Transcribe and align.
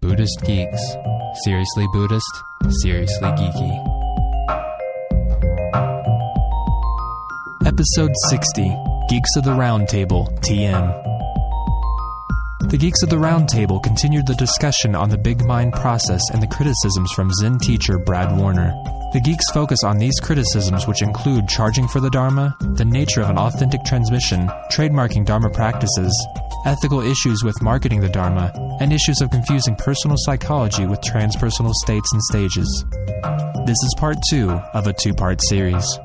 Buddhist 0.00 0.40
Geeks. 0.44 0.96
Seriously 1.42 1.86
Buddhist, 1.92 2.42
seriously 2.82 3.28
geeky. 3.30 3.94
Episode 7.66 8.12
60 8.28 8.62
Geeks 9.08 9.36
of 9.36 9.44
the 9.44 9.50
Roundtable, 9.50 10.28
TM. 10.40 11.14
The 12.70 12.78
Geeks 12.78 13.02
of 13.02 13.10
the 13.10 13.16
Roundtable 13.16 13.82
continued 13.82 14.26
the 14.26 14.34
discussion 14.36 14.94
on 14.94 15.08
the 15.08 15.18
Big 15.18 15.44
Mind 15.44 15.72
process 15.72 16.22
and 16.32 16.42
the 16.42 16.46
criticisms 16.46 17.12
from 17.12 17.32
Zen 17.32 17.58
teacher 17.58 17.98
Brad 17.98 18.36
Warner. 18.38 18.72
The 19.12 19.20
geeks 19.20 19.48
focus 19.52 19.84
on 19.84 19.98
these 19.98 20.18
criticisms, 20.20 20.88
which 20.88 21.00
include 21.00 21.48
charging 21.48 21.86
for 21.86 22.00
the 22.00 22.10
Dharma, 22.10 22.56
the 22.74 22.84
nature 22.84 23.20
of 23.20 23.30
an 23.30 23.38
authentic 23.38 23.84
transmission, 23.84 24.48
trademarking 24.72 25.24
Dharma 25.24 25.50
practices, 25.50 26.12
ethical 26.64 27.00
issues 27.00 27.42
with 27.44 27.62
marketing 27.62 28.00
the 28.00 28.08
Dharma, 28.08 28.52
and 28.80 28.92
issues 28.92 29.20
of 29.20 29.30
confusing 29.30 29.76
personal 29.76 30.16
psychology 30.18 30.86
with 30.86 31.00
transpersonal 31.00 31.72
states 31.72 32.12
and 32.12 32.22
stages. 32.22 32.84
This 33.66 33.78
is 33.82 33.94
part 33.96 34.16
two 34.30 34.50
of 34.50 34.86
a 34.86 34.92
two 34.92 35.14
part 35.14 35.40
series. 35.42 35.98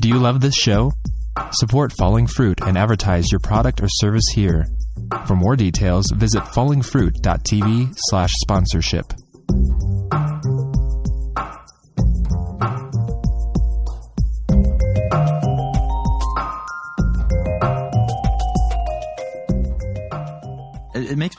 Do 0.00 0.08
you 0.08 0.18
love 0.18 0.40
this 0.40 0.54
show? 0.54 0.92
Support 1.52 1.92
Falling 1.92 2.26
Fruit 2.26 2.60
and 2.62 2.76
advertise 2.76 3.30
your 3.30 3.40
product 3.40 3.82
or 3.82 3.88
service 3.88 4.28
here. 4.34 4.66
For 5.26 5.36
more 5.36 5.56
details, 5.56 6.10
visit 6.14 6.42
fallingfruit.tv 6.42 7.94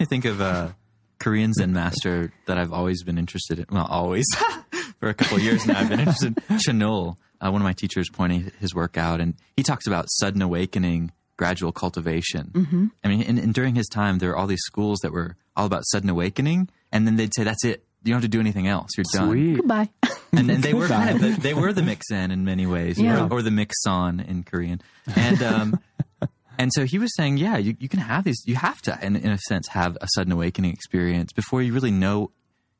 me 0.03 0.07
think 0.07 0.25
of 0.25 0.41
a 0.41 0.75
Korean 1.19 1.53
Zen 1.53 1.71
master 1.71 2.33
that 2.47 2.57
I've 2.57 2.73
always 2.73 3.03
been 3.03 3.17
interested 3.17 3.59
in. 3.59 3.65
Well, 3.71 3.87
always. 3.89 4.25
For 4.99 5.07
a 5.09 5.13
couple 5.13 5.39
years 5.39 5.65
now, 5.65 5.79
I've 5.79 5.89
been 5.89 5.99
interested 5.99 6.37
in 6.49 6.57
Chinul. 6.57 7.15
Uh, 7.39 7.51
one 7.51 7.61
of 7.61 7.63
my 7.63 7.73
teachers 7.73 8.09
pointing 8.09 8.51
his 8.59 8.73
work 8.75 8.97
out, 8.97 9.19
and 9.21 9.35
he 9.57 9.63
talks 9.63 9.85
about 9.87 10.05
sudden 10.09 10.41
awakening, 10.41 11.11
gradual 11.37 11.71
cultivation. 11.71 12.51
Mm-hmm. 12.53 12.85
I 13.03 13.07
mean, 13.07 13.21
and, 13.23 13.39
and 13.39 13.53
during 13.53 13.75
his 13.75 13.87
time, 13.87 14.19
there 14.19 14.29
were 14.29 14.37
all 14.37 14.47
these 14.47 14.61
schools 14.63 14.99
that 15.03 15.11
were 15.11 15.35
all 15.55 15.65
about 15.65 15.83
sudden 15.91 16.09
awakening, 16.09 16.69
and 16.91 17.05
then 17.07 17.15
they'd 17.17 17.33
say, 17.33 17.43
"That's 17.43 17.63
it. 17.65 17.85
You 18.03 18.11
don't 18.13 18.21
have 18.21 18.23
to 18.23 18.27
do 18.29 18.39
anything 18.39 18.67
else. 18.67 18.91
You're 18.97 19.05
done." 19.11 19.29
Sweet. 19.29 19.55
Goodbye. 19.57 19.89
and, 20.33 20.49
and 20.49 20.63
they 20.63 20.73
were 20.73 20.87
kind 20.87 21.15
of 21.15 21.21
the, 21.21 21.41
they 21.41 21.53
were 21.53 21.73
the 21.73 21.83
mixen 21.83 22.31
in 22.31 22.43
many 22.45 22.65
ways, 22.65 22.97
Yeah. 22.99 23.25
or, 23.27 23.33
or 23.33 23.41
the 23.41 23.51
mixon 23.51 24.19
in 24.21 24.43
Korean, 24.43 24.81
and 25.15 25.43
um, 25.43 25.79
and 26.57 26.71
so 26.73 26.85
he 26.85 26.97
was 26.99 27.11
saying, 27.15 27.37
yeah, 27.37 27.57
you, 27.57 27.75
you 27.79 27.89
can 27.89 27.99
have 27.99 28.23
these, 28.23 28.41
you 28.45 28.55
have 28.55 28.81
to, 28.83 28.97
in, 29.01 29.15
in 29.15 29.31
a 29.31 29.37
sense, 29.37 29.67
have 29.69 29.97
a 30.01 30.07
sudden 30.15 30.31
awakening 30.31 30.71
experience 30.71 31.33
before 31.33 31.61
you 31.61 31.73
really 31.73 31.91
know. 31.91 32.31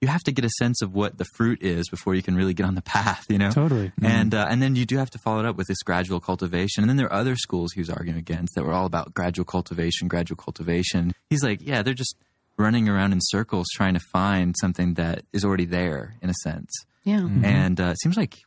You 0.02 0.10
have 0.10 0.24
to 0.24 0.34
get 0.34 0.44
a 0.44 0.50
sense 0.50 0.82
of 0.82 0.94
what 0.94 1.18
the 1.18 1.26
fruit 1.38 1.62
is 1.62 1.88
before 1.88 2.14
you 2.14 2.22
can 2.22 2.36
really 2.36 2.54
get 2.54 2.66
on 2.66 2.76
the 2.76 2.82
path, 2.96 3.26
you 3.30 3.38
know. 3.38 3.52
Totally. 3.52 3.94
And 4.02 4.36
uh, 4.36 4.48
and 4.50 4.62
then 4.62 4.76
you 4.76 4.86
do 4.86 4.98
have 4.98 5.10
to 5.12 5.18
follow 5.18 5.40
it 5.40 5.46
up 5.46 5.56
with 5.56 5.68
this 5.68 5.82
gradual 5.82 6.20
cultivation. 6.20 6.84
And 6.84 6.90
then 6.90 6.98
there 6.98 7.08
are 7.08 7.14
other 7.14 7.38
schools 7.38 7.72
he 7.72 7.80
was 7.80 7.90
arguing 7.90 8.18
against 8.18 8.56
that 8.56 8.66
were 8.66 8.74
all 8.74 8.86
about 8.86 9.14
gradual 9.14 9.46
cultivation, 9.46 10.10
gradual 10.10 10.36
cultivation. 10.36 11.14
He's 11.30 11.44
like, 11.44 11.62
yeah, 11.62 11.84
they're 11.84 11.94
just 11.94 12.18
running 12.58 12.90
around 12.90 13.14
in 13.14 13.20
circles 13.22 13.66
trying 13.74 13.94
to 13.94 14.00
find 14.12 14.56
something 14.60 14.96
that 14.96 15.24
is 15.32 15.44
already 15.46 15.66
there 15.66 16.16
in 16.22 16.30
a 16.30 16.34
sense. 16.44 16.72
Yeah. 17.04 17.20
Mm-hmm. 17.20 17.46
And 17.46 17.82
uh, 17.82 17.92
it 17.92 18.02
seems 18.02 18.18
like 18.18 18.40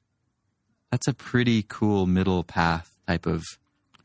that's 0.91 1.09
a 1.09 1.15
pretty 1.15 1.63
cool 1.63 2.07
middle 2.07 2.45
path 2.45 2.91
type 3.07 3.27
of 3.27 3.45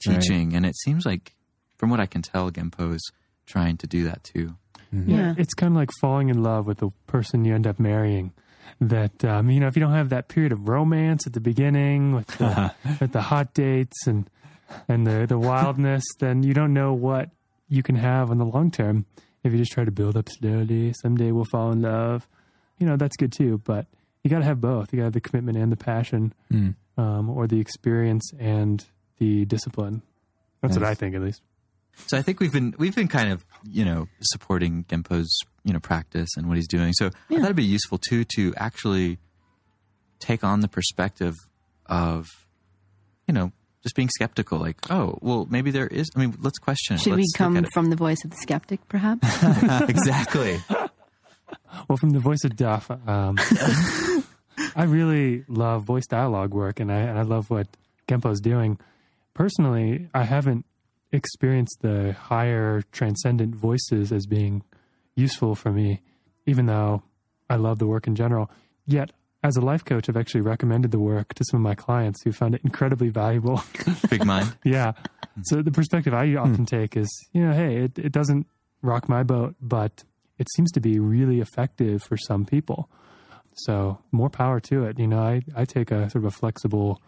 teaching. 0.01 0.53
And 0.55 0.65
it 0.65 0.75
seems 0.77 1.05
like, 1.05 1.33
from 1.77 1.89
what 1.89 1.99
I 1.99 2.05
can 2.05 2.21
tell, 2.21 2.49
Genpo's 2.51 3.01
trying 3.45 3.77
to 3.77 3.87
do 3.87 4.03
that 4.05 4.23
too. 4.23 4.55
Yeah. 4.91 5.33
It's 5.37 5.53
kind 5.53 5.71
of 5.73 5.77
like 5.77 5.89
falling 6.01 6.29
in 6.29 6.43
love 6.43 6.67
with 6.67 6.79
the 6.79 6.89
person 7.07 7.45
you 7.45 7.55
end 7.55 7.65
up 7.65 7.79
marrying. 7.79 8.33
That 8.79 9.23
um, 9.23 9.49
you 9.49 9.59
know, 9.59 9.67
if 9.67 9.75
you 9.75 9.79
don't 9.81 9.93
have 9.93 10.09
that 10.09 10.27
period 10.27 10.51
of 10.51 10.67
romance 10.67 11.27
at 11.27 11.33
the 11.33 11.39
beginning 11.39 12.13
with 12.13 12.27
the, 12.27 12.73
with 12.99 13.11
the 13.11 13.21
hot 13.21 13.53
dates 13.53 14.07
and 14.07 14.29
and 14.87 15.05
the 15.05 15.25
the 15.27 15.37
wildness, 15.37 16.03
then 16.19 16.43
you 16.43 16.53
don't 16.53 16.73
know 16.73 16.93
what 16.93 17.29
you 17.69 17.83
can 17.83 17.95
have 17.95 18.31
in 18.31 18.37
the 18.37 18.45
long 18.45 18.71
term. 18.71 19.05
If 19.43 19.51
you 19.53 19.59
just 19.59 19.71
try 19.71 19.85
to 19.85 19.91
build 19.91 20.17
up 20.17 20.29
slowly, 20.29 20.93
someday 21.01 21.31
we'll 21.31 21.45
fall 21.45 21.71
in 21.71 21.81
love. 21.81 22.27
You 22.79 22.87
know, 22.87 22.97
that's 22.97 23.15
good 23.17 23.31
too. 23.31 23.59
But 23.63 23.87
you 24.23 24.29
got 24.29 24.39
to 24.39 24.45
have 24.45 24.61
both. 24.61 24.91
You 24.91 24.97
got 24.97 25.03
to 25.03 25.05
have 25.07 25.13
the 25.13 25.21
commitment 25.21 25.57
and 25.57 25.71
the 25.71 25.77
passion, 25.77 26.33
um, 26.97 27.29
or 27.29 27.47
the 27.47 27.59
experience 27.59 28.31
and 28.39 28.85
the 29.21 29.45
discipline. 29.45 30.01
That's 30.61 30.75
what 30.75 30.83
I 30.83 30.95
think, 30.95 31.13
at 31.13 31.21
least. 31.21 31.41
So 32.07 32.17
I 32.17 32.23
think 32.23 32.39
we've 32.39 32.51
been 32.51 32.73
we've 32.79 32.95
been 32.95 33.07
kind 33.07 33.31
of 33.31 33.45
you 33.69 33.85
know 33.85 34.07
supporting 34.21 34.83
Genpo's 34.85 35.31
you 35.63 35.73
know 35.73 35.79
practice 35.79 36.29
and 36.35 36.47
what 36.47 36.57
he's 36.57 36.67
doing. 36.67 36.91
So 36.93 37.07
I 37.29 37.35
thought 37.35 37.43
it'd 37.45 37.55
be 37.55 37.63
useful 37.63 37.99
too 37.99 38.23
to 38.35 38.53
actually 38.57 39.19
take 40.19 40.43
on 40.43 40.61
the 40.61 40.67
perspective 40.67 41.35
of 41.85 42.25
you 43.27 43.33
know 43.33 43.51
just 43.83 43.95
being 43.95 44.09
skeptical. 44.09 44.57
Like, 44.57 44.77
oh, 44.89 45.19
well, 45.21 45.47
maybe 45.49 45.69
there 45.69 45.87
is. 45.87 46.09
I 46.15 46.19
mean, 46.19 46.35
let's 46.39 46.57
question 46.57 46.95
it. 46.95 47.01
Should 47.01 47.13
we 47.13 47.17
Let's 47.21 47.33
look 47.33 47.37
come 47.37 47.57
at 47.57 47.65
it. 47.65 47.69
from 47.73 47.89
the 47.91 47.95
voice 47.95 48.23
of 48.25 48.31
the 48.31 48.37
skeptic, 48.37 48.87
perhaps? 48.87 49.27
exactly? 49.89 50.59
Well, 51.87 51.97
from 51.97 52.11
the 52.11 52.19
voice 52.19 52.43
of 52.43 52.55
Duff, 52.55 52.89
um, 52.89 53.37
I 54.75 54.83
really 54.83 55.43
love 55.47 55.83
voice 55.83 56.07
dialogue 56.07 56.53
work, 56.53 56.79
and 56.79 56.91
I 56.91 56.99
and 56.99 57.19
I 57.19 57.23
love 57.23 57.49
what 57.49 57.67
Genpo's 58.07 58.39
doing. 58.41 58.79
Personally, 59.33 60.09
I 60.13 60.23
haven't 60.23 60.65
experienced 61.11 61.77
the 61.81 62.13
higher 62.13 62.83
transcendent 62.91 63.55
voices 63.55 64.11
as 64.11 64.25
being 64.25 64.63
useful 65.15 65.55
for 65.55 65.71
me, 65.71 66.01
even 66.45 66.65
though 66.65 67.03
I 67.49 67.55
love 67.55 67.79
the 67.79 67.87
work 67.87 68.07
in 68.07 68.15
general. 68.15 68.49
Yet, 68.85 69.11
as 69.43 69.55
a 69.57 69.61
life 69.61 69.83
coach, 69.83 70.07
I've 70.07 70.17
actually 70.17 70.41
recommended 70.41 70.91
the 70.91 70.99
work 70.99 71.33
to 71.33 71.43
some 71.49 71.59
of 71.59 71.63
my 71.63 71.75
clients 71.75 72.21
who 72.23 72.31
found 72.31 72.55
it 72.55 72.61
incredibly 72.63 73.09
valuable. 73.09 73.63
Big 74.09 74.25
mind. 74.25 74.55
Yeah. 74.63 74.93
So 75.43 75.61
the 75.61 75.71
perspective 75.71 76.13
I 76.13 76.35
often 76.35 76.55
hmm. 76.55 76.65
take 76.65 76.95
is, 76.95 77.09
you 77.33 77.45
know, 77.45 77.53
hey, 77.53 77.77
it, 77.77 77.97
it 77.97 78.11
doesn't 78.11 78.47
rock 78.81 79.09
my 79.09 79.23
boat, 79.23 79.55
but 79.61 80.03
it 80.37 80.47
seems 80.55 80.71
to 80.73 80.79
be 80.79 80.99
really 80.99 81.39
effective 81.39 82.03
for 82.03 82.17
some 82.17 82.45
people. 82.45 82.89
So 83.65 83.99
more 84.11 84.29
power 84.29 84.59
to 84.61 84.85
it. 84.85 84.99
You 84.99 85.07
know, 85.07 85.19
I, 85.19 85.41
I 85.55 85.65
take 85.65 85.91
a 85.91 86.09
sort 86.09 86.23
of 86.23 86.25
a 86.25 86.31
flexible 86.31 87.01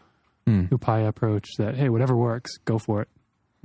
Hmm. 0.46 0.66
upaya 0.66 1.08
approach 1.08 1.48
that, 1.58 1.76
hey, 1.76 1.90
whatever 1.90 2.16
works, 2.16 2.58
go 2.66 2.78
for 2.78 3.02
it. 3.02 3.08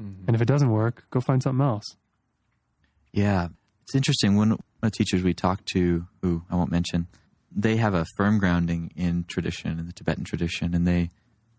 Mm-hmm. 0.01 0.25
And 0.27 0.37
if 0.37 0.43
it 0.43 0.47
doesn't 0.47 0.71
work, 0.71 1.05
go 1.11 1.21
find 1.21 1.43
something 1.43 1.65
else. 1.65 1.97
Yeah, 3.13 3.49
it's 3.83 3.95
interesting. 3.95 4.37
One 4.37 4.53
of 4.53 4.61
the 4.83 4.91
teachers 4.91 5.23
we 5.23 5.35
talked 5.35 5.67
to, 5.73 6.07
who 6.23 6.43
I 6.51 6.57
won't 6.57 6.71
mention, 6.71 7.09
they 7.51 7.77
have 7.77 7.95
a 7.95 8.07
firm 8.17 8.39
grounding 8.39 8.93
in 8.95 9.25
tradition, 9.25 9.79
in 9.79 9.87
the 9.87 9.93
Tibetan 9.93 10.25
tradition, 10.25 10.75
and 10.75 10.87
they 10.87 11.11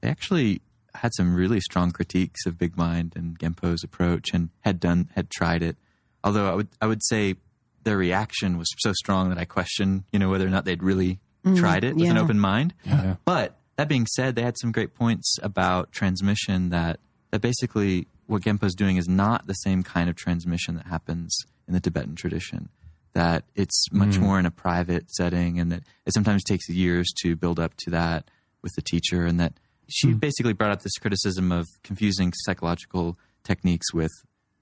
they 0.02 0.09
actually 0.09 0.62
had 0.96 1.12
some 1.16 1.36
really 1.36 1.59
strong 1.59 1.91
critiques 1.91 2.46
of 2.46 2.57
Big 2.57 2.78
Mind 2.78 3.13
and 3.16 3.38
Genpo's 3.38 3.84
approach, 3.84 4.30
and 4.34 4.50
had 4.62 4.80
done 4.80 5.09
had 5.16 5.30
tried 5.30 5.63
it. 5.63 5.75
Although 6.24 6.50
I 6.50 6.56
would 6.56 6.68
I 6.81 6.88
would 6.88 7.03
say 7.03 7.36
their 7.84 7.97
reaction 7.97 8.57
was 8.57 8.68
so 8.80 8.94
strong 8.94 9.30
that 9.30 9.38
I 9.38 9.46
question, 9.46 10.06
you 10.12 10.19
know, 10.19 10.30
whether 10.30 10.46
or 10.46 10.50
not 10.50 10.66
they'd 10.66 10.84
really 10.84 11.19
mm-hmm. 11.46 11.56
tried 11.56 11.84
it 11.84 11.96
with 11.96 12.09
an 12.09 12.18
open 12.18 12.40
mind. 12.40 12.74
Yeah. 12.86 13.16
But 13.25 13.58
that 13.79 13.88
being 13.88 14.07
said, 14.07 14.35
they 14.35 14.41
had 14.41 14.57
some 14.57 14.73
great 14.73 14.94
points 14.94 15.38
about 15.41 15.94
transmission 15.94 16.69
that 16.72 17.00
that 17.31 17.40
basically 17.40 18.09
what 18.28 18.41
Genpo's 18.41 18.75
doing 18.75 18.97
is 18.97 19.07
not 19.07 19.47
the 19.47 19.53
same 19.53 19.84
kind 19.84 20.09
of 20.09 20.17
transmission 20.17 20.75
that 20.75 20.88
happens 20.88 21.34
in 21.66 21.73
the 21.73 21.79
Tibetan 21.79 22.16
tradition. 22.16 22.68
That 23.13 23.45
it's 23.56 23.85
much 23.89 24.18
mm. 24.18 24.19
more 24.19 24.38
in 24.38 24.45
a 24.45 24.51
private 24.51 25.09
setting, 25.12 25.62
and 25.62 25.72
that 25.72 25.84
it 26.06 26.13
sometimes 26.13 26.44
takes 26.44 26.68
years 26.68 27.07
to 27.22 27.38
build 27.38 27.57
up 27.57 27.73
to 27.78 27.91
that 27.91 28.29
with 28.62 28.73
the 28.75 28.81
teacher. 28.81 29.25
And 29.25 29.39
that 29.39 29.53
she 29.88 30.12
hmm. 30.12 30.18
basically 30.18 30.51
brought 30.51 30.72
up 30.72 30.81
this 30.81 30.97
criticism 30.97 31.50
of 31.50 31.66
confusing 31.81 32.34
psychological 32.35 33.18
techniques 33.45 33.94
with 33.94 34.12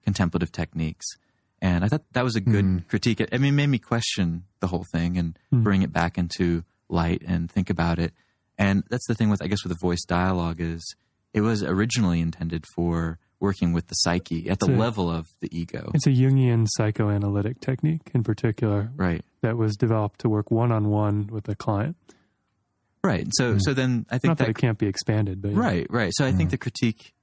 contemplative 0.04 0.52
techniques. 0.52 1.08
And 1.60 1.84
I 1.84 1.88
thought 1.88 2.04
that 2.12 2.24
was 2.24 2.36
a 2.36 2.42
good 2.42 2.66
hmm. 2.66 2.78
critique. 2.88 3.20
I 3.34 3.38
mean, 3.40 3.54
it 3.54 3.58
made 3.58 3.68
me 3.68 3.80
question 3.80 4.44
the 4.60 4.68
whole 4.68 4.86
thing 4.92 5.18
and 5.18 5.40
hmm. 5.50 5.64
bring 5.64 5.82
it 5.82 5.92
back 5.92 6.20
into 6.20 6.64
light 6.88 7.24
and 7.26 7.50
think 7.50 7.72
about 7.72 7.98
it. 7.98 8.14
And 8.58 8.84
that's 8.90 9.08
the 9.08 9.16
thing 9.16 9.30
with, 9.30 9.42
I 9.42 9.48
guess, 9.48 9.64
with 9.64 9.72
the 9.72 9.80
voice 9.82 10.04
dialogue 10.08 10.60
is 10.60 10.96
it 11.34 11.42
was 11.42 11.64
originally 11.64 12.22
intended 12.22 12.66
for 12.76 13.20
working 13.40 13.72
with 13.72 13.88
the 13.88 13.94
psyche 13.94 14.50
at 14.50 14.60
the 14.60 14.66
a- 14.66 14.76
level 14.76 15.12
of 15.12 15.28
the 15.42 15.50
ego. 15.56 15.92
It's 15.94 16.08
a 16.08 16.12
Jungian 16.12 16.66
psychoanalytic 16.68 17.60
technique 17.62 18.10
in 18.14 18.24
particular 18.24 18.92
Right. 18.96 19.24
that 19.42 19.58
was 19.58 19.76
developed 19.76 20.22
to 20.22 20.30
work 20.30 20.50
one 20.50 20.72
on 20.72 20.90
one 20.90 21.28
with 21.28 21.48
a 21.48 21.56
client. 21.56 21.96
Right. 23.04 23.28
So, 23.34 23.54
mm. 23.54 23.60
so 23.62 23.74
then 23.74 24.06
I 24.10 24.18
think 24.18 24.32
Not 24.32 24.38
that, 24.40 24.46
that, 24.46 24.50
it 24.52 24.58
can't 24.58 24.78
be 24.80 24.88
expanded, 24.88 25.42
but 25.42 25.52
yeah. 25.52 25.60
right, 25.60 25.88
right. 25.90 26.12
So 26.16 26.26
I 26.26 26.32
think 26.32 26.50
mm. 26.50 26.52
the 26.52 26.58
critique 26.58 27.14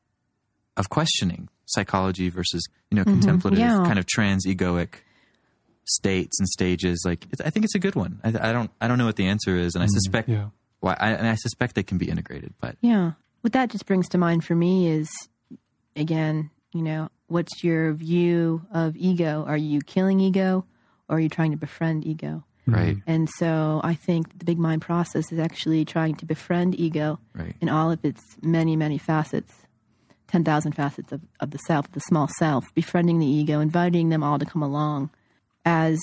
of 0.77 0.89
questioning 0.89 1.49
psychology 1.67 2.29
versus, 2.31 2.65
you 2.91 2.97
know, 2.97 3.03
mm-hmm. 3.03 3.21
contemplative 3.21 3.59
Yeah. 3.59 3.85
kind 3.85 3.99
of 3.99 4.07
trans 4.07 4.47
egoic 4.47 4.95
states 5.85 6.39
and 6.39 6.49
stages, 6.49 7.03
like, 7.05 7.27
it's, 7.33 7.41
I 7.41 7.51
think 7.51 7.65
it's 7.65 7.75
a 7.75 7.81
good 7.81 7.97
one. 7.97 8.21
I, 8.23 8.29
I 8.29 8.53
don't, 8.53 8.71
I 8.81 8.89
don't 8.89 8.99
know 8.99 9.07
what 9.07 9.17
the 9.17 9.27
answer 9.27 9.57
is. 9.57 9.75
And 9.75 9.83
I 9.83 9.87
mm. 9.87 9.91
suspect, 9.91 10.29
Yeah. 10.29 10.51
Why, 10.85 10.97
I, 11.01 11.11
and 11.11 11.27
I 11.27 11.35
suspect 11.35 11.75
they 11.75 11.83
can 11.83 11.99
be 11.99 12.09
integrated, 12.09 12.55
but 12.61 12.77
Yeah. 12.81 13.13
What 13.41 13.53
that 13.53 13.69
just 13.71 13.85
brings 13.87 14.09
to 14.11 14.19
mind 14.19 14.45
for 14.45 14.55
me 14.55 14.89
is, 14.89 15.11
again, 15.97 16.51
you 16.73 16.83
know, 16.83 17.09
what's 17.27 17.63
your 17.63 17.93
view 17.93 18.65
of 18.73 18.97
ego? 18.97 19.45
Are 19.47 19.57
you 19.57 19.81
killing 19.81 20.21
ego 20.21 20.65
or 21.09 21.17
are 21.17 21.21
you 21.21 21.29
trying 21.29 21.51
to 21.51 21.57
befriend 21.57 22.07
ego? 22.07 22.45
Right. 22.67 22.97
And 23.07 23.29
so 23.39 23.83
I 23.85 23.95
think 23.95 24.39
the 24.39 24.45
big 24.47 24.59
mind 24.59 24.81
process 24.81 25.31
is 25.31 25.39
actually 25.39 25.85
trying 25.85 26.15
to 26.17 26.27
befriend 26.27 26.79
ego 26.81 27.19
Right. 27.35 27.55
in 27.61 27.69
all 27.69 27.91
of 27.91 28.03
its 28.05 28.23
many, 28.41 28.77
many 28.77 28.97
facets, 28.97 29.53
10,000 30.29 30.73
facets 30.73 31.13
of, 31.13 31.21
of 31.41 31.51
the 31.51 31.59
self, 31.59 31.91
the 31.93 32.01
small 32.01 32.29
self, 32.39 32.65
befriending 32.75 33.19
the 33.19 33.27
ego, 33.27 33.61
inviting 33.61 34.09
them 34.09 34.23
all 34.23 34.39
to 34.39 34.47
come 34.47 34.63
along 34.63 35.11
as 35.67 35.99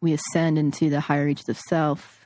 we 0.00 0.12
ascend 0.12 0.58
into 0.58 0.88
the 0.90 1.00
higher 1.00 1.24
reaches 1.24 1.48
of 1.48 1.58
self, 1.68 2.23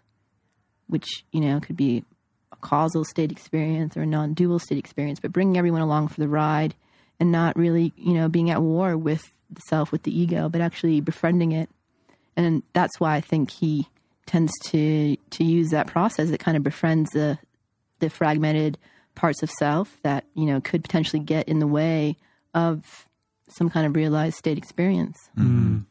which, 0.89 1.25
you 1.33 1.41
know, 1.41 1.61
could 1.61 1.77
be 1.77 2.05
a 2.53 2.57
causal 2.57 3.05
state 3.05 3.31
experience 3.31 3.97
or 3.97 4.03
a 4.03 4.07
non 4.07 4.35
dual 4.35 4.59
state 4.59 4.79
experience, 4.79 5.21
but 5.21 5.33
bringing 5.33 5.57
everyone 5.57 5.83
along 5.83 6.09
for 6.09 6.21
the 6.21 6.29
ride 6.29 6.75
and 7.21 7.33
not 7.33 7.57
really, 7.57 7.93
you 7.97 8.15
know, 8.15 8.29
being 8.29 8.51
at 8.51 8.63
war 8.63 8.97
with 8.97 9.23
the 9.51 9.61
self, 9.69 9.93
with 9.93 10.03
the 10.03 10.19
ego, 10.19 10.49
but 10.49 10.61
actually 10.61 11.01
befriending 11.01 11.53
it. 11.53 11.69
And 12.37 12.63
that's 12.73 13.01
why 13.01 13.17
I 13.17 13.21
think 13.21 13.51
he 13.51 13.89
tends 14.27 14.53
to 14.67 15.17
to 15.31 15.45
use 15.45 15.71
that 15.71 15.87
process. 15.87 16.31
It 16.31 16.39
kind 16.39 16.57
of 16.57 16.63
befriends 16.63 17.11
the 17.11 17.39
the 17.99 18.11
fragmented 18.11 18.79
parts 19.15 19.43
of 19.43 19.51
self 19.51 19.97
that 20.03 20.25
you 20.35 20.47
know 20.47 20.61
could 20.61 20.83
potentially 20.83 21.21
get 21.21 21.49
in 21.49 21.59
the 21.59 21.67
way 21.67 22.17
of 22.55 23.07
some 23.49 23.71
kind 23.71 23.87
of 23.87 23.97
realized 23.97 24.37
state 24.37 24.59
experience. 24.59 25.17
Mm. 25.37 25.47
Mm. 25.47 25.85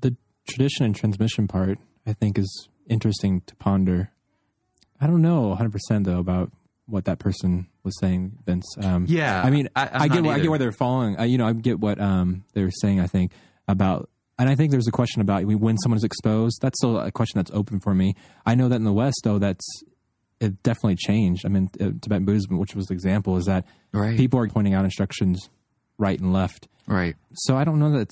the 0.00 0.16
tradition 0.48 0.84
and 0.84 0.94
transmission 0.96 1.46
part, 1.46 1.78
I 2.06 2.12
think, 2.12 2.38
is 2.38 2.68
interesting 2.88 3.42
to 3.46 3.54
ponder. 3.56 4.10
I 5.00 5.06
don't 5.06 5.22
know 5.22 5.54
100% 5.58 6.04
though 6.04 6.18
about 6.18 6.50
what 6.86 7.04
that 7.06 7.18
person 7.18 7.66
was 7.82 7.98
saying, 7.98 8.38
Vince. 8.44 8.66
Um, 8.82 9.06
Yeah, 9.08 9.42
I 9.42 9.50
mean, 9.50 9.68
I- 9.74 9.88
I'm 9.92 10.08
get 10.08 10.22
what, 10.22 10.36
I 10.36 10.40
get 10.40 10.50
where 10.50 10.58
they're 10.58 10.72
falling. 10.72 11.16
I, 11.16 11.24
you 11.24 11.38
know, 11.38 11.46
I 11.46 11.52
get 11.54 11.80
what 11.80 11.98
um, 12.00 12.44
they're 12.52 12.70
saying. 12.70 13.00
I 13.00 13.06
think 13.06 13.32
about, 13.66 14.10
and 14.38 14.48
I 14.50 14.54
think 14.54 14.70
there's 14.70 14.86
a 14.88 14.92
question 14.92 15.22
about 15.22 15.44
when 15.44 15.78
someone 15.78 15.96
is 15.96 16.04
exposed. 16.04 16.58
That's 16.60 16.78
still 16.78 16.98
a 16.98 17.10
question 17.10 17.38
that's 17.38 17.50
open 17.52 17.80
for 17.80 17.94
me. 17.94 18.14
I 18.44 18.54
know 18.54 18.68
that 18.68 18.76
in 18.76 18.84
the 18.84 18.92
West, 18.92 19.20
though, 19.24 19.38
that's 19.38 19.66
it 20.40 20.62
definitely 20.62 20.96
changed. 20.96 21.46
I 21.46 21.48
mean, 21.48 21.70
uh, 21.80 21.92
Tibetan 22.02 22.24
Buddhism, 22.26 22.58
which 22.58 22.74
was 22.74 22.86
the 22.86 22.94
example, 22.94 23.36
is 23.38 23.46
that 23.46 23.64
Right. 23.92 24.16
people 24.16 24.38
are 24.40 24.48
pointing 24.48 24.74
out 24.74 24.84
instructions 24.84 25.48
right 25.96 26.18
and 26.20 26.32
left 26.32 26.68
Right. 26.86 27.14
so 27.34 27.56
I 27.56 27.64
don't 27.64 27.78
know 27.78 27.92
that 27.92 28.10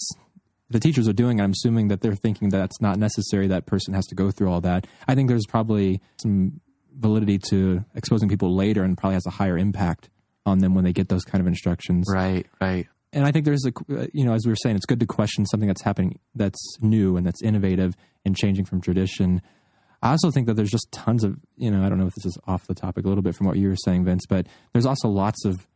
the 0.70 0.80
teachers 0.80 1.06
are 1.08 1.12
doing. 1.12 1.40
it. 1.40 1.42
I'm 1.42 1.50
assuming 1.50 1.88
that 1.88 2.00
they're 2.00 2.14
thinking 2.14 2.48
that 2.50 2.64
it's 2.64 2.80
not 2.80 2.98
necessary. 2.98 3.48
That 3.48 3.66
person 3.66 3.92
has 3.92 4.06
to 4.06 4.14
go 4.14 4.30
through 4.30 4.48
all 4.50 4.62
that. 4.62 4.86
I 5.06 5.14
think 5.14 5.28
there's 5.28 5.44
probably 5.46 6.00
some 6.22 6.60
validity 7.02 7.38
to 7.50 7.84
exposing 7.94 8.28
people 8.28 8.54
later, 8.56 8.82
and 8.82 8.96
probably 8.96 9.14
has 9.14 9.26
a 9.26 9.30
higher 9.30 9.58
impact 9.58 10.08
on 10.46 10.58
them 10.58 10.74
when 10.74 10.84
they 10.84 10.92
get 10.92 11.08
those 11.08 11.24
kind 11.24 11.40
of 11.40 11.46
instructions. 11.46 12.06
Right. 12.10 12.46
Right. 12.60 12.88
And 13.12 13.26
I 13.26 13.32
think 13.32 13.44
there's 13.44 13.66
a, 13.66 13.72
uh, 13.94 14.06
you 14.12 14.24
know, 14.24 14.32
as 14.32 14.46
we 14.46 14.50
were 14.50 14.56
saying, 14.56 14.76
it's 14.76 14.86
good 14.86 15.00
to 15.00 15.06
question 15.06 15.44
something 15.44 15.66
that's 15.66 15.82
happening 15.82 16.18
that's 16.34 16.78
new 16.80 17.16
and 17.16 17.26
that's 17.26 17.42
innovative 17.42 17.94
and 18.24 18.34
changing 18.34 18.64
from 18.64 18.80
tradition. 18.80 19.42
I 20.02 20.10
also 20.10 20.30
think 20.30 20.46
that 20.46 20.54
there's 20.54 20.70
just 20.70 20.90
tons 20.90 21.22
of, 21.22 21.38
you 21.56 21.70
know, 21.70 21.84
I 21.84 21.88
don't 21.88 21.98
know 21.98 22.06
if 22.06 22.14
this 22.14 22.26
is 22.26 22.38
off 22.46 22.66
the 22.66 22.74
topic 22.74 23.04
a 23.04 23.08
little 23.08 23.22
bit 23.22 23.36
from 23.36 23.46
what 23.46 23.56
you 23.56 23.68
were 23.68 23.76
saying, 23.76 24.04
Vince, 24.04 24.24
but 24.26 24.46
there's 24.72 24.86
also 24.86 25.08
lots 25.08 25.44
of 25.44 25.66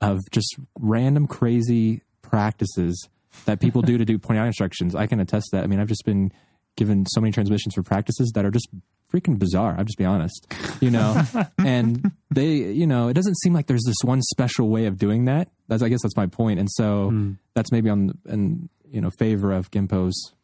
of 0.00 0.20
just 0.32 0.56
random 0.78 1.26
crazy 1.26 2.02
practices 2.20 3.08
that 3.46 3.60
people 3.60 3.80
do 3.80 3.96
to 3.96 4.04
do 4.04 4.18
pointing 4.22 4.42
out 4.42 4.46
instructions. 4.46 4.94
I 4.94 5.06
can 5.06 5.20
attest 5.20 5.46
to 5.50 5.56
that. 5.56 5.64
I 5.64 5.66
mean, 5.66 5.80
I've 5.80 5.88
just 5.88 6.04
been 6.04 6.32
given 6.76 7.06
so 7.06 7.20
many 7.20 7.32
transmissions 7.32 7.74
for 7.74 7.82
practices 7.82 8.32
that 8.34 8.44
are 8.44 8.50
just 8.50 8.68
freaking 9.14 9.38
bizarre. 9.38 9.76
I'll 9.78 9.84
just 9.84 9.98
be 9.98 10.04
honest, 10.04 10.52
you 10.80 10.90
know, 10.90 11.22
and 11.58 12.12
they, 12.30 12.54
you 12.54 12.86
know, 12.86 13.08
it 13.08 13.14
doesn't 13.14 13.38
seem 13.38 13.52
like 13.52 13.66
there's 13.66 13.84
this 13.86 14.02
one 14.02 14.22
special 14.22 14.68
way 14.68 14.86
of 14.86 14.98
doing 14.98 15.26
that. 15.26 15.50
That's, 15.68 15.82
I 15.82 15.88
guess 15.88 16.02
that's 16.02 16.16
my 16.16 16.26
point. 16.26 16.58
And 16.58 16.68
so 16.70 17.34
that's 17.54 17.70
maybe 17.70 17.90
on, 17.90 18.18
in, 18.26 18.68
you 18.90 19.00
know, 19.00 19.10
favor 19.18 19.52
of 19.52 19.70
Genpo's 19.70 20.34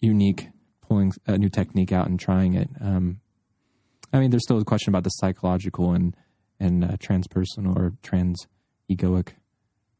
unique 0.00 0.48
pulling 0.82 1.12
a 1.26 1.38
new 1.38 1.48
technique 1.48 1.92
out 1.92 2.08
and 2.08 2.18
trying 2.18 2.54
it. 2.54 2.68
Um, 2.80 3.20
I 4.12 4.20
mean, 4.20 4.30
there's 4.30 4.44
still 4.44 4.58
a 4.58 4.64
question 4.64 4.90
about 4.90 5.04
the 5.04 5.10
psychological 5.10 5.92
and, 5.92 6.16
and 6.58 6.84
uh, 6.84 6.96
transpersonal 6.96 7.76
or 7.76 7.92
trans 8.02 8.46
egoic 8.90 9.30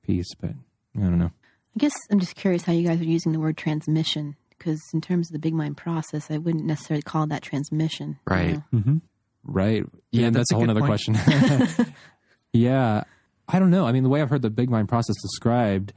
piece, 0.03 0.35
but 0.35 0.51
I 0.97 1.01
don't 1.01 1.19
know. 1.19 1.31
I 1.77 1.79
guess 1.79 1.95
I'm 2.11 2.19
just 2.19 2.35
curious 2.35 2.63
how 2.65 2.73
you 2.73 2.87
guys 2.87 3.01
are 3.01 3.05
using 3.05 3.33
the 3.33 3.39
word 3.39 3.57
transmission 3.57 4.37
because 4.59 4.81
in 4.93 5.01
terms 5.01 5.29
of 5.29 5.33
the 5.33 5.39
big 5.39 5.55
mind 5.55 5.77
process, 5.77 6.31
I 6.31 6.39
wouldn't 6.39 6.65
necessarily 6.65 7.03
call 7.03 7.27
that 7.29 7.43
transmission. 7.43 8.19
you 8.29 8.35
Right. 8.35 8.61
know? 8.73 9.01
Right. 9.45 9.85
Yeah, 10.11 10.23
Yeah, 10.23 10.31
that's 10.31 10.51
that's, 10.51 10.53
a 10.53 10.55
a 10.55 10.57
whole 10.59 10.67
good 10.67 10.71
other 10.71 10.81
point. 10.81 11.01
question. 11.17 11.95
yeah. 12.53 13.05
I 13.49 13.59
don't 13.59 13.71
know. 13.71 13.87
I 13.87 13.93
mean, 13.93 14.03
the 14.03 14.09
way 14.09 14.21
I've 14.21 14.31
heard 14.31 14.43
the 14.43 14.51
big 14.51 14.69
mind 14.69 14.89
process 14.89 15.17
described, 15.23 15.93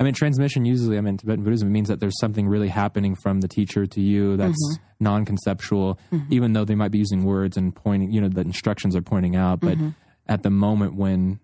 I 0.00 0.04
mean, 0.04 0.14
transmission 0.14 0.64
usually, 0.64 0.96
I 0.96 1.00
mean, 1.02 1.16
Tibetan 1.18 1.44
Buddhism 1.44 1.70
means 1.70 1.88
that 1.88 2.00
there's 2.00 2.18
something 2.18 2.48
really 2.48 2.68
happening 2.68 3.14
from 3.14 3.40
the 3.40 3.48
teacher 3.48 3.86
to 3.86 4.00
you 4.00 4.36
that's 4.36 4.52
Mm-hmm. 4.52 5.04
non 5.04 5.24
conceptual, 5.24 5.98
even 6.30 6.52
though 6.54 6.64
they 6.64 6.74
might 6.74 6.90
be 6.92 6.98
using 6.98 7.24
words 7.24 7.56
and 7.56 7.74
pointing, 7.74 8.10
you 8.12 8.20
know, 8.20 8.28
the 8.28 8.40
instructions 8.40 8.96
are 8.96 9.02
pointing 9.02 9.36
out. 9.36 9.60
But 9.60 9.76
Mm-hmm. 9.76 9.88
at 10.28 10.42
the 10.42 10.50
moment 10.50 10.94
when, 10.94 11.40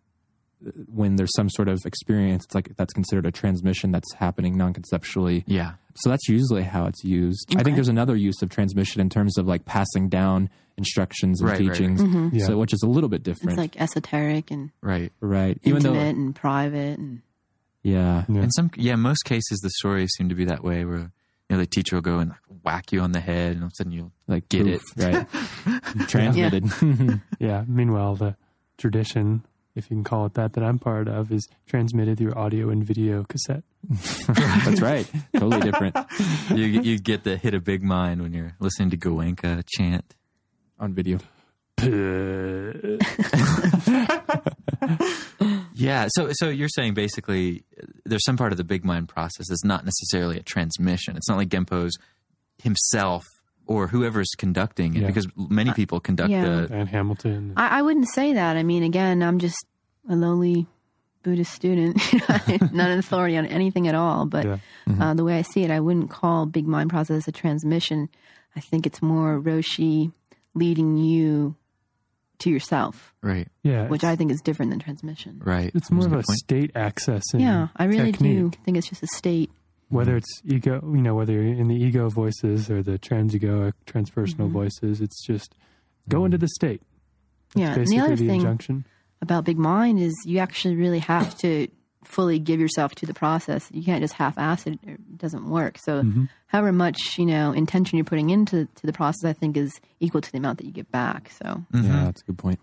when 0.92 1.16
there's 1.16 1.34
some 1.34 1.48
sort 1.50 1.68
of 1.68 1.80
experience, 1.84 2.44
it's 2.44 2.54
like 2.54 2.74
that's 2.76 2.92
considered 2.92 3.26
a 3.26 3.30
transmission 3.30 3.90
that's 3.92 4.12
happening 4.14 4.56
non 4.56 4.72
conceptually. 4.72 5.44
Yeah. 5.46 5.72
So 5.96 6.08
that's 6.10 6.28
usually 6.28 6.62
how 6.62 6.86
it's 6.86 7.02
used. 7.04 7.54
I 7.56 7.62
think 7.62 7.76
there's 7.76 7.88
another 7.88 8.14
use 8.16 8.40
of 8.42 8.48
transmission 8.50 9.00
in 9.00 9.08
terms 9.08 9.36
of 9.38 9.46
like 9.46 9.64
passing 9.64 10.08
down 10.08 10.48
instructions 10.76 11.40
and 11.40 11.50
Right, 11.50 11.58
right, 11.60 11.66
right. 11.68 11.74
teachings, 11.76 12.02
mm-hmm. 12.02 12.28
Yeah. 12.36 12.46
so 12.46 12.58
which 12.58 12.72
is 12.72 12.82
a 12.82 12.88
little 12.88 13.08
bit 13.10 13.22
different. 13.22 13.50
It's 13.52 13.58
like 13.58 13.80
esoteric 13.80 14.50
and 14.50 14.70
Right. 14.80 15.12
right? 15.20 15.58
Even 15.64 15.82
though, 15.82 15.90
intimate 15.90 16.16
and 16.16 16.34
private 16.34 16.98
and 16.98 17.22
yeah, 17.82 18.24
Yeah. 18.28 18.42
In 18.42 18.50
some, 18.50 18.70
yeah, 18.76 18.94
most 18.96 19.24
cases 19.24 19.58
the 19.62 19.70
stories 19.70 20.10
seem 20.16 20.28
to 20.28 20.34
be 20.34 20.44
that 20.46 20.62
way, 20.62 20.84
where 20.84 20.98
you 20.98 21.10
know 21.50 21.56
the 21.58 21.66
teacher 21.66 21.96
will 21.96 22.02
go 22.02 22.18
and 22.18 22.30
like, 22.30 22.38
whack 22.62 22.92
you 22.92 23.00
on 23.00 23.12
the 23.12 23.20
head, 23.20 23.52
and 23.52 23.62
all 23.62 23.66
of 23.66 23.72
a 23.72 23.74
sudden 23.76 23.92
you'll 23.92 24.12
like 24.28 24.48
Get 24.48 24.64
poof, 24.66 24.82
right? 24.96 25.26
Transmitted. 26.08 26.70
Yeah. 27.38 27.64
Meanwhile, 27.66 28.16
the 28.16 28.36
tradition, 28.78 29.44
if 29.74 29.90
you 29.90 29.96
can 29.96 30.04
call 30.04 30.26
it 30.26 30.34
that, 30.34 30.52
that 30.54 30.64
I'm 30.64 30.78
part 30.78 31.08
of, 31.08 31.32
is 31.32 31.48
transmitted 31.66 32.18
through 32.18 32.34
audio 32.34 32.70
and 32.70 32.84
video 32.84 33.24
cassette. 33.24 33.64
That's 34.26 34.80
right. 34.80 35.10
Totally 35.34 35.60
different 35.62 35.96
you 36.50 36.66
you 36.66 36.98
get 36.98 37.24
the 37.24 37.36
hit 37.36 37.54
a 37.54 37.60
big 37.60 37.82
mind 37.82 38.20
when 38.20 38.34
you're 38.34 38.54
listening 38.60 38.90
to 38.90 38.98
Goenka 38.98 39.64
chant. 39.66 40.14
on 40.78 40.92
video. 40.92 41.18
Yeah. 45.80 46.08
So 46.10 46.28
so 46.32 46.50
you're 46.50 46.68
saying 46.68 46.92
basically 46.92 47.64
uh, 47.80 47.86
there's 48.04 48.24
some 48.24 48.36
part 48.36 48.52
of 48.52 48.58
the 48.58 48.64
big 48.64 48.84
mind 48.84 49.08
process 49.08 49.48
that's 49.48 49.64
not 49.64 49.82
necessarily 49.82 50.36
a 50.36 50.42
transmission. 50.42 51.16
It's 51.16 51.26
not 51.26 51.38
like 51.38 51.48
Genpo's 51.48 51.94
himself 52.62 53.24
or 53.70 53.86
whoever's 53.86 54.30
conducting 54.36 54.96
it, 54.96 55.00
Yeah. 55.02 55.06
because 55.06 55.28
many 55.36 55.72
people 55.72 56.00
conduct 56.00 56.30
yeah. 56.30 56.44
the 56.44 56.68
And 56.74 56.88
Hamilton. 56.88 57.52
I, 57.56 57.78
I 57.78 57.82
wouldn't 57.82 58.08
say 58.12 58.32
that. 58.34 58.56
I 58.56 58.64
mean, 58.64 58.82
again, 58.82 59.22
I'm 59.22 59.38
just 59.38 59.64
a 60.08 60.16
lowly 60.16 60.66
Buddhist 61.22 61.52
student, 61.52 61.96
not 62.72 62.90
an 62.90 62.98
authority 62.98 63.36
on 63.36 63.46
anything 63.46 63.86
at 63.86 63.94
all. 63.94 64.26
But 64.26 64.44
Yeah. 64.46 64.58
uh, 65.00 65.14
the 65.14 65.22
way 65.22 65.38
I 65.38 65.42
see 65.42 65.62
it, 65.62 65.70
I 65.70 65.78
wouldn't 65.78 66.10
call 66.10 66.46
big 66.46 66.66
mind 66.66 66.90
process 66.90 67.28
a 67.28 67.32
transmission. 67.32 68.08
I 68.56 68.60
think 68.60 68.86
it's 68.86 69.00
more 69.00 69.38
Roshi 69.40 70.10
leading 70.54 70.96
you 70.96 71.54
to 72.40 72.50
yourself, 72.50 73.14
right, 73.22 73.46
yeah. 73.62 73.86
which 73.86 74.02
I 74.02 74.16
think 74.16 74.32
is 74.32 74.40
different 74.40 74.70
than 74.72 74.80
transmission. 74.80 75.42
right. 75.44 75.70
it's 75.74 75.90
more 75.90 76.06
of 76.06 76.12
a 76.12 76.16
point. 76.16 76.26
state 76.38 76.70
access. 76.74 77.22
And 77.34 77.42
Yeah, 77.42 77.68
I 77.76 77.84
really 77.84 78.10
technique. 78.12 78.50
do 78.52 78.58
think 78.64 78.78
it's 78.78 78.88
just 78.88 79.02
a 79.02 79.08
state. 79.14 79.50
Whether 79.90 80.12
mm-hmm. 80.12 80.18
it's 80.18 80.42
ego, 80.44 80.80
you 80.82 81.02
know, 81.02 81.14
whether 81.14 81.32
you're 81.32 81.42
in 81.42 81.68
the 81.68 81.74
ego 81.74 82.08
voices 82.08 82.70
or 82.70 82.82
the 82.82 82.98
transegoic, 82.98 83.72
transpersonal 83.86 84.46
mm-hmm. 84.46 84.52
voices, 84.52 85.00
it's 85.00 85.24
just 85.26 85.54
go 86.08 86.24
into 86.24 86.36
mm-hmm. 86.36 86.42
the 86.42 86.48
state. 86.48 86.82
That's 87.54 87.60
Yeah, 87.60 87.74
and 87.74 87.86
the 87.86 87.98
other 87.98 88.16
the 88.16 88.26
thing- 88.26 88.40
injunction. 88.40 88.84
about 89.20 89.44
big 89.44 89.58
mind 89.58 89.98
is 90.00 90.14
you 90.24 90.38
actually 90.38 90.76
really 90.76 91.00
have 91.00 91.36
to 91.38 91.68
fully 92.04 92.38
give 92.38 92.60
yourself 92.60 92.94
to 92.96 93.06
the 93.06 93.14
process. 93.14 93.68
You 93.72 93.82
can't 93.82 94.00
just 94.00 94.14
half-ass 94.14 94.66
it; 94.66 94.78
it 94.84 95.18
doesn't 95.18 95.48
work. 95.48 95.76
So, 95.78 96.04
however 96.46 96.72
much 96.72 97.18
you 97.18 97.26
know 97.26 97.52
intention 97.52 97.98
you're 97.98 98.04
putting 98.04 98.30
into 98.30 98.66
to 98.66 98.86
the 98.86 98.92
process, 98.92 99.24
I 99.24 99.32
think 99.32 99.56
is 99.56 99.80
equal 99.98 100.20
to 100.20 100.32
the 100.32 100.38
amount 100.38 100.58
that 100.58 100.66
you 100.66 100.72
get 100.72 100.90
back. 100.90 101.30
So, 101.42 101.64
Yeah, 101.72 102.04
that's 102.04 102.22
a 102.22 102.24
good 102.26 102.38
point. 102.38 102.60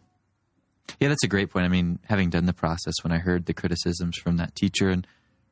Yeah, 0.99 1.09
that's 1.09 1.23
a 1.23 1.27
great 1.27 1.49
point. 1.49 1.65
I 1.65 1.69
mean, 1.69 1.99
having 2.05 2.29
done 2.29 2.45
the 2.45 2.53
process, 2.53 2.93
when 3.03 3.11
I 3.11 3.17
heard 3.17 3.45
the 3.45 3.53
criticisms 3.53 4.17
from 4.17 4.37
that 4.37 4.55
teacher, 4.55 4.89
and 4.89 5.05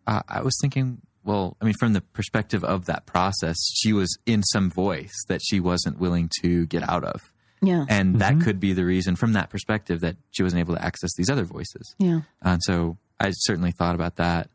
uh, 0.08 0.22
I 0.28 0.42
was 0.42 0.58
thinking, 0.62 1.02
well, 1.26 1.58
I 1.60 1.66
mean, 1.66 1.74
from 1.80 1.94
the 1.94 2.02
perspective 2.02 2.64
of 2.64 2.86
that 2.86 3.06
process, 3.06 3.58
she 3.74 3.92
was 3.94 4.18
in 4.26 4.44
some 4.44 4.70
voice 4.70 5.14
that 5.28 5.42
she 5.44 5.60
wasn't 5.60 6.00
willing 6.00 6.30
to 6.42 6.66
get 6.68 6.88
out 6.88 7.04
of. 7.04 7.22
yeah, 7.62 7.86
And 7.90 8.20
that 8.20 8.34
mm-hmm. 8.34 8.42
could 8.44 8.60
be 8.60 8.74
the 8.74 8.86
reason 8.86 9.16
from 9.16 9.34
that 9.34 9.50
perspective 9.50 10.02
that 10.02 10.18
she 10.32 10.44
wasn't 10.44 10.60
able 10.60 10.76
to 10.76 10.84
access 10.84 11.10
these 11.18 11.30
other 11.30 11.44
voices. 11.44 11.96
yeah, 11.98 12.22
And 12.42 12.62
so 12.64 12.98
I 13.20 13.32
certainly 13.32 13.72
thought 13.72 13.96
about 13.96 14.18
that. 14.18 14.50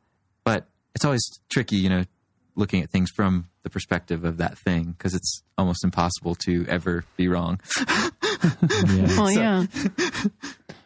But 0.44 0.68
it's 0.94 1.04
always 1.04 1.22
tricky, 1.50 1.76
you 1.76 1.88
know, 1.88 2.04
looking 2.54 2.82
at 2.82 2.90
things 2.90 3.10
from 3.14 3.48
the 3.62 3.70
perspective 3.70 4.24
of 4.24 4.36
that 4.38 4.58
thing 4.58 4.94
because 4.96 5.14
it's 5.14 5.42
almost 5.58 5.84
impossible 5.84 6.34
to 6.46 6.64
ever 6.68 7.04
be 7.16 7.28
wrong. 7.28 7.60
Yeah. 8.88 9.18
well, 9.18 9.30
yeah. 9.30 9.66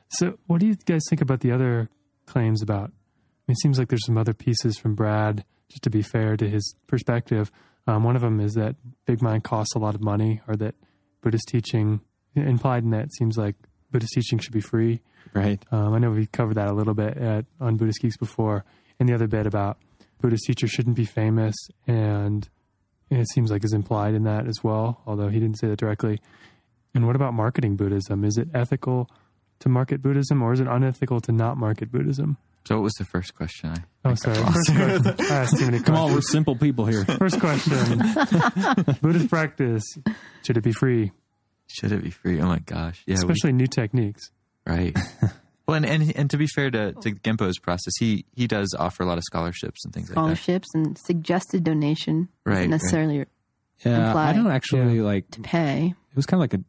So, 0.08 0.38
what 0.46 0.60
do 0.60 0.66
you 0.66 0.74
guys 0.74 1.02
think 1.08 1.20
about 1.20 1.40
the 1.40 1.52
other 1.52 1.88
claims 2.26 2.62
about 2.62 2.90
I 2.90 3.50
mean, 3.50 3.52
it 3.52 3.58
seems 3.60 3.78
like 3.78 3.88
there's 3.88 4.06
some 4.06 4.16
other 4.16 4.32
pieces 4.32 4.78
from 4.78 4.94
Brad, 4.94 5.44
just 5.68 5.82
to 5.82 5.90
be 5.90 6.02
fair 6.02 6.36
to 6.36 6.48
his 6.48 6.74
perspective. 6.86 7.50
Um, 7.86 8.04
one 8.04 8.16
of 8.16 8.22
them 8.22 8.40
is 8.40 8.54
that 8.54 8.76
Big 9.06 9.20
Mind 9.20 9.44
costs 9.44 9.74
a 9.74 9.78
lot 9.78 9.94
of 9.94 10.00
money, 10.00 10.40
or 10.48 10.56
that 10.56 10.74
Buddhist 11.20 11.48
teaching, 11.48 12.00
implied 12.34 12.84
in 12.84 12.90
that, 12.90 13.12
seems 13.12 13.36
like 13.36 13.56
Buddhist 13.90 14.12
teaching 14.14 14.38
should 14.38 14.52
be 14.52 14.60
free. 14.60 15.00
Right. 15.34 15.62
Um, 15.70 15.94
I 15.94 15.98
know 15.98 16.10
we 16.10 16.26
covered 16.26 16.54
that 16.54 16.68
a 16.68 16.74
little 16.74 16.94
bit 16.94 17.16
at, 17.16 17.46
on 17.60 17.76
Buddhist 17.76 18.00
Geeks 18.00 18.16
before, 18.16 18.64
and 18.98 19.08
the 19.08 19.14
other 19.14 19.26
bit 19.26 19.46
about 19.46 19.78
Buddhist 20.20 20.44
teachers 20.46 20.70
shouldn't 20.70 20.96
be 20.96 21.04
famous, 21.04 21.54
and 21.86 22.48
it 23.10 23.28
seems 23.28 23.50
like 23.50 23.64
is 23.64 23.72
implied 23.72 24.14
in 24.14 24.24
that 24.24 24.46
as 24.46 24.62
well, 24.62 25.02
although 25.06 25.28
he 25.28 25.38
didn't 25.38 25.58
say 25.58 25.68
that 25.68 25.78
directly. 25.78 26.20
And 26.94 27.06
what 27.06 27.16
about 27.16 27.34
marketing 27.34 27.76
Buddhism? 27.76 28.24
Is 28.24 28.38
it 28.38 28.48
ethical 28.54 29.10
to 29.60 29.68
market 29.68 30.00
Buddhism, 30.00 30.42
or 30.42 30.52
is 30.52 30.60
it 30.60 30.66
unethical 30.66 31.20
to 31.22 31.32
not 31.32 31.56
market 31.56 31.92
Buddhism? 31.92 32.38
So 32.66 32.76
what 32.76 32.84
was 32.84 32.92
the 32.94 33.04
first 33.04 33.34
question? 33.34 33.70
I, 33.70 33.76
Oh, 34.06 34.14
sorry. 34.14 34.36
First 34.36 34.74
question. 34.74 35.26
I 35.30 35.34
asked 35.34 35.58
too 35.58 35.64
many 35.66 35.80
Come 35.82 35.96
on, 35.96 36.12
we're 36.12 36.20
simple 36.20 36.56
people 36.56 36.86
here. 36.86 37.04
First 37.04 37.38
question: 37.40 37.98
Buddhist 39.02 39.28
practice 39.28 39.84
should 40.44 40.56
it 40.56 40.62
be 40.62 40.72
free, 40.72 41.12
should 41.66 41.92
it 41.92 42.02
be 42.02 42.10
free? 42.10 42.40
Oh 42.40 42.46
my 42.46 42.58
gosh. 42.60 43.02
Yeah. 43.06 43.14
we- 43.14 43.18
especially 43.18 43.52
new 43.52 43.66
techniques? 43.66 44.30
Right. 44.66 44.96
well, 45.66 45.76
and, 45.76 45.84
and 45.86 46.16
and 46.16 46.30
to 46.30 46.36
be 46.38 46.46
fair 46.46 46.70
to, 46.70 46.92
to 46.92 47.10
Genpo's 47.12 47.58
process, 47.58 47.92
he 47.98 48.24
he 48.34 48.46
does 48.46 48.74
offer 48.78 49.02
a 49.02 49.06
lot 49.06 49.18
of 49.18 49.24
scholarships 49.24 49.84
and 49.84 49.92
things 49.92 50.08
like 50.08 50.14
that. 50.14 50.20
Scholarships 50.20 50.68
and 50.74 50.96
suggested 50.98 51.64
donation 51.64 52.28
Right, 52.44 52.52
isn't 52.52 52.62
right. 52.62 52.70
necessarily 52.70 53.24
Yeah, 53.84 54.14
I 54.16 54.32
don't 54.32 54.50
actually 54.50 55.00
like. 55.00 55.30
to 55.32 55.40
pay. 55.42 55.94
It 56.10 56.16
was 56.16 56.24
kind 56.26 56.38
of 56.38 56.42
like 56.42 56.54
a 56.54 56.64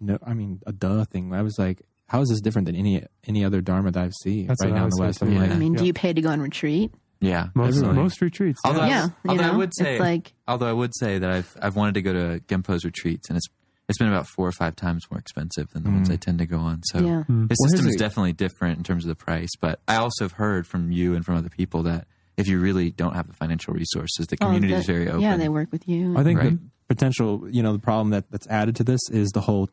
no. 0.00 0.18
I 0.26 0.32
mean, 0.34 0.60
a 0.66 0.72
duh 0.72 1.04
thing. 1.04 1.32
I 1.34 1.42
was 1.42 1.58
like, 1.58 1.82
how 2.06 2.20
is 2.20 2.28
this 2.28 2.40
different 2.40 2.66
than 2.66 2.76
any 2.76 3.02
any 3.26 3.44
other 3.44 3.60
dharma 3.60 3.90
that 3.90 4.02
I've 4.02 4.12
seen 4.22 4.46
That's 4.46 4.62
right 4.62 4.70
what 4.70 4.76
I 4.76 4.78
now 4.80 4.84
in 4.84 4.90
the 4.90 4.96
say 4.96 5.02
West? 5.02 5.18
too. 5.20 5.24
I'm 5.26 5.32
Yeah. 5.32 5.40
like, 5.40 5.50
I 5.50 5.56
mean, 5.56 5.72
Yeah. 5.74 5.78
do 5.80 5.86
you 5.86 5.92
pay 5.92 6.12
to 6.12 6.20
go 6.20 6.28
on 6.30 6.40
retreat? 6.40 6.92
Yeah. 7.20 7.48
Most 7.54 7.76
Everyone. 7.76 7.96
most 7.96 8.20
retreats. 8.20 8.60
Although 8.64 8.80
yeah. 8.80 8.84
I- 8.84 8.88
yeah, 8.88 9.04
you 9.06 9.30
although 9.30 9.42
I 9.44 9.52
know, 9.52 9.58
would 9.58 9.74
say- 9.74 9.94
it's 9.94 10.00
like 10.00 10.34
Although 10.46 10.66
I 10.68 10.72
would 10.72 10.94
say 10.96 11.18
that 11.18 11.30
I've 11.30 11.56
I've 11.62 11.76
wanted 11.76 11.94
to 11.94 12.02
go 12.02 12.12
to 12.12 12.40
Genpo's 12.48 12.84
retreats, 12.84 13.28
and 13.30 13.36
it's 13.36 13.46
it's 13.88 13.98
been 13.98 14.08
about 14.08 14.26
four 14.26 14.46
or 14.48 14.52
five 14.52 14.74
times 14.76 15.04
more 15.10 15.18
expensive 15.18 15.68
than 15.74 15.82
the 15.82 15.90
ones 15.90 16.08
mm. 16.08 16.12
I 16.12 16.16
tend 16.16 16.38
to 16.38 16.46
go 16.46 16.56
on. 16.58 16.82
So 16.84 17.00
yeah. 17.00 17.18
his 17.18 17.26
Well, 17.28 17.46
here's 17.50 17.70
system 17.72 17.88
is 17.88 17.96
a- 17.96 17.98
definitely 17.98 18.32
different 18.32 18.78
in 18.78 18.84
terms 18.84 19.04
of 19.04 19.08
the 19.08 19.14
price. 19.14 19.50
But 19.60 19.80
I 19.88 19.96
also 19.96 20.24
have 20.24 20.32
heard 20.32 20.66
from 20.66 20.90
you 20.90 21.14
and 21.14 21.24
from 21.24 21.36
other 21.36 21.50
people 21.50 21.82
that 21.84 22.06
if 22.38 22.48
you 22.48 22.58
really 22.60 22.90
don't 22.90 23.14
have 23.14 23.26
the 23.26 23.34
financial 23.34 23.74
resources, 23.74 24.26
the 24.26 24.36
Oh, 24.40 24.46
community 24.46 24.72
the- 24.72 24.78
is 24.80 24.86
very 24.86 25.08
open. 25.08 25.20
Yeah, 25.20 25.36
they 25.36 25.48
work 25.50 25.70
with 25.70 25.86
you. 25.86 26.16
I 26.16 26.22
think 26.24 26.38
Right. 26.40 26.52
the 26.58 26.58
potential, 26.88 27.46
you 27.50 27.62
know, 27.62 27.72
the 27.74 27.78
problem 27.78 28.10
that 28.10 28.30
that's 28.30 28.46
added 28.48 28.74
to 28.76 28.84
this 28.84 29.00
is 29.10 29.30
the 29.32 29.42
whole 29.42 29.68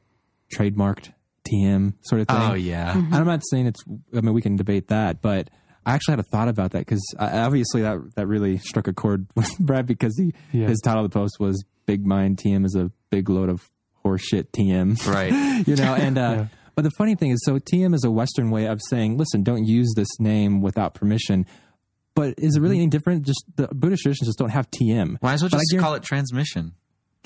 trademarked 0.54 1.14
TM 1.52 1.94
sort 2.02 2.22
of 2.22 2.28
thing. 2.28 2.38
Oh 2.38 2.54
yeah. 2.54 2.94
Mm-hmm. 2.94 3.06
And 3.14 3.16
I'm 3.16 3.26
not 3.26 3.42
saying 3.50 3.68
it's. 3.68 3.84
I 4.16 4.22
mean, 4.22 4.34
we 4.34 4.42
can 4.42 4.56
debate 4.56 4.88
that, 4.90 5.22
but 5.22 5.50
I 5.86 5.94
actually 5.94 6.14
had 6.14 6.20
a 6.20 6.24
thought 6.24 6.48
about 6.48 6.72
that 6.72 6.80
because 6.80 7.02
obviously 7.20 7.82
that 7.82 8.00
that 8.16 8.28
really 8.28 8.58
struck 8.60 8.88
a 8.88 8.94
chord 8.94 9.28
with 9.36 9.58
Brad 9.60 9.86
because 9.86 10.18
he 10.18 10.34
Yeah. 10.58 10.68
his 10.68 10.80
title 10.80 11.04
of 11.06 11.12
the 11.12 11.14
post 11.20 11.40
was 11.40 11.64
"Big 11.86 12.06
Mind 12.06 12.38
TM 12.38 12.66
is 12.66 12.76
a 12.76 12.92
big 13.10 13.30
load 13.30 13.50
of 13.50 13.70
horseshit 14.06 14.48
TM." 14.52 15.06
Right. 15.08 15.68
you 15.68 15.76
know, 15.76 15.94
and 15.96 16.18
uh, 16.18 16.22
Yeah. 16.22 16.46
but 16.76 16.84
the 16.84 16.92
funny 16.98 17.16
thing 17.16 17.32
is, 17.32 17.42
so 17.46 17.58
TM 17.60 17.94
is 17.96 18.04
a 18.04 18.12
Western 18.12 18.50
way 18.52 18.66
of 18.68 18.80
saying, 18.90 19.18
listen, 19.18 19.44
don't 19.44 19.66
use 19.66 19.94
this 19.96 20.20
name 20.20 20.62
without 20.62 20.94
permission. 20.94 21.46
But 22.14 22.36
is 22.38 22.58
it 22.58 22.60
really 22.62 22.76
any 22.78 22.88
different? 22.88 23.26
Just 23.26 23.44
the 23.56 23.68
Buddhist 23.72 24.04
traditions 24.04 24.28
just 24.28 24.38
don't 24.38 24.50
have 24.50 24.70
TM. 24.72 25.16
Why 25.22 25.34
as 25.34 25.42
well 25.42 25.50
just 25.50 25.64
call 25.80 25.94
it 25.96 26.04
transmission. 26.04 26.74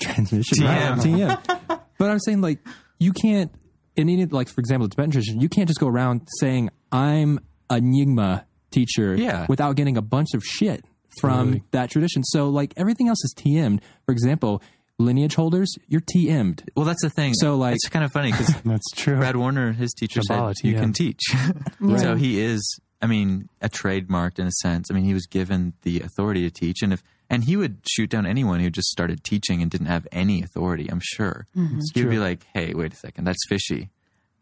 transmission. 0.00 0.58
TM. 0.58 0.66
Right, 0.66 0.98
TM. 0.98 1.80
But 1.98 2.10
I'm 2.10 2.20
saying 2.20 2.40
like 2.40 2.60
you 2.98 3.12
can't 3.12 3.50
in 3.96 4.08
any 4.08 4.26
like 4.26 4.48
for 4.48 4.60
example 4.60 4.86
the 4.88 4.94
Tibetan 4.94 5.10
tradition, 5.12 5.40
you 5.40 5.48
can't 5.48 5.68
just 5.68 5.80
go 5.80 5.88
around 5.88 6.28
saying 6.40 6.70
I'm 6.92 7.40
a 7.70 7.76
Nyingma 7.76 8.44
teacher 8.70 9.14
Yeah. 9.16 9.46
without 9.48 9.76
getting 9.76 9.96
a 9.96 10.02
bunch 10.02 10.28
of 10.34 10.44
shit 10.44 10.84
from 11.20 11.62
that 11.70 11.90
tradition. 11.90 12.22
So 12.24 12.48
like 12.50 12.74
everything 12.76 13.08
else 13.08 13.24
is 13.24 13.34
TM'd. 13.36 13.80
For 14.04 14.12
example, 14.12 14.62
lineage 14.98 15.34
holders, 15.34 15.72
you're 15.88 16.00
TM'd. 16.02 16.70
Well, 16.76 16.84
that's 16.86 17.02
the 17.02 17.10
thing. 17.10 17.34
So, 17.34 17.56
like- 17.56 17.74
it's 17.74 17.88
kind 17.88 18.04
of 18.04 18.12
funny 18.12 18.30
because 18.32 18.54
That's 18.64 18.90
true. 18.94 19.16
Brad 19.18 19.36
Warner, 19.36 19.72
his 19.72 19.92
teacher 19.92 20.20
Kabbalah, 20.26 20.54
said 20.54 20.68
you 20.68 20.74
can 20.76 20.92
teach. 20.92 21.20
So 21.98 22.14
he 22.16 22.40
is, 22.40 22.80
I 23.02 23.06
mean, 23.06 23.48
a 23.60 23.68
trademarked 23.68 24.38
in 24.38 24.46
a 24.46 24.52
sense. 24.62 24.90
I 24.90 24.94
mean, 24.94 25.04
he 25.04 25.12
was 25.14 25.26
given 25.26 25.74
the 25.82 26.00
authority 26.00 26.42
to 26.42 26.50
teach, 26.50 26.82
and 26.82 26.92
if 26.92 27.02
and 27.28 27.44
he 27.44 27.56
would 27.56 27.78
shoot 27.88 28.10
down 28.10 28.26
anyone 28.26 28.60
who 28.60 28.70
just 28.70 28.88
started 28.88 29.24
teaching 29.24 29.60
and 29.62 29.70
didn't 29.70 29.86
have 29.88 30.06
any 30.12 30.42
authority. 30.42 30.88
I'm 30.88 31.00
sure 31.02 31.46
Mm-hmm. 31.56 31.80
he'd 31.94 32.10
be 32.10 32.18
like, 32.18 32.46
"Hey, 32.54 32.74
wait 32.74 32.92
a 32.92 32.96
second, 32.96 33.24
that's 33.24 33.46
fishy." 33.48 33.90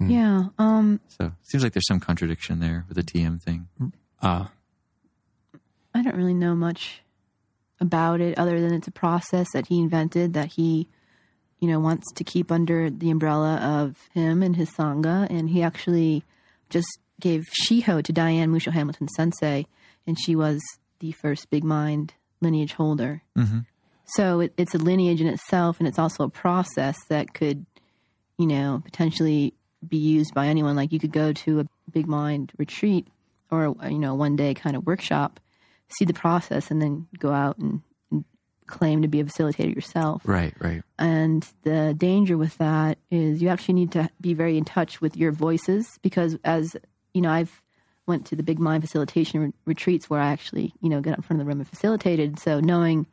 yeah. 0.00 0.44
Um, 0.58 1.00
So 1.08 1.32
seems 1.42 1.62
like 1.64 1.72
there's 1.72 1.86
some 1.86 2.00
contradiction 2.00 2.60
there 2.60 2.84
with 2.88 2.96
the 2.96 3.02
TM 3.02 3.40
thing. 3.40 3.68
Ah, 4.22 4.50
I 5.94 6.02
don't 6.02 6.16
really 6.16 6.34
know 6.34 6.54
much 6.54 7.00
about 7.80 8.20
it 8.20 8.38
other 8.38 8.60
than 8.60 8.72
it's 8.74 8.88
a 8.88 8.92
process 8.92 9.46
that 9.52 9.66
he 9.68 9.78
invented 9.80 10.34
that 10.34 10.52
he, 10.52 10.88
you 11.60 11.68
know, 11.68 11.78
wants 11.80 12.12
to 12.14 12.24
keep 12.24 12.50
under 12.50 12.90
the 12.90 13.10
umbrella 13.10 13.56
of 13.56 13.96
him 14.12 14.42
and 14.42 14.56
his 14.56 14.70
sangha. 14.70 15.28
And 15.30 15.48
he 15.50 15.62
actually 15.62 16.24
just 16.70 16.98
gave 17.20 17.44
Shiho 17.62 18.02
to 18.02 18.12
Diane 18.12 18.50
Musho 18.50 18.72
Hamilton 18.72 19.08
Sensei, 19.16 19.66
and 20.06 20.18
she 20.20 20.34
was 20.34 20.60
the 20.98 21.12
first 21.12 21.48
big 21.50 21.62
mind 21.64 22.14
lineage 22.40 22.72
holder. 22.74 23.22
hmm 23.36 23.60
So 24.06 24.40
it, 24.40 24.52
it's 24.56 24.74
a 24.74 24.78
lineage 24.78 25.20
in 25.20 25.26
itself, 25.26 25.78
and 25.78 25.88
it's 25.88 25.98
also 25.98 26.24
a 26.24 26.28
process 26.28 26.96
that 27.08 27.34
could, 27.34 27.64
you 28.38 28.46
know, 28.46 28.82
potentially 28.84 29.54
be 29.86 29.96
used 29.96 30.34
by 30.34 30.46
anyone. 30.46 30.76
Like 30.76 30.92
you 30.92 30.98
could 30.98 31.12
go 31.12 31.32
to 31.32 31.60
a 31.60 31.66
big 31.90 32.06
mind 32.06 32.52
retreat 32.56 33.08
or 33.50 33.74
you 33.88 33.98
know 33.98 34.14
one 34.14 34.36
day 34.36 34.54
kind 34.54 34.76
of 34.76 34.86
workshop, 34.86 35.40
see 35.88 36.04
the 36.04 36.14
process, 36.14 36.70
and 36.70 36.80
then 36.80 37.06
go 37.18 37.32
out 37.32 37.58
and, 37.58 37.82
and 38.10 38.24
claim 38.66 39.02
to 39.02 39.08
be 39.08 39.20
a 39.20 39.24
facilitator 39.24 39.74
yourself. 39.74 40.22
Right, 40.24 40.54
right. 40.58 40.82
And 40.98 41.46
the 41.62 41.94
danger 41.96 42.36
with 42.36 42.56
that 42.58 42.98
is 43.10 43.42
you 43.42 43.48
actually 43.48 43.74
need 43.74 43.92
to 43.92 44.08
be 44.20 44.34
very 44.34 44.56
in 44.56 44.64
touch 44.64 45.00
with 45.00 45.16
your 45.16 45.32
voices 45.32 45.86
because 46.02 46.36
as 46.44 46.76
you 47.12 47.22
know, 47.22 47.30
I've 47.30 47.62
went 48.06 48.26
to 48.26 48.36
the 48.36 48.42
big 48.42 48.58
mind 48.58 48.82
facilitation 48.82 49.40
re- 49.40 49.52
retreats 49.64 50.10
where 50.10 50.20
I 50.20 50.30
actually, 50.30 50.72
you 50.80 50.88
know, 50.88 51.00
got 51.00 51.12
up 51.12 51.18
in 51.18 51.22
front 51.22 51.40
of 51.40 51.46
the 51.46 51.48
room 51.48 51.60
and 51.60 51.68
facilitated. 51.68 52.38
So 52.38 52.60
knowing 52.60 53.06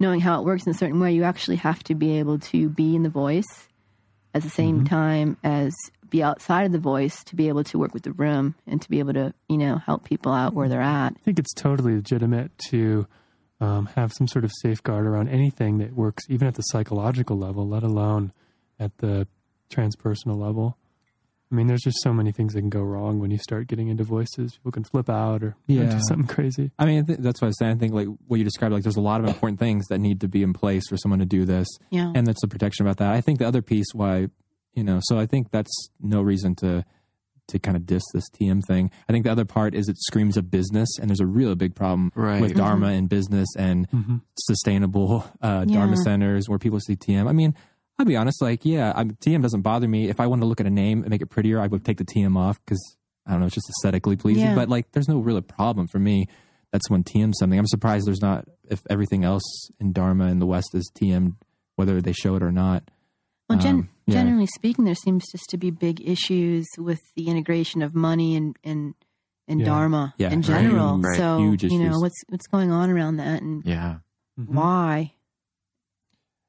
knowing 0.00 0.20
how 0.20 0.40
it 0.40 0.44
works 0.44 0.64
in 0.64 0.70
a 0.70 0.74
certain 0.74 1.00
way, 1.00 1.12
you 1.12 1.22
actually 1.22 1.56
have 1.56 1.82
to 1.84 1.94
be 1.94 2.18
able 2.18 2.38
to 2.38 2.68
be 2.68 2.96
in 2.96 3.04
the 3.04 3.08
voice 3.08 3.68
at 4.34 4.42
the 4.42 4.50
same 4.50 4.84
time 4.84 5.36
as 5.44 5.72
be 6.10 6.22
outside 6.22 6.66
of 6.66 6.72
the 6.72 6.78
voice 6.78 7.24
to 7.24 7.36
be 7.36 7.48
able 7.48 7.64
to 7.64 7.78
work 7.78 7.94
with 7.94 8.02
the 8.02 8.12
room 8.12 8.54
and 8.66 8.82
to 8.82 8.90
be 8.90 8.98
able 8.98 9.12
to, 9.12 9.32
you 9.48 9.56
know, 9.56 9.78
help 9.78 10.04
people 10.04 10.32
out 10.32 10.54
where 10.54 10.68
they're 10.68 10.80
at. 10.80 11.12
I 11.12 11.24
think 11.24 11.38
it's 11.38 11.54
totally 11.54 11.94
legitimate 11.94 12.50
to 12.70 13.06
um, 13.60 13.86
have 13.96 14.12
some 14.12 14.28
sort 14.28 14.44
of 14.44 14.52
safeguard 14.62 15.06
around 15.06 15.28
anything 15.28 15.78
that 15.78 15.92
works, 15.94 16.24
even 16.28 16.46
at 16.46 16.54
the 16.54 16.62
psychological 16.62 17.38
level, 17.38 17.66
let 17.68 17.82
alone 17.82 18.32
at 18.78 18.98
the 18.98 19.26
transpersonal 19.70 20.36
level. 20.36 20.76
I 21.52 21.54
mean, 21.56 21.66
there's 21.68 21.82
just 21.82 22.00
so 22.02 22.12
many 22.12 22.32
things 22.32 22.54
that 22.54 22.60
can 22.60 22.70
go 22.70 22.80
wrong 22.82 23.20
when 23.20 23.30
you 23.30 23.38
start 23.38 23.68
getting 23.68 23.88
into 23.88 24.02
voices. 24.02 24.54
People 24.56 24.72
can 24.72 24.82
flip 24.84 25.08
out 25.08 25.42
or 25.44 25.56
Yeah. 25.66 25.84
do 25.90 26.00
something 26.08 26.26
crazy. 26.26 26.72
I 26.78 26.84
mean, 26.86 27.00
I 27.00 27.02
thi- 27.06 27.22
that's 27.22 27.40
what 27.40 27.46
I 27.46 27.50
was 27.50 27.58
saying. 27.58 27.72
I 27.72 27.78
think 27.78 27.92
like 27.94 28.08
what 28.26 28.38
you 28.38 28.44
described, 28.44 28.72
like 28.72 28.82
there's 28.82 28.96
a 28.96 29.00
lot 29.00 29.20
of 29.20 29.26
important 29.28 29.58
things 29.60 29.86
that 29.88 29.98
need 29.98 30.20
to 30.22 30.28
be 30.28 30.42
in 30.42 30.52
place 30.52 30.82
for 30.88 30.96
someone 30.96 31.20
to 31.20 31.26
do 31.26 31.44
this, 31.44 31.68
Yeah. 31.90 32.10
and 32.14 32.26
that's 32.26 32.40
the 32.40 32.48
protection 32.48 32.84
about 32.86 32.96
that. 32.96 33.12
I 33.12 33.20
think 33.20 33.38
the 33.38 33.46
other 33.46 33.62
piece, 33.62 33.86
why 33.92 34.28
you 34.72 34.82
know, 34.82 34.98
so 35.04 35.18
I 35.20 35.26
think 35.26 35.52
that's 35.52 35.90
no 36.00 36.20
reason 36.22 36.56
to 36.56 36.84
to 37.48 37.58
kind 37.58 37.76
of 37.76 37.84
diss 37.84 38.02
this 38.14 38.24
TM 38.30 38.62
thing. 38.66 38.90
I 39.06 39.12
think 39.12 39.24
the 39.26 39.30
other 39.30 39.44
part 39.44 39.74
is 39.74 39.86
it 39.86 39.98
screams 39.98 40.38
of 40.38 40.50
business, 40.50 40.88
and 40.98 41.10
there's 41.10 41.20
a 41.20 41.26
real 41.26 41.54
big 41.54 41.74
problem 41.74 42.10
Right. 42.16 42.40
with 42.40 42.56
Dharma 42.56 42.86
and 42.88 43.06
business 43.06 43.46
and 43.58 43.86
sustainable 44.38 45.24
uh, 45.42 45.64
Dharma 45.66 45.96
centers 45.98 46.48
where 46.48 46.58
people 46.58 46.80
see 46.80 46.96
TM. 46.96 47.28
I 47.28 47.32
mean. 47.32 47.54
I'll 47.98 48.06
be 48.06 48.16
honest, 48.16 48.42
like, 48.42 48.64
yeah, 48.64 48.92
I'm, 48.96 49.12
TM 49.12 49.40
doesn't 49.42 49.62
bother 49.62 49.86
me. 49.86 50.08
If 50.08 50.18
I 50.20 50.26
wanted 50.26 50.40
to 50.42 50.46
look 50.46 50.60
at 50.60 50.66
a 50.66 50.70
name 50.70 51.02
and 51.02 51.10
make 51.10 51.22
it 51.22 51.26
prettier, 51.26 51.60
I 51.60 51.66
would 51.68 51.84
take 51.84 51.98
the 51.98 52.04
TM 52.04 52.36
off 52.36 52.58
because 52.64 52.96
I 53.26 53.30
don't 53.32 53.40
know, 53.40 53.46
it's 53.46 53.54
just 53.54 53.70
aesthetically 53.70 54.16
pleasing. 54.16 54.44
Yeah. 54.44 54.54
But 54.56 54.68
like, 54.68 54.90
there's 54.92 55.08
no 55.08 55.18
real 55.20 55.40
problem 55.42 55.86
for 55.86 55.98
me. 56.00 56.26
That's 56.72 56.90
when 56.90 57.04
TM 57.04 57.32
something. 57.38 57.56
I'm 57.58 57.68
surprised 57.68 58.06
there's 58.06 58.20
not 58.20 58.46
if 58.68 58.80
everything 58.90 59.24
else 59.24 59.44
in 59.78 59.92
Dharma 59.92 60.26
in 60.26 60.40
the 60.40 60.46
West 60.46 60.74
is 60.74 60.90
TM, 61.00 61.36
whether 61.76 62.00
they 62.00 62.12
show 62.12 62.34
it 62.34 62.42
or 62.42 62.50
not. 62.50 62.90
Well, 63.48 63.58
gen- 63.60 63.74
Um, 63.74 63.88
yeah. 64.06 64.14
generally 64.14 64.46
speaking, 64.46 64.84
there 64.84 64.94
seems 64.96 65.24
just 65.30 65.44
to 65.50 65.56
be 65.56 65.70
big 65.70 66.00
issues 66.00 66.66
with 66.78 66.98
the 67.14 67.28
integration 67.28 67.80
of 67.82 67.94
money 67.94 68.34
and 68.34 68.56
and, 68.64 68.94
and 69.46 69.60
Yeah. 69.60 69.66
Dharma 69.66 70.14
Yeah, 70.18 70.32
in 70.32 70.42
general. 70.42 70.98
Right. 70.98 71.16
So 71.16 71.38
Huge 71.38 71.62
you 71.62 71.78
know 71.78 71.90
issues. 71.90 72.00
what's 72.02 72.24
what's 72.28 72.46
going 72.48 72.72
on 72.72 72.90
around 72.90 73.18
that 73.18 73.40
and 73.42 73.62
Yeah. 73.64 73.98
why. 74.34 75.12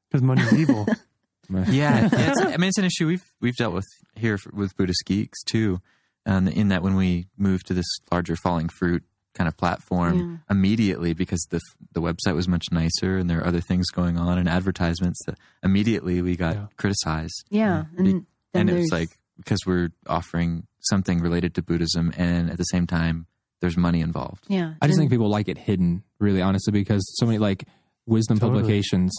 Because 0.10 0.24
money's 0.24 0.54
evil. 0.54 0.88
yeah, 1.50 1.66
yeah 1.70 2.10
it's, 2.12 2.42
I 2.42 2.58
mean, 2.58 2.70
it's 2.70 2.78
an 2.78 2.86
issue 2.86 3.08
we've 3.08 3.24
we've 3.42 3.56
dealt 3.56 3.74
with 3.74 3.86
here 4.16 4.38
for, 4.38 4.52
with 4.54 4.76
Buddhist 4.78 5.04
geeks 5.06 5.44
too, 5.44 5.80
and 6.26 6.48
in 6.50 6.70
that 6.70 6.82
when 6.84 6.96
we 6.96 7.28
moved 7.38 7.68
to 7.68 7.74
this 7.74 7.86
larger 8.12 8.36
falling 8.36 8.70
fruit 8.70 9.04
kind 9.34 9.48
of 9.50 9.58
platform 9.58 10.42
immediately 10.50 11.14
because 11.14 11.46
the 11.52 11.60
the 11.92 12.02
website 12.02 12.36
was 12.36 12.48
much 12.48 12.68
nicer 12.72 13.18
and 13.18 13.30
there 13.30 13.40
are 13.42 13.46
other 13.48 13.60
things 13.60 13.90
going 13.92 14.18
on 14.18 14.38
and 14.38 14.48
advertisements 14.48 15.20
that 15.26 15.38
immediately 15.62 16.22
we 16.22 16.38
got 16.38 16.56
Yeah. 16.56 16.66
criticized 16.78 17.44
Yeah, 17.50 17.84
and 17.98 18.08
then 18.08 18.26
and 18.54 18.70
it 18.70 18.74
was 18.76 18.92
like 18.94 19.18
because 19.38 19.60
we're 19.66 19.90
offering 20.08 20.66
something 20.80 21.20
related 21.20 21.54
to 21.56 21.62
Buddhism 21.62 22.14
and 22.16 22.50
at 22.50 22.58
the 22.58 22.64
same 22.64 22.88
time 22.88 23.28
there's 23.60 23.76
money 23.76 24.00
involved. 24.02 24.46
Yeah. 24.48 24.76
I 24.82 24.88
just 24.88 24.98
And- 24.98 25.02
think 25.04 25.12
people 25.12 25.30
like 25.30 25.48
it 25.50 25.58
hidden, 25.58 26.04
really, 26.20 26.42
honestly, 26.42 26.72
because 26.72 27.04
so 27.18 27.26
many 27.26 27.38
like 27.40 27.66
wisdom 28.06 28.38
Totally. 28.38 28.62
publications, 28.62 29.12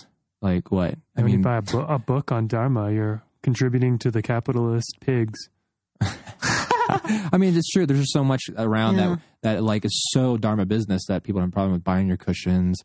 like 0.42 0.70
what? 0.70 0.94
I 1.16 1.22
when 1.22 1.28
you 1.32 1.38
mean, 1.38 1.42
buy 1.42 1.56
a, 1.58 1.62
bu- 1.62 1.78
a 1.80 1.98
book 1.98 2.30
on 2.32 2.46
Dharma, 2.46 2.92
you're 2.92 3.22
contributing 3.42 3.98
to 4.00 4.10
the 4.10 4.22
capitalist 4.22 4.96
pigs. 5.00 5.38
I 6.00 7.36
mean, 7.38 7.56
it's 7.56 7.70
true. 7.70 7.86
There's 7.86 8.00
just 8.00 8.12
so 8.12 8.24
much 8.24 8.42
around 8.56 8.96
Yeah. 8.96 9.06
that 9.42 9.56
that 9.56 9.62
like 9.62 9.84
is 9.84 10.08
so 10.12 10.36
Dharma 10.36 10.66
business 10.66 11.02
that 11.08 11.22
people 11.22 11.40
have 11.40 11.48
a 11.48 11.52
problem 11.52 11.72
with 11.72 11.84
buying 11.84 12.08
your 12.08 12.16
cushions, 12.16 12.80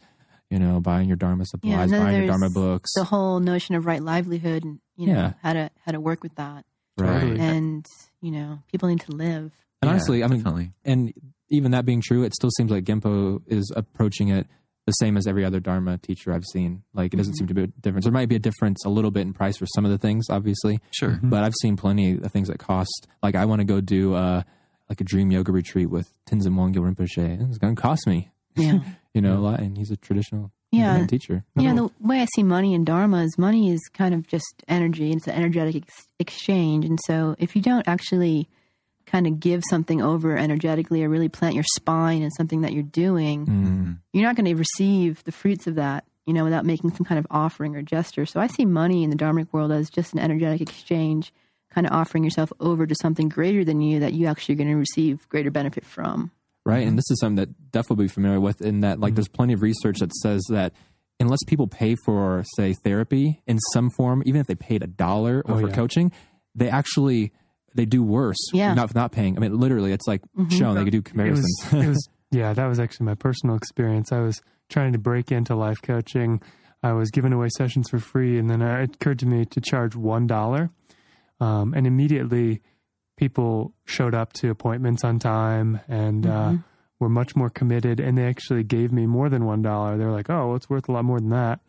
you 0.50 0.60
know, 0.60 0.80
buying 0.80 1.08
your 1.08 1.18
Dharma 1.18 1.46
supplies, 1.46 1.84
and 1.84 1.94
then 1.94 2.02
buying 2.04 2.18
your 2.18 2.28
Dharma 2.28 2.50
books. 2.50 2.92
the 2.96 3.04
whole 3.04 3.40
notion 3.40 3.76
of 3.76 3.86
right 3.86 4.02
livelihood 4.02 4.64
and 4.64 4.80
you 4.96 5.08
know 5.08 5.14
Yeah. 5.14 5.34
how 5.42 5.54
to 5.54 5.70
how 5.86 5.92
to 5.92 6.00
work 6.00 6.24
with 6.24 6.36
that 6.36 6.66
right. 6.98 7.38
And 7.38 7.86
you 8.22 8.32
know 8.32 8.60
people 8.72 8.90
need 8.90 9.02
to 9.02 9.12
live 9.12 9.52
And 9.82 9.84
Yeah, 9.84 9.90
honestly, 9.90 10.24
I 10.24 10.28
mean, 10.28 10.40
definitely. 10.40 10.72
and 10.86 11.14
even 11.50 11.72
that 11.72 11.86
being 11.86 12.02
true, 12.02 12.24
it 12.24 12.34
still 12.34 12.52
seems 12.56 12.72
like 12.72 12.84
Genpo 12.86 13.42
is 13.48 13.72
approaching 13.76 14.30
it 14.30 14.48
the 14.92 15.06
same 15.06 15.18
as 15.18 15.28
every 15.28 15.44
other 15.46 15.60
Dharma 15.60 15.98
teacher 15.98 16.34
I've 16.34 16.46
seen. 16.46 16.84
Like, 16.94 17.14
it 17.14 17.18
doesn't 17.18 17.36
seem 17.36 17.48
to 17.48 17.54
be 17.54 17.64
a 17.64 17.68
difference. 17.68 18.06
There 18.06 18.12
might 18.14 18.30
be 18.30 18.36
a 18.36 18.40
difference 18.40 18.84
a 18.86 18.90
little 18.90 19.12
bit 19.12 19.22
in 19.22 19.34
price 19.34 19.58
for 19.58 19.66
some 19.76 19.86
of 19.86 19.92
the 19.92 19.98
things, 19.98 20.26
obviously, 20.30 20.80
Sure. 20.92 21.20
but 21.24 21.44
I've 21.44 21.56
seen 21.62 21.76
plenty 21.78 22.14
of 22.18 22.32
things 22.32 22.48
that 22.50 22.60
cost. 22.60 23.08
Like, 23.24 23.36
I 23.36 23.46
want 23.46 23.60
to 23.62 23.66
go 23.66 23.82
do 23.82 24.14
uh, 24.14 24.44
like 24.90 25.02
a 25.02 25.04
dream 25.04 25.32
yoga 25.32 25.52
retreat 25.52 25.90
with 25.90 26.12
Tenzin 26.30 26.54
Wangyal 26.56 26.84
Rinpoche. 26.94 27.18
and 27.18 27.50
It's 27.50 27.58
going 27.58 27.76
to 27.76 27.82
cost 27.82 28.06
me, 28.08 28.32
yeah 28.56 28.80
you 29.14 29.22
know, 29.22 29.38
a 29.38 29.40
lot. 29.42 29.60
And 29.60 29.78
he's 29.78 29.92
a 29.92 29.98
traditional 29.98 30.52
Yeah. 30.72 31.06
Teacher. 31.06 31.44
you 31.56 31.74
know 31.74 31.88
the 32.00 32.08
way 32.08 32.22
i 32.22 32.28
see 32.36 32.44
money 32.44 32.74
in 32.74 32.86
dharma 32.86 33.24
is 33.24 33.38
money 33.38 33.72
is 33.72 33.82
kind 33.94 34.14
of 34.14 34.26
just 34.28 34.64
energy 34.70 35.12
it's 35.12 35.28
an 35.28 35.34
energetic 35.34 35.84
ex- 35.84 36.08
exchange 36.20 36.86
and 36.86 36.98
so 37.08 37.36
if 37.40 37.56
you 37.58 37.62
don't 37.62 37.86
actually 37.90 38.48
kind 39.12 39.28
of 39.28 39.40
give 39.40 39.62
something 39.70 40.02
over 40.02 40.38
energetically 40.38 41.04
or 41.04 41.10
really 41.10 41.30
plant 41.30 41.54
your 41.56 41.64
spine 41.76 42.22
in 42.22 42.32
something 42.32 42.62
that 42.62 42.74
you're 42.74 42.84
doing 42.84 43.46
Mm. 43.46 43.98
you're 44.14 44.24
not 44.26 44.36
going 44.36 44.46
to 44.46 44.56
receive 44.56 45.24
the 45.26 45.32
fruits 45.32 45.68
of 45.68 45.76
that 45.76 46.06
you 46.26 46.34
know 46.34 46.44
without 46.44 46.66
making 46.66 46.92
some 46.96 47.06
kind 47.06 47.20
of 47.20 47.28
offering 47.30 47.76
or 47.76 47.82
gesture 47.82 48.26
so 48.26 48.40
i 48.40 48.48
see 48.48 48.66
money 48.66 49.04
in 49.04 49.10
the 49.10 49.16
dharmic 49.16 49.48
world 49.52 49.72
as 49.72 49.90
just 49.90 50.14
an 50.14 50.20
energetic 50.20 50.62
exchange 50.62 51.34
kind 51.74 51.86
of 51.88 51.94
offering 51.94 52.24
yourself 52.24 52.52
over 52.60 52.86
to 52.88 52.96
something 53.02 53.28
greater 53.30 53.64
than 53.66 53.82
you 53.82 54.00
that 54.00 54.14
you 54.14 54.28
actually 54.28 54.54
are 54.54 54.58
going 54.58 54.70
to 54.70 54.76
receive 54.76 55.28
greater 55.30 55.52
benefit 55.52 55.86
from 55.86 56.32
right? 56.64 56.86
And 56.88 56.96
this 56.96 57.10
is 57.10 57.20
something 57.20 57.38
that 57.38 57.72
Duff 57.72 57.90
will 57.90 57.96
be 57.96 58.08
familiar 58.08 58.40
with. 58.40 58.62
In 58.62 58.82
that, 58.82 59.00
like, 59.00 59.16
there's 59.16 59.28
plenty 59.28 59.54
of 59.54 59.64
research 59.64 59.98
that 59.98 60.14
says 60.14 60.44
that 60.50 60.74
unless 61.20 61.40
people 61.48 61.66
pay 61.66 61.96
for, 62.06 62.44
say, 62.56 62.74
therapy 62.74 63.42
in 63.48 63.58
some 63.74 63.90
form, 63.90 64.22
even 64.28 64.40
if 64.42 64.46
they 64.46 64.54
paid 64.54 64.84
a 64.84 64.88
dollar 64.88 65.42
Oh, 65.48 65.60
for 65.60 65.70
yeah. 65.70 65.74
coaching, 65.74 66.12
they 66.54 66.70
actually 66.70 67.32
they 67.76 67.86
do 67.86 68.04
worse. 68.04 68.38
Yeah. 68.54 68.74
not 68.74 68.94
not 68.96 69.12
paying. 69.12 69.38
I 69.38 69.40
mean, 69.40 69.60
literally, 69.60 69.92
it's 69.92 70.08
like 70.08 70.22
shown 70.50 70.76
they 70.76 70.84
could 70.84 70.92
do 70.92 70.98
It 70.98 71.32
was, 71.32 71.46
comparisons. 71.64 71.74
it 71.74 71.88
was, 71.88 72.10
yeah, 72.32 72.54
that 72.54 72.68
was 72.68 72.80
actually 72.80 73.06
my 73.08 73.16
personal 73.16 73.56
experience. 73.56 74.12
I 74.12 74.20
was 74.22 74.42
trying 74.70 74.94
to 74.94 75.00
break 75.00 75.32
into 75.32 75.56
life 75.56 75.82
coaching. 75.82 76.42
I 76.84 76.94
was 76.94 77.12
giving 77.12 77.32
away 77.34 77.50
sessions 77.58 77.90
for 77.90 78.00
free, 78.00 78.40
and 78.40 78.50
then 78.50 78.62
uh, 78.62 78.78
it 78.78 78.96
occurred 78.96 79.20
to 79.20 79.26
me 79.28 79.46
to 79.46 79.62
charge 79.62 79.96
one 79.96 80.26
dollar, 80.28 80.70
um, 81.40 81.74
and 81.76 81.86
immediately 81.86 82.62
people 83.18 83.74
showed 83.86 84.16
up 84.16 84.34
to 84.34 84.50
appointments 84.50 85.04
on 85.04 85.20
time 85.20 85.80
and 85.88 86.26
uh, 86.26 86.54
were 87.00 87.10
much 87.10 87.36
more 87.36 87.50
committed. 87.50 88.00
And 88.00 88.18
they 88.18 88.26
actually 88.26 88.64
gave 88.64 88.92
me 88.92 89.06
more 89.06 89.30
than 89.30 89.46
one 89.46 89.62
dollar. 89.62 89.98
They're 89.98 90.12
like, 90.12 90.30
"Oh, 90.30 90.48
well, 90.48 90.56
it's 90.56 90.70
worth 90.70 90.90
a 90.90 90.92
lot 90.92 91.06
more 91.06 91.20
than 91.20 91.30
that," 91.30 91.60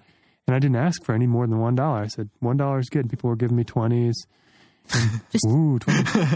and 0.47 0.57
I 0.57 0.59
didn't 0.59 0.77
ask 0.77 1.05
for 1.05 1.15
any 1.15 1.27
more 1.27 1.47
than 1.47 1.59
one 1.59 1.75
dollar. 1.75 2.01
I 2.01 2.07
said 2.07 2.31
one 2.41 2.57
dollar 2.57 2.79
is 2.79 2.89
good. 2.89 3.11
People 3.11 3.31
were 3.31 3.37
giving 3.37 3.57
me 3.57 3.65
twenties. 3.65 4.15
Just- 5.31 5.47
Ooh, 5.49 5.79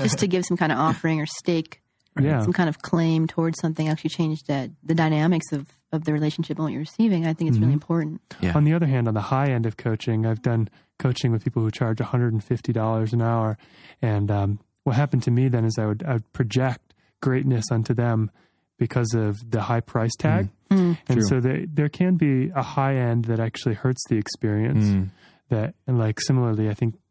just 0.02 0.18
to 0.18 0.26
give 0.26 0.44
some 0.44 0.56
kind 0.56 0.72
of 0.72 0.78
offering 0.78 1.20
or 1.20 1.26
stake 1.26 1.80
yeah. 2.18 2.40
some 2.42 2.52
kind 2.52 2.68
of 2.68 2.78
claim 2.78 3.26
towards 3.26 3.60
something 3.60 3.88
actually 3.88 4.10
changed 4.10 4.46
the, 4.46 4.70
the 4.82 4.94
dynamics 4.94 5.52
of, 5.52 5.66
of 5.92 6.04
the 6.04 6.12
relationship 6.14 6.56
and 6.56 6.64
what 6.64 6.72
you're 6.72 6.80
receiving. 6.80 7.26
I 7.26 7.34
think 7.34 7.50
it's 7.50 7.58
really 7.58 7.75
important. 7.75 8.22
Yeah. 8.40 8.56
On 8.56 8.64
the 8.64 8.72
other 8.72 8.86
hand, 8.86 9.06
on 9.06 9.14
the 9.14 9.20
high 9.20 9.48
end 9.50 9.66
of 9.66 9.76
coaching, 9.76 10.25
I've 10.25 10.40
done 10.40 10.68
coaching 10.98 11.30
with 11.30 11.44
people 11.44 11.62
who 11.62 11.70
charge 11.70 11.98
$150 11.98 13.12
an 13.12 13.22
hour. 13.22 13.59
And 14.00 14.31
um, 14.31 14.59
what 14.85 14.96
happened 14.96 15.24
to 15.24 15.31
me 15.31 15.48
then 15.48 15.64
is 15.66 15.76
I 15.78 15.87
would, 15.87 16.02
I 16.04 16.14
would 16.14 16.33
project 16.33 16.94
greatness 17.20 17.66
onto 17.70 17.92
them 17.92 18.31
because 18.78 19.12
of 19.14 19.37
the 19.50 19.61
high 19.62 19.81
price 19.81 20.14
tag. 20.18 20.48
And 20.70 20.96
True. 21.09 21.22
so 21.22 21.40
they, 21.40 21.66
there 21.72 21.88
can 21.88 22.16
be 22.16 22.50
a 22.54 22.62
high 22.62 22.96
end 22.96 23.26
that 23.26 23.40
actually 23.40 23.74
hurts 23.74 24.02
the 24.09 24.16
experience. 24.16 24.85
Mm, 24.87 25.11
That 25.50 25.74
and 25.87 25.98
like 25.98 26.20
similarly, 26.20 26.68
I 26.68 26.74
think 26.74 26.94
that's 26.94 26.96
true. 26.96 27.04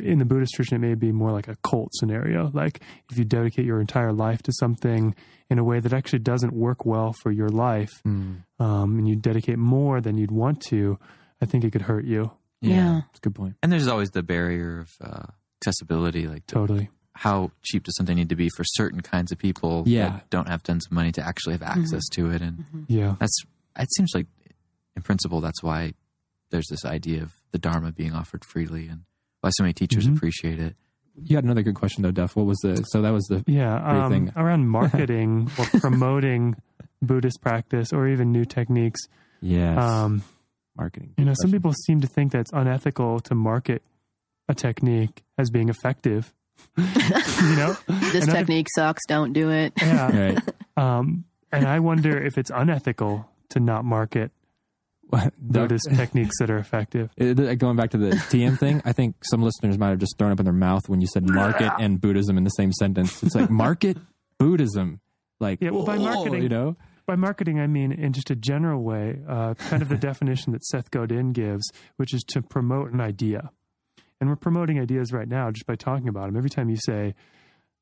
In 0.00 0.18
the 0.18 0.24
Buddhist 0.24 0.52
tradition, 0.54 0.76
it 0.76 0.86
may 0.88 0.94
be 0.94 1.12
more 1.12 1.30
like 1.32 1.48
a 1.48 1.56
cult 1.62 1.90
scenario. 1.94 2.50
Like 2.52 2.80
if 3.10 3.18
you 3.18 3.24
dedicate 3.24 3.64
your 3.64 3.80
entire 3.80 4.12
life 4.12 4.42
to 4.44 4.52
something 4.52 5.14
in 5.50 5.58
a 5.58 5.64
way 5.64 5.80
that 5.80 5.92
actually 5.92 6.18
doesn't 6.20 6.52
work 6.52 6.84
well 6.84 7.12
for 7.22 7.30
your 7.30 7.48
life, 7.48 7.90
Mm, 8.06 8.42
um, 8.58 8.98
and 8.98 9.08
you 9.08 9.16
dedicate 9.16 9.58
more 9.58 10.00
than 10.00 10.18
you'd 10.18 10.30
want 10.30 10.60
to, 10.68 10.98
I 11.40 11.46
think 11.46 11.64
it 11.64 11.70
could 11.72 11.82
hurt 11.82 12.04
you. 12.04 12.30
Yeah. 12.60 13.02
that's 13.06 13.18
a 13.18 13.22
good 13.22 13.34
point. 13.34 13.54
And 13.62 13.70
there's 13.72 13.86
always 13.88 14.10
the 14.10 14.22
barrier 14.22 14.80
of 14.80 14.90
uh, 15.00 15.26
accessibility. 15.60 16.26
Like, 16.26 16.46
Totally. 16.46 16.88
how 17.14 17.52
cheap 17.62 17.84
does 17.84 17.96
something 17.96 18.16
need 18.16 18.28
to 18.30 18.36
be 18.36 18.48
for 18.56 18.64
certain 18.64 19.00
kinds 19.00 19.30
of 19.32 19.38
people 19.38 19.84
Yeah. 19.86 20.08
that 20.10 20.30
don't 20.30 20.48
have 20.48 20.62
tons 20.62 20.86
of 20.86 20.92
money 20.92 21.12
to 21.12 21.24
actually 21.24 21.52
have 21.52 21.62
access 21.62 22.02
to 22.14 22.30
it? 22.30 22.42
And 22.42 22.64
Yeah. 22.88 23.14
that's, 23.20 23.36
it 23.78 23.88
seems 23.94 24.10
like, 24.14 24.26
in 24.96 25.02
principle, 25.02 25.40
that's 25.40 25.62
why 25.62 25.94
there's 26.50 26.66
this 26.68 26.84
idea 26.84 27.22
of 27.22 27.32
the 27.52 27.58
Dharma 27.58 27.92
being 27.92 28.12
offered 28.12 28.44
freely 28.44 28.88
and 28.88 29.02
why 29.40 29.50
so 29.50 29.62
many 29.62 29.72
teachers 29.72 30.06
Mhm. 30.06 30.16
appreciate 30.16 30.58
it. 30.60 30.74
You 31.22 31.36
had 31.36 31.44
another 31.44 31.62
good 31.62 31.74
question 31.74 32.02
though, 32.02 32.10
Duff. 32.12 32.36
What 32.36 32.46
was 32.46 32.58
the? 32.58 32.76
So 32.88 33.02
that 33.02 33.10
was 33.12 33.24
the. 33.26 33.42
Yeah. 33.46 33.74
Um, 34.04 34.10
thing. 34.12 34.32
around 34.36 34.68
marketing 34.80 35.50
or 35.58 35.64
promoting 35.80 36.54
Buddhist 37.02 37.40
practice 37.42 37.92
or 37.92 38.08
even 38.08 38.30
new 38.32 38.44
techniques. 38.44 39.00
Yes. 39.40 39.78
Um, 39.78 40.22
marketing. 40.76 41.14
you 41.16 41.24
know, 41.24 41.34
some 41.40 41.50
people 41.50 41.72
seem 41.86 42.00
to 42.00 42.06
think 42.06 42.32
that 42.32 42.40
it's 42.40 42.52
unethical 42.52 43.18
to 43.20 43.34
market 43.34 43.82
a 44.48 44.54
technique 44.54 45.24
as 45.36 45.50
being 45.50 45.68
effective. 45.68 46.32
you 46.76 46.84
know? 47.56 47.76
This 47.88 48.22
And 48.22 48.30
other- 48.30 48.32
technique 48.38 48.68
sucks. 48.74 49.02
Don't 49.06 49.32
do 49.32 49.50
it. 49.50 49.72
Yeah. 49.80 50.16
Right. 50.34 50.38
Um, 50.76 51.24
and 51.52 51.66
I 51.66 51.80
wonder 51.80 52.16
if 52.20 52.38
it's 52.38 52.50
unethical 52.50 53.28
to 53.50 53.60
not 53.60 53.84
market 53.84 54.30
Duff- 54.30 54.37
Buddhist 55.38 55.88
techniques 55.94 56.38
that 56.38 56.50
are 56.50 56.58
effective. 56.58 57.10
It- 57.16 57.58
going 57.58 57.76
back 57.76 57.90
to 57.90 57.98
the 57.98 58.10
TM 58.10 58.58
thing, 58.58 58.82
I 58.84 58.92
think 58.92 59.16
some 59.24 59.42
listeners 59.42 59.78
might 59.78 59.88
have 59.90 59.98
just 59.98 60.16
thrown 60.18 60.32
up 60.32 60.38
in 60.40 60.44
their 60.44 60.52
mouth 60.52 60.88
when 60.88 61.00
you 61.00 61.06
said 61.06 61.28
market 61.28 61.72
and 61.78 62.00
Buddhism 62.00 62.36
in 62.38 62.44
the 62.44 62.50
same 62.50 62.72
sentence. 62.72 63.22
It's 63.22 63.34
like 63.34 63.50
market 63.50 63.96
Buddhism, 64.38 65.00
like 65.40 65.60
Yeah, 65.60 65.70
well, 65.70 65.84
by 65.84 65.98
marketing- 65.98 66.42
you 66.42 66.48
know, 66.48 66.76
By 67.06 67.16
marketing, 67.16 67.58
I 67.58 67.66
mean 67.66 67.90
in 67.90 68.12
just 68.12 68.30
a 68.30 68.36
general 68.36 68.82
way, 68.82 69.18
uh, 69.26 69.54
kind 69.54 69.80
of 69.82 69.88
the 69.88 69.96
definition 70.10 70.52
that 70.52 70.62
Seth 70.66 70.90
Godin 70.90 71.32
gives, 71.32 71.64
which 71.96 72.12
is 72.12 72.22
to 72.28 72.42
promote 72.42 72.92
an 72.92 73.00
idea. 73.00 73.50
And 74.20 74.28
we're 74.28 74.36
promoting 74.36 74.78
ideas 74.78 75.10
right 75.12 75.26
now 75.28 75.50
just 75.50 75.64
by 75.66 75.74
talking 75.76 76.08
about 76.08 76.26
them. 76.26 76.36
Every 76.36 76.50
time 76.50 76.68
you 76.68 76.76
say, 76.76 77.14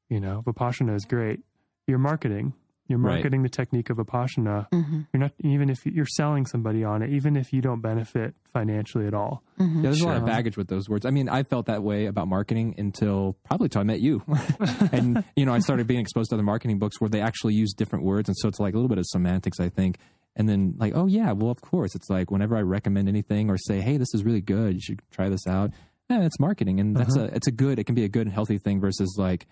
you 0.08 0.20
know, 0.20 0.42
Vipassana 0.46 0.94
is 0.94 1.04
great, 1.06 1.40
you're 1.88 1.98
marketing. 1.98 2.52
You're 2.88 2.98
Right. 2.98 3.14
marketing 3.14 3.42
the 3.42 3.48
technique 3.48 3.90
of 3.90 3.96
Vipassana. 3.96 4.68
Mm-hmm. 4.70 5.00
You're 5.12 5.20
not, 5.20 5.32
even 5.40 5.70
if 5.70 5.84
you're 5.84 6.06
selling 6.06 6.46
somebody 6.46 6.84
on 6.84 7.02
it, 7.02 7.10
even 7.10 7.36
if 7.36 7.52
you 7.52 7.60
don't 7.60 7.80
benefit 7.80 8.34
financially 8.52 9.06
at 9.06 9.14
all. 9.14 9.42
Mm-hmm. 9.58 9.76
yeah, 9.76 9.82
there's 9.82 10.00
a 10.00 10.06
lot 10.06 10.16
of 10.16 10.26
baggage 10.26 10.56
with 10.56 10.68
those 10.68 10.88
words. 10.88 11.04
I 11.04 11.10
mean, 11.10 11.28
I 11.28 11.42
felt 11.42 11.66
that 11.66 11.82
way 11.82 12.06
about 12.06 12.28
marketing 12.28 12.74
until 12.78 13.36
probably 13.44 13.68
till 13.68 13.80
I 13.80 13.84
met 13.84 14.00
you, 14.00 14.22
and 14.92 15.24
you 15.34 15.44
know, 15.46 15.52
I 15.52 15.58
started 15.58 15.86
being 15.86 16.00
exposed 16.00 16.30
to 16.30 16.36
other 16.36 16.42
marketing 16.42 16.78
books 16.78 17.00
where 17.00 17.10
they 17.10 17.20
actually 17.20 17.54
use 17.54 17.72
different 17.72 18.04
words, 18.04 18.28
and 18.28 18.36
so 18.38 18.48
it's 18.48 18.60
like 18.60 18.74
a 18.74 18.76
little 18.76 18.88
bit 18.88 18.98
of 18.98 19.06
semantics, 19.06 19.58
I 19.60 19.68
think. 19.68 19.98
And 20.38 20.48
then 20.48 20.74
like, 20.78 20.92
oh 20.94 21.06
yeah, 21.06 21.32
well 21.32 21.50
of 21.50 21.60
course, 21.62 21.94
it's 21.94 22.10
like 22.10 22.30
whenever 22.30 22.56
I 22.56 22.60
recommend 22.60 23.08
anything 23.08 23.50
or 23.50 23.56
say, 23.56 23.80
hey, 23.80 23.96
this 23.96 24.12
is 24.14 24.22
really 24.22 24.42
good, 24.42 24.74
you 24.74 24.80
should 24.80 25.00
try 25.10 25.28
this 25.28 25.46
out. 25.46 25.70
Yeah, 26.10 26.22
it's 26.22 26.38
marketing, 26.38 26.78
and 26.78 26.94
that's 26.94 27.16
uh-huh. 27.16 27.28
a 27.32 27.34
it's 27.34 27.48
a 27.48 27.52
good. 27.52 27.78
It 27.78 27.84
can 27.84 27.94
be 27.94 28.04
a 28.04 28.08
good 28.08 28.26
and 28.26 28.32
healthy 28.32 28.58
thing 28.58 28.80
versus 28.80 29.16
like 29.18 29.46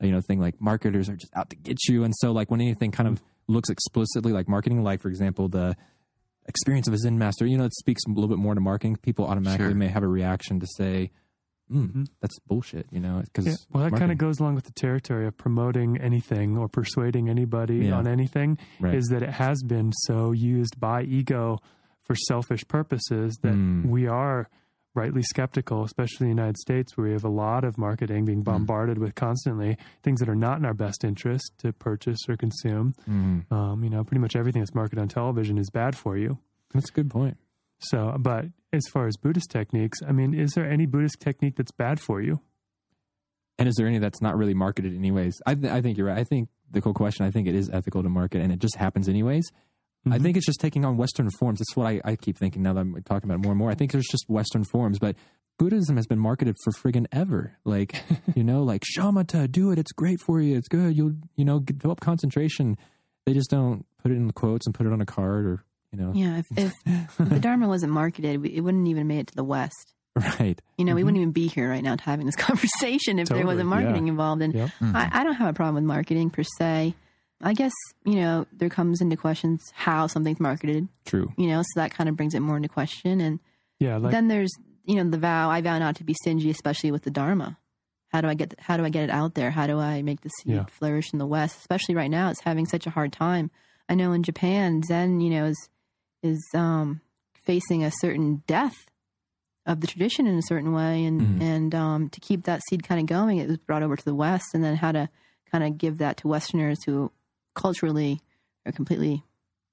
you 0.00 0.10
know 0.12 0.20
thing 0.20 0.40
like 0.40 0.60
marketers 0.60 1.08
are 1.08 1.16
just 1.16 1.34
out 1.36 1.50
to 1.50 1.56
get 1.56 1.78
you, 1.88 2.04
and 2.04 2.14
so 2.16 2.32
like 2.32 2.50
when 2.50 2.60
anything 2.60 2.90
kind 2.90 3.08
of 3.08 3.22
looks 3.48 3.68
explicitly 3.70 4.32
like 4.32 4.48
marketing, 4.48 4.82
like 4.82 5.00
for 5.00 5.08
example 5.08 5.48
the 5.48 5.76
experience 6.46 6.86
of 6.86 6.94
a 6.94 6.98
Zen 6.98 7.18
master, 7.18 7.46
you 7.46 7.58
know, 7.58 7.64
it 7.64 7.74
speaks 7.74 8.02
a 8.06 8.10
little 8.10 8.28
bit 8.28 8.38
more 8.38 8.54
to 8.54 8.60
marketing. 8.60 8.96
People 8.96 9.26
automatically 9.26 9.66
Sure. 9.68 9.74
may 9.74 9.88
have 9.88 10.02
a 10.04 10.08
reaction 10.08 10.60
to 10.60 10.66
say, 10.76 11.10
mm, 11.72 12.06
"That's 12.20 12.38
bullshit," 12.46 12.86
you 12.92 13.00
know, 13.00 13.20
because 13.24 13.46
Yeah. 13.46 13.54
Well, 13.72 13.84
that 13.90 13.98
kind 13.98 14.12
of 14.12 14.18
goes 14.18 14.38
along 14.38 14.54
with 14.54 14.64
the 14.64 14.72
territory 14.72 15.26
of 15.26 15.36
promoting 15.36 15.96
anything 15.98 16.56
or 16.56 16.68
persuading 16.68 17.28
anybody 17.28 17.86
Yeah. 17.86 17.96
on 17.98 18.06
anything. 18.06 18.58
Right. 18.80 18.94
Is 18.94 19.06
that 19.06 19.22
it 19.22 19.30
has 19.30 19.62
been 19.64 19.92
so 20.04 20.30
used 20.32 20.78
by 20.78 21.02
ego 21.02 21.58
for 22.02 22.14
selfish 22.14 22.66
purposes 22.68 23.36
that 23.42 23.54
Mm. 23.54 23.86
we 23.86 24.06
are 24.06 24.48
rightly 24.96 25.22
skeptical, 25.22 25.84
especially 25.84 26.28
in 26.28 26.34
the 26.36 26.40
United 26.42 26.56
States, 26.58 26.96
where 26.96 27.06
we 27.06 27.12
have 27.12 27.24
a 27.24 27.28
lot 27.28 27.62
of 27.64 27.76
marketing 27.78 28.24
being 28.24 28.42
bombarded 28.42 28.98
with 28.98 29.14
constantly 29.14 29.76
things 30.02 30.18
that 30.20 30.28
are 30.28 30.34
not 30.34 30.58
in 30.58 30.64
our 30.64 30.74
best 30.74 31.04
interest 31.04 31.52
to 31.58 31.72
purchase 31.72 32.18
or 32.28 32.36
consume. 32.36 32.94
Mm, 33.08 33.52
Um, 33.52 33.84
you 33.84 33.90
know, 33.90 34.02
pretty 34.04 34.20
much 34.20 34.34
everything 34.34 34.62
that's 34.62 34.74
marketed 34.74 34.98
on 34.98 35.08
television 35.08 35.58
is 35.58 35.70
bad 35.70 35.96
for 35.96 36.16
you. 36.16 36.38
that's 36.72 36.90
a 36.90 36.92
good 36.92 37.10
point. 37.10 37.36
So, 37.78 38.16
but 38.18 38.46
as 38.72 38.82
far 38.92 39.06
as 39.06 39.16
Buddhist 39.16 39.50
techniques, 39.50 39.98
I 40.06 40.12
mean, 40.12 40.34
is 40.34 40.52
there 40.54 40.68
any 40.68 40.86
Buddhist 40.86 41.20
technique 41.20 41.56
that's 41.56 41.72
bad 41.72 42.00
for 42.00 42.20
you? 42.22 42.40
And 43.58 43.68
is 43.68 43.74
there 43.76 43.86
any 43.86 43.98
that's 43.98 44.20
not 44.20 44.36
really 44.36 44.54
marketed 44.54 44.94
anyways? 44.94 45.40
I, 45.46 45.54
th- 45.54 45.72
I 45.72 45.80
think 45.80 45.96
you're 45.96 46.06
right. 46.08 46.18
I 46.18 46.24
think 46.24 46.48
the 46.70 46.80
cool 46.82 46.92
question. 46.94 47.24
I 47.24 47.30
think 47.30 47.46
it 47.48 47.54
is 47.54 47.70
ethical 47.70 48.02
to 48.02 48.08
market, 48.08 48.42
and 48.42 48.52
it 48.52 48.58
just 48.58 48.76
happens 48.76 49.08
anyways. 49.08 49.44
I 50.06 50.10
Mm-hmm. 50.10 50.22
think 50.22 50.36
it's 50.36 50.46
just 50.46 50.60
taking 50.60 50.84
on 50.84 50.96
Western 50.96 51.28
forms. 51.30 51.58
That's 51.58 51.76
what 51.76 51.86
I, 51.86 52.00
I 52.04 52.16
keep 52.16 52.38
thinking 52.38 52.62
now 52.62 52.72
that 52.74 52.80
I'm 52.80 52.94
talking 53.04 53.28
about 53.28 53.40
it 53.40 53.42
more 53.42 53.52
and 53.52 53.58
more. 53.58 53.70
I 53.70 53.74
think 53.74 53.90
there's 53.92 54.06
just 54.08 54.24
Western 54.28 54.64
forms, 54.64 54.98
but 55.00 55.16
Buddhism 55.58 55.96
has 55.96 56.06
been 56.06 56.18
marketed 56.18 56.54
for 56.62 56.72
friggin' 56.72 57.06
ever. 57.12 57.56
Like, 57.64 58.02
you 58.36 58.44
know, 58.44 58.62
like 58.62 58.82
shamatha, 58.96 59.50
do 59.50 59.72
it. 59.72 59.78
It's 59.78 59.92
great 59.92 60.20
for 60.20 60.40
you. 60.40 60.56
It's 60.56 60.68
good. 60.68 60.96
You'll, 60.96 61.14
you 61.34 61.44
know, 61.44 61.58
develop 61.60 62.00
concentration. 62.00 62.78
They 63.24 63.34
just 63.34 63.50
don't 63.50 63.84
put 64.02 64.12
it 64.12 64.14
in 64.16 64.26
the 64.28 64.32
quotes 64.32 64.66
and 64.66 64.74
put 64.74 64.86
it 64.86 64.92
on 64.92 65.00
a 65.00 65.06
card 65.06 65.44
or, 65.46 65.64
you 65.92 65.98
know, 65.98 66.12
Yeah, 66.14 66.38
if, 66.38 66.46
if, 66.56 66.72
if 66.86 67.16
the 67.28 67.40
Dharma 67.40 67.66
wasn't 67.66 67.92
marketed, 67.92 68.44
it 68.46 68.60
wouldn't 68.60 68.86
even 68.86 68.98
have 69.00 69.06
made 69.08 69.18
it 69.20 69.26
to 69.28 69.34
the 69.34 69.44
West. 69.44 69.92
right. 70.38 70.60
You 70.78 70.84
know, 70.84 70.94
we 70.94 71.02
wouldn't 71.04 71.20
even 71.20 71.32
be 71.32 71.48
here 71.48 71.68
right 71.68 71.82
now 71.82 71.96
having 72.00 72.26
this 72.26 72.36
conversation 72.50 73.18
if 73.18 73.28
there 73.28 73.44
wasn't 73.44 73.68
marketing 73.68 74.06
yeah. 74.06 74.10
involved. 74.12 74.42
And 74.42 74.54
Yep. 74.54 74.70
I, 74.80 75.08
I 75.12 75.24
don't 75.24 75.34
have 75.34 75.48
a 75.48 75.52
problem 75.52 75.74
with 75.74 75.84
marketing 75.84 76.30
per 76.30 76.42
se. 76.58 76.94
I 77.42 77.52
guess, 77.52 77.72
you 78.04 78.16
know, 78.16 78.46
there 78.52 78.68
comes 78.70 79.00
into 79.00 79.16
questions 79.16 79.62
how 79.74 80.06
something's 80.06 80.40
marketed, 80.40 80.88
True. 81.04 81.32
you 81.36 81.48
know, 81.48 81.62
so 81.62 81.80
that 81.80 81.90
kind 81.92 82.08
of 82.08 82.16
brings 82.16 82.34
it 82.34 82.40
more 82.40 82.56
into 82.56 82.68
question. 82.68 83.20
And 83.20 83.40
Yeah, 83.78 83.96
like 83.98 84.12
then 84.12 84.28
there's, 84.28 84.50
you 84.84 84.96
know, 84.96 85.10
the 85.10 85.18
vow, 85.18 85.50
I 85.50 85.60
vow 85.60 85.78
not 85.78 85.96
to 85.96 86.04
be 86.04 86.14
stingy, 86.14 86.48
especially 86.50 86.90
with 86.90 87.02
the 87.02 87.10
Dharma. 87.10 87.58
How 88.08 88.20
do 88.22 88.28
I 88.28 88.34
get, 88.34 88.54
how 88.58 88.76
do 88.78 88.84
I 88.84 88.88
get 88.88 89.04
it 89.04 89.10
out 89.10 89.34
there? 89.34 89.50
How 89.50 89.66
do 89.66 89.78
I 89.78 90.00
make 90.02 90.22
the 90.22 90.30
seed 90.30 90.54
Yeah. 90.54 90.64
flourish 90.70 91.12
in 91.12 91.18
the 91.18 91.26
West? 91.26 91.58
Especially 91.58 91.94
right 91.94 92.10
now, 92.10 92.30
it's 92.30 92.40
having 92.40 92.64
such 92.66 92.86
a 92.86 92.90
hard 92.90 93.12
time. 93.12 93.50
I 93.88 93.94
know 93.94 94.12
in 94.12 94.22
Japan, 94.22 94.82
Zen, 94.82 95.20
you 95.20 95.30
know, 95.30 95.44
is, 95.46 95.68
is, 96.22 96.42
um, 96.54 97.00
facing 97.44 97.84
a 97.84 97.92
certain 98.00 98.42
death 98.46 98.86
of 99.66 99.80
the 99.80 99.86
tradition 99.86 100.26
in 100.26 100.36
a 100.38 100.42
certain 100.42 100.72
way 100.72 101.04
and 101.04 101.20
Mhm. 101.20 101.40
and 101.42 101.74
um, 101.74 102.08
to 102.10 102.20
keep 102.20 102.44
that 102.44 102.60
seed 102.68 102.82
kind 102.82 103.00
of 103.00 103.06
going 103.06 103.38
it 103.38 103.48
was 103.48 103.58
brought 103.58 103.82
over 103.82 103.96
to 103.96 104.04
the 104.04 104.14
west 104.14 104.46
and 104.54 104.62
then 104.64 104.76
how 104.76 104.90
to 104.92 105.08
kind 105.50 105.62
of 105.64 105.76
give 105.78 105.98
that 105.98 106.16
to 106.18 106.28
westerners 106.28 106.78
who 106.84 107.10
culturally 107.56 108.20
are 108.64 108.72
completely 108.72 109.24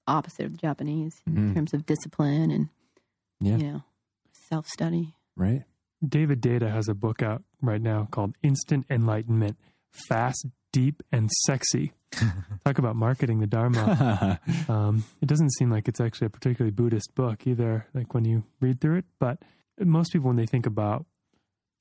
opposite 0.08 0.46
of 0.46 0.52
the 0.54 0.58
japanese 0.58 1.22
in 1.28 1.36
Mhm. 1.36 1.54
terms 1.56 1.74
of 1.74 1.86
discipline 1.86 2.50
and 2.52 2.70
Yeah. 3.40 3.58
you 3.58 3.64
know 3.72 3.84
self-study 4.50 5.14
Right. 5.36 5.64
David 6.08 6.42
Deida 6.42 6.70
has 6.72 6.88
a 6.90 6.94
book 6.94 7.24
out 7.24 7.44
right 7.62 7.82
now 7.82 8.08
called 8.12 8.36
Instant 8.44 8.86
Enlightenment 8.90 9.58
Fast, 10.08 10.46
Deep, 10.72 11.02
and 11.12 11.32
Sexy. 11.46 11.94
Talk 12.66 12.78
about 12.78 12.96
marketing 12.96 13.40
the 13.40 13.48
Dharma. 13.48 14.40
Um, 14.70 15.06
it 15.22 15.26
doesn't 15.28 15.54
seem 15.54 15.72
like 15.72 15.88
it's 15.88 16.00
actually 16.02 16.28
a 16.28 16.30
particularly 16.30 16.72
Buddhist 16.72 17.16
book 17.16 17.48
either, 17.48 17.88
like 17.96 18.14
when 18.14 18.26
you 18.26 18.44
read 18.60 18.80
through 18.82 18.98
it. 18.98 19.06
But 19.20 19.42
most 19.80 20.12
people, 20.14 20.28
when 20.28 20.36
they 20.38 20.46
think 20.46 20.66
about 20.68 21.06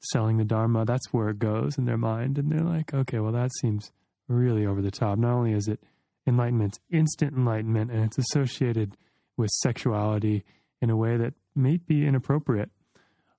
selling 0.04 0.36
the 0.38 0.44
Dharma, 0.44 0.84
that's 0.86 1.12
where 1.12 1.28
it 1.30 1.38
goes 1.38 1.76
in 1.76 1.84
their 1.84 1.98
mind. 1.98 2.38
And 2.38 2.50
they're 2.50 2.60
like, 2.64 2.94
okay, 2.94 3.18
well, 3.18 3.32
that 3.32 3.50
seems 3.60 3.90
really 4.28 4.64
over 4.64 4.80
the 4.80 4.90
top. 4.90 5.18
Not 5.18 5.34
only 5.34 5.52
is 5.52 5.68
it 5.68 5.82
enlightenment, 6.26 6.78
instant 6.90 7.34
enlightenment, 7.36 7.90
and 7.90 8.04
it's 8.04 8.18
associated 8.18 8.96
with 9.36 9.50
sexuality 9.50 10.44
in 10.80 10.90
a 10.90 10.96
way 10.96 11.16
that 11.16 11.34
may 11.54 11.76
be 11.76 12.06
inappropriate. 12.06 12.70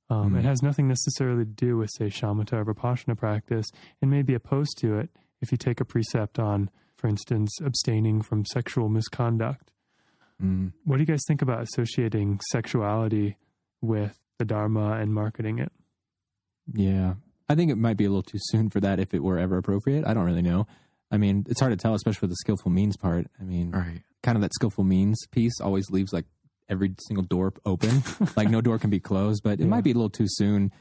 Um, 0.10 0.34
Mm. 0.34 0.40
It 0.40 0.46
has 0.46 0.62
nothing 0.62 0.88
necessarily 0.88 1.46
to 1.46 1.52
do 1.52 1.78
with, 1.78 1.90
say, 1.98 2.08
shamatha 2.08 2.54
or 2.54 2.66
vipassana 2.66 3.18
practice, 3.18 3.66
and 4.02 4.12
may 4.12 4.22
be 4.22 4.34
opposed 4.34 4.78
to 4.80 4.98
it 4.98 5.10
if 5.42 5.52
you 5.52 5.58
take 5.58 5.80
a 5.80 5.86
precept 5.86 6.40
on, 6.40 6.70
for 6.98 7.08
instance, 7.08 7.60
abstaining 7.64 8.22
from 8.22 8.46
sexual 8.46 8.90
misconduct. 8.90 9.72
Mm. 10.42 10.74
What 10.84 10.98
do 10.98 11.02
you 11.02 11.08
guys 11.08 11.24
think 11.28 11.42
about 11.42 11.62
associating 11.64 12.40
sexuality 12.52 13.38
with 13.82 14.20
the 14.40 14.46
Dharma 14.46 14.94
and 14.94 15.14
marketing 15.14 15.60
it? 15.60 15.72
Yeah. 16.74 17.16
I 17.50 17.56
think 17.56 17.72
it 17.72 17.78
might 17.78 17.98
be 17.98 18.06
a 18.06 18.10
little 18.10 18.24
too 18.24 18.40
soon 18.40 18.70
for 18.70 18.80
that 18.80 19.00
if 19.00 19.14
it 19.14 19.22
were 19.24 19.38
ever 19.38 19.58
appropriate. 19.58 20.06
I 20.08 20.14
don't 20.14 20.26
really 20.26 20.42
know. 20.42 20.66
I 21.14 21.18
mean, 21.18 21.46
it's 21.48 21.60
hard 21.60 21.72
to 21.72 21.78
tell, 21.78 21.94
especially 21.94 22.26
with 22.28 22.32
the 22.32 22.38
skillful 22.38 22.72
means 22.72 22.98
part. 22.98 23.28
I 23.40 23.44
mean, 23.44 23.72
Right. 23.72 24.02
kind 24.24 24.36
of 24.36 24.42
that 24.42 24.54
skillful 24.54 24.84
means 24.84 25.18
piece 25.32 25.62
always 25.62 25.90
leaves 25.92 26.12
like 26.12 26.26
every 26.68 26.96
single 27.08 27.24
door 27.24 27.54
open. 27.66 28.02
like 28.36 28.50
no 28.50 28.60
door 28.62 28.80
can 28.80 28.90
be 28.90 29.00
closed, 29.00 29.44
but 29.44 29.60
it 29.60 29.62
Yeah. 29.62 29.68
might 29.68 29.84
be 29.84 29.92
a 29.92 29.94
little 29.94 30.10
too 30.10 30.26
soon 30.28 30.72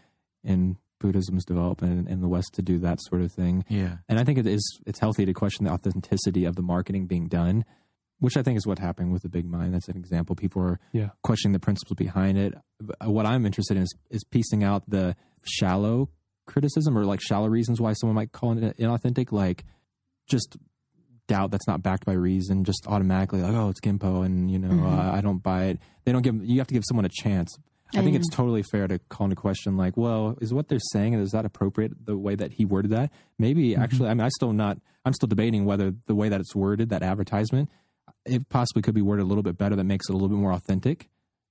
in 0.43 0.79
Buddhism's 1.01 1.45
development 1.45 2.09
in 2.09 2.21
the 2.21 2.29
West 2.29 2.55
to 2.55 2.63
do 2.63 2.79
that 2.79 2.99
sort 3.03 3.21
of 3.21 3.31
thing. 3.33 3.65
Yeah. 3.69 3.99
And 4.09 4.19
I 4.19 4.25
think 4.25 4.39
it 4.39 4.47
is 4.47 4.81
it's 4.87 5.01
healthy 5.01 5.25
to 5.27 5.35
question 5.35 5.65
the 5.67 5.73
authenticity 5.73 6.45
of 6.45 6.57
the 6.57 6.63
marketing 6.63 7.07
being 7.07 7.27
done, 7.29 7.65
which 8.21 8.37
I 8.37 8.43
think 8.43 8.57
is 8.57 8.67
what 8.67 8.79
happened 8.79 9.13
with 9.13 9.23
the 9.23 9.29
big 9.29 9.45
mind. 9.45 9.75
That's 9.75 9.89
an 9.89 9.97
example. 9.97 10.37
People 10.37 10.63
are 10.63 10.79
Yeah. 10.93 11.11
questioning 11.23 11.53
the 11.53 11.59
principles 11.61 11.97
behind 11.97 12.39
it. 12.39 12.55
Uh, 13.05 13.11
what 13.11 13.27
I'm 13.27 13.45
interested 13.45 13.77
in 13.77 13.83
is, 13.83 13.95
is 14.11 14.23
piecing 14.25 14.63
out 14.65 14.89
the 14.89 15.17
shallow 15.45 16.09
criticism 16.47 16.97
or 16.97 17.05
like 17.05 17.21
shallow 17.21 17.49
reasons 17.49 17.81
why 17.81 17.93
someone 17.95 18.15
might 18.15 18.33
call 18.33 18.57
it 18.57 18.77
inauthentic, 18.79 19.33
like 19.33 19.65
just 20.29 20.57
doubt 21.29 21.51
that's 21.51 21.67
not 21.67 21.83
backed 21.83 22.05
by 22.05 22.13
reason, 22.13 22.65
just 22.65 22.85
automatically 22.87 23.41
like, 23.43 23.55
oh, 23.55 23.69
it's 23.69 23.81
Genpo 23.81 24.25
and, 24.25 24.51
you 24.51 24.59
know, 24.59 24.69
Mhm. 24.71 24.85
uh, 24.85 25.13
I 25.13 25.21
don't 25.21 25.43
buy 25.43 25.65
it. 25.67 25.79
They 26.05 26.13
don't 26.13 26.23
give, 26.23 26.45
you 26.45 26.59
have 26.59 26.67
to 26.67 26.75
give 26.75 26.85
someone 26.87 27.05
a 27.05 27.11
chance. 27.11 27.57
I 27.95 28.01
think 28.01 28.17
it's 28.17 28.29
totally 28.31 28.63
fair 28.63 28.89
to 28.89 28.99
call 28.99 29.27
into 29.27 29.37
question, 29.37 29.77
like, 29.77 29.99
well, 29.99 30.39
is 30.41 30.53
what 30.55 30.69
they're 30.69 30.79
saying 30.93 31.13
is 31.13 31.31
that 31.33 31.45
appropriate 31.45 32.07
the 32.07 32.17
way 32.17 32.35
that 32.35 32.53
he 32.55 32.65
worded 32.65 32.91
that? 32.93 33.13
Maybe 33.39 33.77
actually, 33.77 34.09
I 34.09 34.15
mean, 34.15 34.23
I 34.23 34.31
still 34.31 34.55
not, 34.55 34.79
I'm 35.05 35.13
still 35.13 35.27
debating 35.27 35.67
whether 35.67 35.95
the 36.07 36.15
way 36.15 36.31
that 36.31 36.41
it's 36.41 36.55
worded, 36.55 36.89
that 36.89 37.03
advertisement, 37.03 37.69
it 38.25 38.49
possibly 38.49 38.81
could 38.81 38.95
be 38.95 39.03
worded 39.03 39.25
a 39.25 39.29
little 39.29 39.43
bit 39.43 39.59
better 39.59 39.77
that 39.77 39.85
makes 39.85 40.09
it 40.09 40.13
a 40.13 40.17
little 40.17 40.31
bit 40.31 40.39
more 40.39 40.53
authentic. 40.53 41.11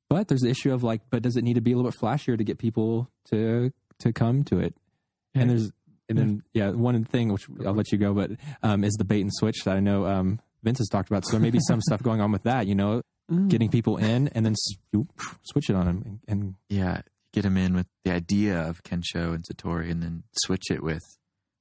But 0.09 0.29
there's 0.29 0.41
the 0.41 0.49
issue 0.49 0.73
of 0.73 0.81
like, 0.83 1.01
but 1.11 1.21
does 1.21 1.37
it 1.37 1.43
need 1.43 1.53
to 1.53 1.61
be 1.61 1.73
a 1.73 1.75
little 1.77 1.91
bit 1.91 1.99
flashier 1.99 2.37
to 2.37 2.43
get 2.43 2.57
people 2.57 3.09
to 3.29 3.71
to 3.99 4.11
come 4.11 4.43
to 4.45 4.59
it? 4.59 4.75
And 5.35 5.47
there's 5.49 5.71
and 6.11 6.19
then 6.19 6.43
yeah, 6.53 6.69
one 6.69 7.03
thing 7.05 7.31
which 7.33 7.47
I'll 7.65 7.73
let 7.73 7.91
you 7.91 7.97
go, 7.97 8.13
but 8.13 8.31
um, 8.63 8.83
is 8.83 8.93
the 8.93 9.05
bait 9.05 9.21
and 9.21 9.31
switch 9.33 9.63
that 9.65 9.75
I 9.75 9.79
know 9.79 10.05
um, 10.05 10.39
Vince 10.63 10.77
has 10.77 10.87
talked 10.87 11.09
about. 11.09 11.25
So 11.25 11.31
there 11.31 11.39
may 11.39 11.49
be 11.49 11.59
some 11.67 11.81
stuff 11.81 12.03
going 12.03 12.21
on 12.21 12.31
with 12.31 12.43
that, 12.43 12.67
you 12.67 12.75
know, 12.75 13.01
getting 13.47 13.69
people 13.69 13.95
in 13.97 14.27
and 14.29 14.45
then 14.45 14.55
you 14.91 15.07
switch 15.43 15.69
it 15.69 15.75
on 15.75 15.85
them 15.85 16.03
and, 16.05 16.19
and 16.27 16.55
Yeah. 16.69 17.01
Get 17.33 17.45
him 17.45 17.55
in 17.55 17.73
with 17.75 17.87
the 18.03 18.11
idea 18.11 18.59
of 18.59 18.83
Kensho 18.83 19.33
and 19.33 19.45
Satori 19.45 19.89
and 19.89 20.03
then 20.03 20.23
switch 20.33 20.69
it 20.69 20.83
with 20.83 21.01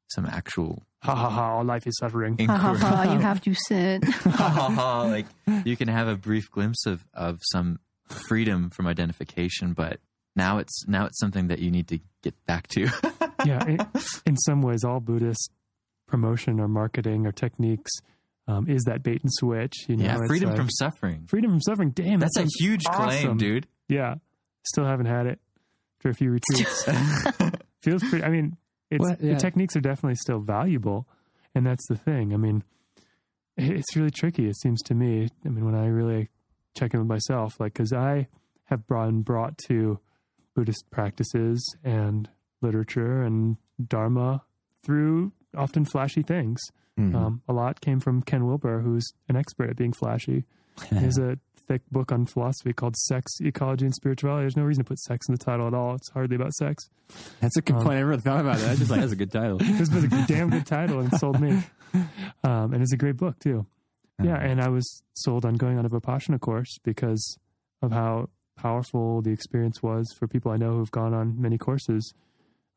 some 0.09 0.27
actual 0.27 0.83
Ha 1.05 1.15
ha 1.15 1.31
ha, 1.31 1.57
all 1.59 1.65
life 1.65 1.87
is 1.87 1.97
suffering. 1.99 2.37
ha 2.45 2.57
ha 2.57 2.75
ha 2.75 3.13
you 3.13 3.21
have 3.21 3.41
to 3.43 3.55
sit 3.55 4.03
ha 4.05 4.31
ha 4.31 4.69
ha 4.69 5.03
like 5.03 5.27
you 5.65 5.77
can 5.77 5.87
have 5.87 6.09
a 6.09 6.17
brief 6.17 6.51
glimpse 6.51 6.85
of, 6.87 7.05
of 7.15 7.39
some 7.53 7.79
freedom 8.09 8.69
from 8.71 8.89
identification, 8.89 9.73
but 9.73 10.01
now 10.35 10.59
it's 10.59 10.85
now 10.89 11.07
it's 11.07 11.19
something 11.21 11.47
that 11.47 11.61
you 11.61 11.71
need 11.71 11.87
to 11.89 12.01
get 12.25 12.35
back 12.47 12.67
to. 12.69 12.89
yeah, 13.47 13.65
in, 13.67 13.79
in 14.27 14.37
some 14.37 14.63
ways, 14.63 14.85
all 14.85 15.01
Buddhist 15.01 15.51
promotion 16.07 16.61
or 16.61 16.69
marketing 16.69 17.27
or 17.27 17.33
techniques 17.33 17.91
um, 18.49 18.69
is 18.69 18.83
that 18.85 19.03
bait 19.03 19.23
and 19.23 19.31
switch. 19.33 19.75
You 19.89 19.97
know, 19.97 20.05
yeah, 20.05 20.19
freedom 20.27 20.51
like, 20.51 20.59
from 20.59 20.69
suffering. 20.71 21.27
freedom 21.29 21.51
from 21.51 21.61
suffering. 21.61 21.91
Damn, 21.91 22.21
That's 22.21 22.37
that 22.37 22.47
a 22.47 22.51
huge 22.59 22.85
claim, 22.85 23.37
dude. 23.37 23.67
Yeah, 23.89 24.17
still 24.65 24.85
haven't 24.85 25.07
had 25.07 25.27
it 25.27 25.41
after 25.99 26.11
a 26.11 26.15
few 26.15 26.31
retreats. 26.31 26.85
Feels 27.83 28.03
pretty. 28.03 28.25
I 28.25 28.29
mean, 28.29 28.57
it's 28.91 29.01
Well, 29.01 29.17
yeah. 29.21 29.35
the 29.35 29.41
techniques 29.41 29.77
are 29.77 29.81
definitely 29.81 30.17
still 30.17 30.41
valuable, 30.41 31.07
and 31.55 31.67
that's 31.67 31.87
the 31.89 31.97
thing. 31.97 32.35
I 32.35 32.37
mean, 32.37 32.63
it's 33.57 33.97
really 33.97 34.11
tricky. 34.11 34.49
It 34.49 34.57
seems 34.59 34.83
to 34.83 34.95
me. 34.95 35.29
I 35.45 35.49
mean, 35.49 35.65
when 35.65 35.75
I 35.75 35.87
really 35.87 36.29
check 36.77 36.95
in 36.95 37.01
with 37.01 37.09
myself, 37.09 37.59
like 37.61 37.73
because 37.75 37.93
I 37.93 38.29
have 38.65 38.87
brought 38.87 39.13
brought 39.25 39.59
to 39.69 39.99
Buddhist 40.55 40.91
practices 40.91 41.63
and 41.85 42.29
literature 42.63 43.23
and 43.23 43.57
Dharma 43.85 44.43
through 44.83 45.33
often 45.57 45.85
flashy 45.85 46.23
things. 46.23 46.61
Mhm. 46.99 47.15
Um, 47.15 47.43
a 47.49 47.53
lot 47.53 47.81
came 47.81 48.01
from 48.01 48.23
Ken 48.23 48.47
Wilber, 48.47 48.81
who's 48.81 49.07
an 49.29 49.37
expert 49.37 49.71
at 49.71 49.77
being 49.77 49.93
flashy. 49.93 50.45
He 50.91 50.97
has 50.97 51.19
a 51.19 51.39
thick 51.69 51.83
book 51.93 52.11
on 52.11 52.27
philosophy 52.27 52.73
called 52.73 52.97
Sex, 52.97 53.33
Ecology, 53.41 53.85
and 53.85 53.95
Spirituality. 53.95 54.43
There's 54.45 54.57
no 54.57 54.65
reason 54.65 54.83
to 54.85 54.89
put 54.89 54.99
sex 54.99 55.29
in 55.29 55.35
the 55.35 55.39
title 55.45 55.67
at 55.67 55.75
all. 55.75 55.95
It's 55.95 56.11
hardly 56.11 56.37
about 56.37 56.53
sex. 56.55 56.89
that's 57.41 57.57
a 57.57 57.63
good 57.63 57.77
Um, 57.77 57.83
point. 57.85 57.95
I 57.97 57.99
never 58.01 58.17
thought 58.17 58.41
about 58.41 58.59
that. 58.59 58.71
I 58.71 58.75
just 58.77 58.91
like, 58.91 59.01
that's 59.01 59.13
a 59.13 59.17
good 59.17 59.31
title. 59.33 59.59
This 59.79 59.91
was 59.91 60.05
a 60.05 60.09
damn 60.27 60.51
good 60.51 60.67
title 60.67 61.01
and 61.01 61.13
sold 61.19 61.41
me. 61.41 61.63
Um, 62.45 62.73
and 62.73 62.83
it's 62.83 62.93
a 62.93 62.97
great 62.97 63.17
book, 63.17 63.39
too. 63.41 63.67
Yeah, 64.23 64.37
Um, 64.39 64.43
and 64.51 64.61
I 64.63 64.69
was 64.69 65.03
sold 65.15 65.45
on 65.45 65.55
going 65.55 65.77
on 65.79 65.85
a 65.85 65.89
Vipassana 65.91 66.39
course 66.41 66.79
because 66.85 67.37
of 67.83 67.91
how 67.93 68.29
powerful 68.57 69.23
the 69.23 69.31
experience 69.31 69.83
was 69.83 70.07
for 70.19 70.29
people 70.29 70.53
I 70.53 70.57
know 70.57 70.77
who've 70.77 70.91
gone 70.91 71.15
on 71.15 71.41
many 71.41 71.59
courses. 71.59 72.15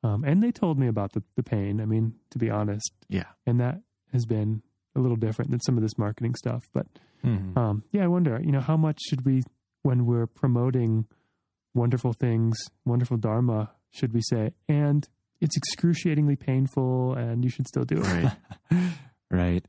Um, 0.04 0.24
and 0.26 0.44
they 0.44 0.52
told 0.52 0.78
me 0.78 0.88
about 0.88 1.14
the, 1.14 1.24
the 1.36 1.44
pain, 1.44 1.80
I 1.80 1.86
mean, 1.86 2.16
to 2.32 2.38
be 2.38 2.50
honest. 2.50 2.92
Yeah. 3.10 3.26
And 3.48 3.60
that 3.62 3.80
has 4.12 4.26
been 4.26 4.62
a 4.96 5.00
little 5.00 5.16
different 5.18 5.50
than 5.52 5.62
some 5.62 5.78
of 5.78 5.82
this 5.84 5.98
marketing 5.98 6.36
stuff. 6.36 6.64
But 6.74 6.88
Mhm. 7.24 7.56
um, 7.58 7.84
yeah, 7.92 8.04
I 8.04 8.08
wonder, 8.08 8.40
you 8.44 8.52
know, 8.52 8.60
how 8.60 8.76
much 8.76 9.00
should 9.08 9.24
we, 9.26 9.44
when 9.82 10.06
we're 10.06 10.28
promoting 10.28 11.06
wonderful 11.74 12.12
things, 12.14 12.58
wonderful 12.86 13.16
Dharma, 13.18 13.72
should 13.92 14.14
we 14.14 14.22
say, 14.30 14.54
and 14.68 15.08
it's 15.40 15.56
excruciatingly 15.56 16.36
painful 16.36 17.14
and 17.14 17.44
you 17.46 17.50
should 17.50 17.68
still 17.68 17.84
do 17.86 18.02
it? 18.02 18.06
Right. 18.08 18.38
right. 19.32 19.66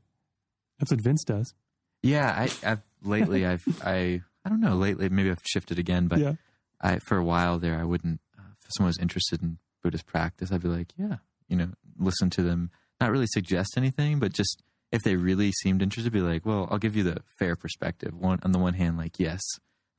That's 0.79 0.91
what 0.91 1.01
Vince 1.01 1.23
does. 1.23 1.53
Yeah, 2.03 2.29
I, 2.37 2.51
I've 2.71 2.81
lately 3.03 3.45
I've 3.45 3.63
I 3.85 4.21
I 4.43 4.49
don't 4.49 4.59
know 4.61 4.75
lately 4.75 5.07
maybe 5.09 5.31
I've 5.31 5.41
shifted 5.45 5.79
again, 5.79 6.07
but 6.07 6.19
yeah. 6.19 6.33
I 6.81 6.99
for 7.07 7.17
a 7.17 7.23
while 7.23 7.57
there 7.57 7.79
I 7.79 7.83
wouldn't 7.85 8.19
uh, 8.37 8.41
if 8.63 8.69
someone 8.75 8.89
was 8.89 8.97
interested 8.99 9.41
in 9.41 9.57
Buddhist 9.85 10.05
practice 10.07 10.51
I'd 10.51 10.63
be 10.63 10.67
like 10.79 10.91
yeah 10.97 11.17
you 11.47 11.55
know 11.55 11.69
listen 11.97 12.29
to 12.31 12.41
them 12.41 12.71
not 12.99 13.11
really 13.11 13.27
suggest 13.27 13.75
anything 13.77 14.17
but 14.19 14.33
just 14.33 14.63
if 14.91 15.01
they 15.03 15.15
really 15.15 15.51
seemed 15.51 15.81
interested, 15.81 16.13
be 16.13 16.21
like, 16.21 16.45
well, 16.45 16.67
I'll 16.71 16.77
give 16.77 16.95
you 16.95 17.03
the 17.03 17.17
fair 17.39 17.55
perspective. 17.57 18.13
One 18.13 18.39
on 18.43 18.51
the 18.53 18.59
one 18.59 18.75
hand, 18.75 18.97
like 18.97 19.19
yes, 19.19 19.41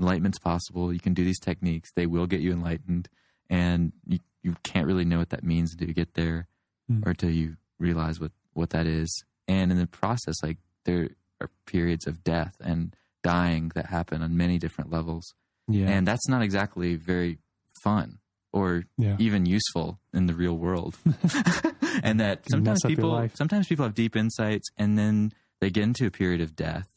enlightenment's 0.00 0.38
possible. 0.38 0.90
You 0.92 1.00
can 1.00 1.12
do 1.12 1.24
these 1.24 1.40
techniques; 1.40 1.90
they 1.94 2.06
will 2.06 2.26
get 2.26 2.40
you 2.40 2.52
enlightened, 2.52 3.08
and 3.50 3.92
you 4.06 4.20
you 4.42 4.56
can't 4.62 4.86
really 4.86 5.04
know 5.04 5.18
what 5.18 5.30
that 5.30 5.42
means 5.44 5.72
until 5.72 5.88
you 5.88 5.92
get 5.94 6.14
there, 6.14 6.46
Mm. 6.90 7.04
or 7.04 7.10
until 7.10 7.30
you 7.30 7.56
realize 7.78 8.20
what 8.20 8.30
what 8.54 8.70
that 8.70 8.86
is. 8.86 9.10
And 9.48 9.70
in 9.72 9.76
the 9.76 9.88
process, 9.88 10.36
like 10.42 10.58
there 10.84 11.10
are 11.42 11.50
periods 11.66 12.06
of 12.06 12.22
death 12.24 12.54
and 12.60 12.94
dying 13.22 13.72
that 13.74 13.86
happen 13.86 14.22
on 14.22 14.36
many 14.36 14.56
different 14.58 14.90
levels, 14.90 15.34
Yeah. 15.68 15.88
and 15.90 16.06
that's 16.06 16.28
not 16.28 16.42
exactly 16.42 16.94
very 16.94 17.38
fun 17.82 18.20
or 18.56 18.84
Yeah. 18.98 19.16
even 19.18 19.44
useful 19.58 19.88
in 20.12 20.26
the 20.26 20.34
real 20.42 20.56
world. 20.66 20.94
and 22.02 22.18
that 22.20 22.36
sometimes 22.50 22.80
people 22.92 23.12
sometimes 23.34 23.66
people 23.66 23.84
have 23.84 23.94
deep 23.94 24.14
insights 24.16 24.66
and 24.76 24.98
then 24.98 25.32
they 25.60 25.70
get 25.70 25.82
into 25.84 26.06
a 26.06 26.10
period 26.10 26.40
of 26.40 26.50
death 26.56 26.88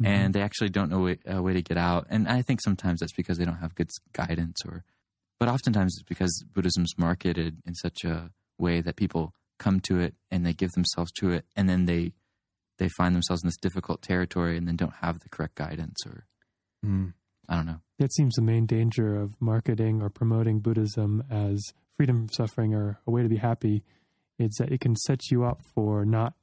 Mhm. 0.00 0.06
and 0.06 0.34
they 0.34 0.40
actually 0.42 0.70
don't 0.70 0.90
know 0.90 1.06
a, 1.08 1.16
a 1.26 1.42
way 1.42 1.52
to 1.52 1.62
get 1.70 1.76
out. 1.76 2.06
And 2.08 2.26
I 2.26 2.40
think 2.42 2.60
sometimes 2.62 3.00
that's 3.00 3.12
because 3.12 3.36
they 3.38 3.44
don't 3.44 3.58
have 3.64 3.74
good 3.74 3.90
guidance 4.12 4.58
or 4.66 4.84
but 5.38 5.48
oftentimes 5.48 5.92
it's 5.96 6.08
because 6.14 6.32
Buddhism's 6.54 6.94
marketed 6.96 7.52
in 7.66 7.74
such 7.74 8.04
a 8.04 8.30
way 8.58 8.80
that 8.80 8.96
people 8.96 9.24
come 9.58 9.80
to 9.88 9.98
it 10.00 10.14
and 10.30 10.46
they 10.46 10.52
give 10.54 10.70
themselves 10.72 11.10
to 11.20 11.30
it 11.36 11.44
and 11.56 11.68
then 11.68 11.84
they 11.86 12.12
they 12.78 12.88
find 12.96 13.14
themselves 13.14 13.42
in 13.42 13.48
this 13.48 13.56
difficult 13.66 14.00
territory 14.02 14.56
and 14.56 14.66
then 14.66 14.76
don't 14.76 14.94
have 15.04 15.16
the 15.20 15.28
correct 15.28 15.56
guidance 15.56 15.98
or 16.06 16.24
Mm. 16.84 17.12
I 17.48 17.56
don't 17.56 17.66
know. 17.66 17.80
That 17.98 18.12
seems 18.14 18.34
the 18.34 18.42
main 18.42 18.66
danger 18.66 19.16
of 19.16 19.40
marketing 19.40 20.00
or 20.02 20.10
promoting 20.10 20.60
Buddhism 20.60 21.22
as 21.30 21.60
freedom 21.96 22.26
from 22.26 22.28
suffering 22.30 22.74
or 22.74 22.98
a 23.06 23.10
way 23.10 23.22
to 23.22 23.28
be 23.28 23.36
happy 23.36 23.82
is 24.38 24.54
that 24.58 24.72
it 24.72 24.80
can 24.80 24.96
set 24.96 25.30
you 25.30 25.44
up 25.44 25.60
for 25.74 26.04
not 26.04 26.34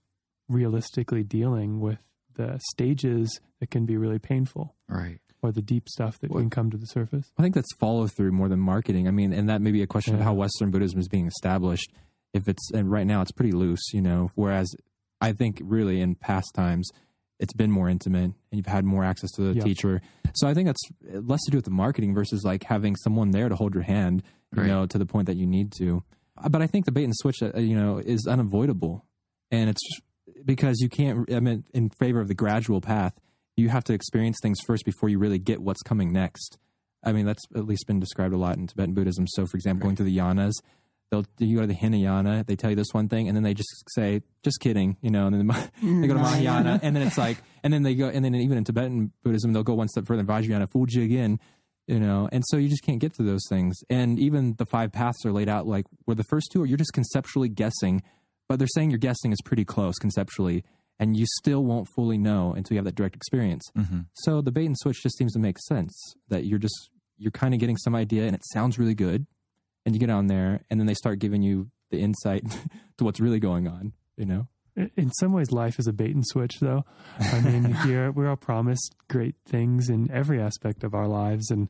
realistically 0.47 1.23
dealing 1.23 1.79
with 1.79 1.99
the 2.35 2.59
stages 2.71 3.39
that 3.59 3.69
can 3.69 3.85
be 3.85 3.97
really 3.97 4.19
painful 4.19 4.75
Right. 4.87 5.19
or 5.41 5.51
the 5.51 5.61
deep 5.61 5.87
stuff 5.89 6.19
that 6.19 6.31
Well- 6.31 6.41
can 6.41 6.49
come 6.49 6.69
to 6.71 6.77
the 6.77 6.85
surface. 6.85 7.31
I 7.37 7.41
think 7.41 7.55
that's 7.55 7.73
follow 7.79 8.07
through 8.07 8.31
more 8.31 8.47
than 8.49 8.59
marketing. 8.59 9.07
I 9.07 9.11
mean, 9.11 9.33
and 9.33 9.49
that 9.49 9.61
may 9.61 9.71
be 9.71 9.81
a 9.81 9.87
question 9.87 10.15
of 10.15 10.21
how 10.21 10.33
Western 10.33 10.71
Buddhism 10.71 10.99
is 10.99 11.07
being 11.07 11.27
established. 11.27 11.91
If 12.33 12.47
it's 12.47 12.71
and 12.71 12.89
right 12.91 13.07
now 13.07 13.21
it's 13.21 13.31
pretty 13.31 13.51
loose, 13.51 13.81
you 13.93 14.01
know. 14.01 14.31
Whereas 14.35 14.73
I 15.19 15.33
think 15.33 15.59
really 15.63 15.99
in 15.99 16.15
past 16.15 16.53
times 16.53 16.89
it's 17.39 17.53
been 17.53 17.71
more 17.71 17.89
intimate 17.89 18.25
and 18.25 18.35
you've 18.51 18.65
had 18.65 18.83
more 18.85 19.03
access 19.03 19.31
to 19.31 19.41
the 19.41 19.53
Yep. 19.55 19.63
teacher. 19.63 20.01
So 20.35 20.47
I 20.47 20.53
think 20.53 20.67
that's 20.67 20.81
less 21.03 21.39
to 21.45 21.51
do 21.51 21.57
with 21.57 21.65
the 21.65 21.71
marketing 21.71 22.13
versus 22.13 22.43
like 22.43 22.63
having 22.65 22.95
someone 22.97 23.31
there 23.31 23.49
to 23.49 23.55
hold 23.55 23.73
your 23.73 23.83
hand, 23.83 24.23
you 24.53 24.61
Right. 24.61 24.67
know, 24.67 24.85
to 24.85 24.97
the 24.97 25.05
point 25.05 25.27
that 25.27 25.37
you 25.37 25.47
need 25.47 25.71
to. 25.79 26.03
Uh, 26.37 26.49
But 26.49 26.61
I 26.61 26.67
think 26.67 26.85
the 26.85 26.91
bait 26.91 27.05
and 27.05 27.13
switch, 27.15 27.41
uh, 27.41 27.57
you 27.57 27.75
know, 27.75 27.97
is 27.97 28.27
unavoidable, 28.27 29.05
and 29.51 29.69
it's 29.69 29.81
because 30.45 30.79
you 30.79 30.89
can't. 30.89 31.31
I 31.33 31.39
mean, 31.39 31.63
in 31.73 31.89
favor 31.89 32.19
of 32.21 32.27
the 32.27 32.35
gradual 32.35 32.81
path, 32.81 33.13
you 33.57 33.69
have 33.69 33.83
to 33.85 33.93
experience 33.93 34.37
things 34.41 34.57
first 34.65 34.85
before 34.85 35.09
you 35.09 35.19
really 35.19 35.39
get 35.39 35.61
what's 35.61 35.81
coming 35.81 36.13
next. 36.13 36.57
I 37.03 37.13
mean, 37.13 37.25
that's 37.25 37.43
at 37.55 37.65
least 37.65 37.87
been 37.87 37.99
described 37.99 38.33
a 38.33 38.37
lot 38.37 38.57
in 38.57 38.67
Tibetan 38.67 38.93
Buddhism. 38.93 39.25
So, 39.27 39.45
for 39.45 39.55
example, 39.57 39.83
going 39.85 39.95
through 39.95 40.05
the 40.07 40.17
yanas, 40.17 40.53
they'll 41.11 41.25
you 41.39 41.55
go 41.55 41.61
to 41.61 41.67
the 41.67 41.73
Hinayana, 41.75 42.45
they 42.45 42.55
tell 42.55 42.69
you 42.69 42.75
this 42.75 42.93
one 42.93 43.07
thing, 43.09 43.27
and 43.27 43.35
then 43.35 43.43
they 43.43 43.53
just 43.53 43.69
say, 43.93 44.21
"Just 44.43 44.59
kidding," 44.59 44.97
you 45.01 45.09
know, 45.09 45.27
and 45.27 45.35
then 45.35 45.47
they 46.01 46.07
go 46.07 46.13
to 46.13 46.19
Mahayana, 46.19 46.79
and 46.83 46.95
then 46.95 47.05
it's 47.05 47.17
like, 47.17 47.37
and 47.63 47.73
then 47.73 47.83
they 47.83 47.95
go, 47.95 48.07
and 48.09 48.23
then 48.23 48.35
even 48.35 48.57
in 48.57 48.63
Tibetan 48.63 49.11
Buddhism, 49.23 49.53
they'll 49.53 49.63
go 49.63 49.73
one 49.73 49.87
step 49.87 50.05
further, 50.05 50.23
Vajrayana, 50.23 50.69
Fuji 50.71 51.03
again, 51.03 51.39
you 51.87 51.99
know, 51.99 52.29
and 52.31 52.43
so 52.47 52.57
you 52.57 52.69
just 52.69 52.83
can't 52.83 52.99
get 52.99 53.13
to 53.15 53.23
those 53.23 53.41
things. 53.49 53.75
And 53.89 54.19
even 54.19 54.55
the 54.57 54.65
five 54.65 54.91
paths 54.91 55.25
are 55.25 55.31
laid 55.31 55.49
out 55.49 55.65
like 55.67 55.85
where 56.05 56.15
the 56.15 56.23
first 56.25 56.49
two 56.51 56.61
are, 56.61 56.65
you're 56.65 56.77
just 56.77 56.93
conceptually 56.93 57.49
guessing, 57.49 58.03
but 58.47 58.59
they're 58.59 58.67
saying 58.67 58.91
your 58.91 58.99
guessing 58.99 59.31
is 59.31 59.39
pretty 59.43 59.65
close 59.65 59.95
conceptually, 59.97 60.63
and 60.99 61.17
you 61.17 61.25
still 61.39 61.63
won't 61.63 61.87
fully 61.95 62.17
know 62.17 62.53
until 62.53 62.75
you 62.75 62.77
have 62.77 62.85
that 62.85 62.95
direct 62.95 63.15
experience. 63.15 63.63
hmm 63.75 64.01
So 64.13 64.41
the 64.41 64.51
bait 64.51 64.65
and 64.67 64.77
switch 64.77 65.01
just 65.01 65.17
seems 65.17 65.33
to 65.33 65.39
make 65.39 65.57
sense 65.67 66.13
that 66.27 66.45
you're 66.45 66.59
just 66.59 66.89
you're 67.17 67.31
kind 67.31 67.53
of 67.53 67.59
getting 67.59 67.75
some 67.77 67.95
idea 67.95 68.25
and 68.25 68.33
it 68.35 68.41
sounds 68.53 68.79
really 68.79 68.93
good, 68.95 69.25
and 69.89 69.95
you 69.95 69.99
get 69.99 70.11
on 70.11 70.27
there, 70.27 70.61
and 70.69 70.79
then 70.79 70.85
they 70.85 70.93
start 70.93 71.17
giving 71.17 71.41
you 71.41 71.71
the 71.89 71.99
insight 71.99 72.43
to 72.97 73.03
what's 73.03 73.19
really 73.19 73.39
going 73.39 73.67
on. 73.67 73.93
You 74.17 74.25
know, 74.25 74.47
In 74.95 75.09
some 75.13 75.33
ways, 75.33 75.51
life 75.51 75.79
is 75.79 75.87
a 75.87 75.93
bait 75.93 76.13
and 76.13 76.23
switch, 76.27 76.59
though. 76.59 76.85
I 77.19 77.39
mean, 77.41 77.63
here 77.85 78.11
we're 78.11 78.29
all 78.29 78.35
promised 78.35 78.95
great 79.09 79.35
things 79.47 79.89
in 79.89 80.11
every 80.11 80.39
aspect 80.39 80.83
of 80.83 80.93
our 80.93 81.07
lives. 81.07 81.49
And 81.49 81.69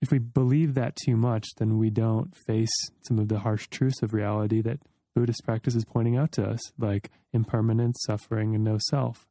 if 0.00 0.10
we 0.10 0.18
believe 0.18 0.72
that 0.74 0.96
too 1.04 1.16
much, 1.16 1.46
then 1.58 1.76
we 1.76 1.90
don't 1.90 2.34
face 2.46 2.72
some 3.06 3.18
of 3.18 3.28
the 3.28 3.40
harsh 3.40 3.68
truths 3.68 4.02
of 4.02 4.14
reality 4.14 4.62
that 4.62 4.78
Buddhist 5.14 5.44
practice 5.44 5.74
is 5.74 5.84
pointing 5.84 6.16
out 6.16 6.32
to 6.32 6.44
us, 6.44 6.60
like 6.78 7.10
impermanence, 7.34 7.98
suffering, 8.06 8.54
and 8.54 8.64
no 8.64 8.78
self. 8.88 9.26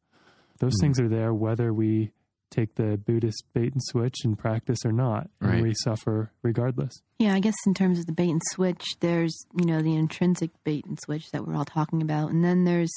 Those 0.60 0.73
Hmm. 0.75 0.81
things 0.81 0.99
are 0.99 1.10
there 1.10 1.34
whether 1.34 1.73
we 1.73 2.12
take 2.51 2.75
the 2.75 2.97
Buddhist 2.97 3.43
bait 3.53 3.73
and 3.73 3.81
switch 3.85 4.17
and 4.23 4.37
practice 4.37 4.79
or 4.85 4.91
not. 4.91 5.29
And 5.39 5.49
Right. 5.51 5.63
we 5.63 5.73
suffer 5.83 6.31
regardless. 6.43 6.91
Yeah, 7.17 7.33
I 7.33 7.39
guess 7.39 7.55
in 7.65 7.73
terms 7.73 7.97
of 7.99 8.05
the 8.05 8.11
bait 8.13 8.29
and 8.29 8.41
switch, 8.51 8.85
there's, 8.99 9.35
you 9.57 9.65
know, 9.65 9.81
the 9.81 9.95
intrinsic 9.95 10.51
bait 10.63 10.85
and 10.85 10.99
switch 10.99 11.31
that 11.31 11.47
we're 11.47 11.55
all 11.55 11.65
talking 11.65 12.01
about. 12.01 12.31
And 12.31 12.43
then 12.43 12.65
there's 12.65 12.91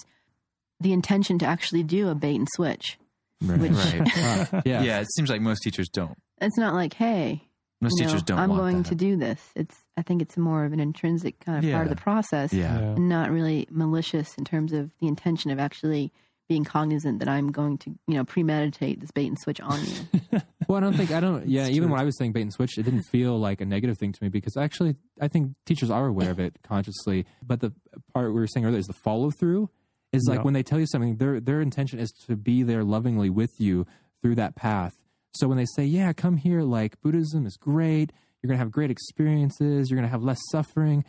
the 0.80 0.92
intention 0.92 1.38
to 1.38 1.46
actually 1.46 1.82
do 1.84 2.08
a 2.08 2.14
bait 2.14 2.36
and 2.36 2.48
switch. 2.54 2.98
right? 3.42 3.58
Which- 3.58 3.72
Right. 3.72 4.06
yeah. 4.66 4.82
yeah, 4.82 5.00
it 5.00 5.08
seems 5.14 5.30
like 5.30 5.40
most 5.40 5.60
teachers 5.62 5.88
don't. 5.92 6.16
It's 6.40 6.58
not 6.58 6.74
like, 6.74 6.94
hey, 6.94 7.42
Most 7.80 7.94
you 7.98 8.02
know, 8.04 8.08
teachers 8.08 8.22
don't 8.24 8.38
I'm 8.38 8.50
want 8.50 8.60
going 8.60 8.76
that. 8.82 8.88
to 8.88 8.94
do 8.94 9.16
this. 9.16 9.40
It's 9.54 9.76
I 9.96 10.02
think 10.02 10.20
it's 10.22 10.36
more 10.36 10.64
of 10.64 10.72
an 10.72 10.80
intrinsic 10.80 11.38
kind 11.40 11.64
of 11.64 11.70
part 11.70 11.86
of 11.86 11.90
the 11.90 12.00
process. 12.00 12.52
Yeah. 12.52 12.78
Yeah. 12.80 12.86
And 12.94 13.08
not 13.08 13.30
really 13.30 13.68
malicious 13.70 14.34
in 14.36 14.44
terms 14.44 14.72
of 14.72 14.90
the 15.00 15.06
intention 15.06 15.50
of 15.52 15.58
actually 15.60 16.12
being 16.48 16.64
cognizant 16.64 17.18
that 17.20 17.28
I'm 17.28 17.50
going 17.50 17.78
to, 17.78 17.90
you 18.06 18.14
know, 18.14 18.24
premeditate 18.24 19.00
this 19.00 19.10
bait 19.10 19.26
and 19.28 19.38
switch 19.38 19.60
on 19.60 19.80
you. 19.84 20.40
Well, 20.66 20.78
I 20.78 20.80
don't 20.80 20.96
think 20.96 21.10
I 21.10 21.20
don't. 21.20 21.46
Yeah, 21.46 21.66
even 21.68 21.90
when 21.90 22.00
I 22.00 22.04
was 22.04 22.16
saying 22.16 22.32
bait 22.32 22.40
and 22.40 22.50
switch, 22.52 22.78
it 22.78 22.84
didn't 22.84 23.02
feel 23.02 23.38
like 23.38 23.60
a 23.60 23.66
negative 23.66 23.98
thing 23.98 24.12
to 24.12 24.22
me 24.22 24.30
because 24.30 24.56
actually, 24.56 24.96
I 25.20 25.28
think 25.28 25.52
teachers 25.66 25.90
are 25.90 26.06
aware 26.06 26.30
of 26.30 26.40
it 26.40 26.56
consciously. 26.62 27.26
But 27.46 27.60
the 27.60 27.74
part 28.14 28.32
we 28.32 28.40
were 28.40 28.46
saying 28.46 28.64
earlier 28.64 28.78
is 28.78 28.86
the 28.86 28.94
follow 28.94 29.30
through. 29.30 29.68
Is 30.14 30.24
like 30.26 30.38
Yeah. 30.38 30.42
when 30.44 30.54
they 30.54 30.62
tell 30.62 30.80
you 30.80 30.86
something, 30.86 31.16
their 31.18 31.38
their 31.38 31.60
intention 31.60 31.98
is 31.98 32.10
to 32.26 32.34
be 32.36 32.62
there 32.62 32.82
lovingly 32.82 33.28
with 33.28 33.50
you 33.58 33.84
through 34.22 34.36
that 34.36 34.56
path. 34.56 34.96
So 35.34 35.48
when 35.48 35.58
they 35.58 35.66
say, 35.76 35.84
"Yeah, 35.84 36.14
come 36.14 36.38
here," 36.38 36.62
like 36.62 36.98
Buddhism 37.02 37.44
is 37.44 37.58
great, 37.58 38.10
you're 38.42 38.48
gonna 38.48 38.56
have 38.58 38.70
great 38.70 38.90
experiences, 38.90 39.90
you're 39.90 39.98
gonna 39.98 40.08
have 40.08 40.22
less 40.22 40.40
suffering. 40.50 41.04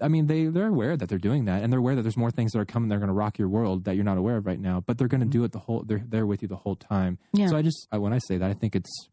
I 0.00 0.08
mean, 0.08 0.26
they 0.26 0.46
they're 0.46 0.68
aware 0.68 0.96
that 0.96 1.08
they're 1.08 1.18
doing 1.18 1.44
that, 1.46 1.62
and 1.62 1.72
they're 1.72 1.80
aware 1.80 1.94
that 1.94 2.02
there's 2.02 2.16
more 2.16 2.30
things 2.30 2.52
that 2.52 2.58
are 2.60 2.64
coming. 2.64 2.88
They're 2.88 2.98
going 2.98 3.08
to 3.08 3.14
rock 3.14 3.38
your 3.38 3.48
world 3.48 3.84
that 3.84 3.94
you're 3.94 4.04
not 4.04 4.18
aware 4.18 4.36
of 4.36 4.46
right 4.46 4.58
now, 4.60 4.80
but 4.86 4.98
they're 4.98 5.08
going 5.08 5.20
to 5.20 5.26
do 5.26 5.44
it 5.44 5.52
the 5.52 5.58
whole. 5.58 5.82
They're 5.86 6.02
there 6.06 6.26
with 6.26 6.42
you 6.42 6.48
the 6.48 6.56
whole 6.56 6.76
time. 6.76 7.18
Yeah. 7.32 7.48
So 7.48 7.56
I 7.56 7.62
just 7.62 7.86
I, 7.92 7.98
when 7.98 8.12
I 8.12 8.18
say 8.18 8.38
that, 8.38 8.50
I 8.50 8.54
think 8.54 8.74
it's 8.76 9.08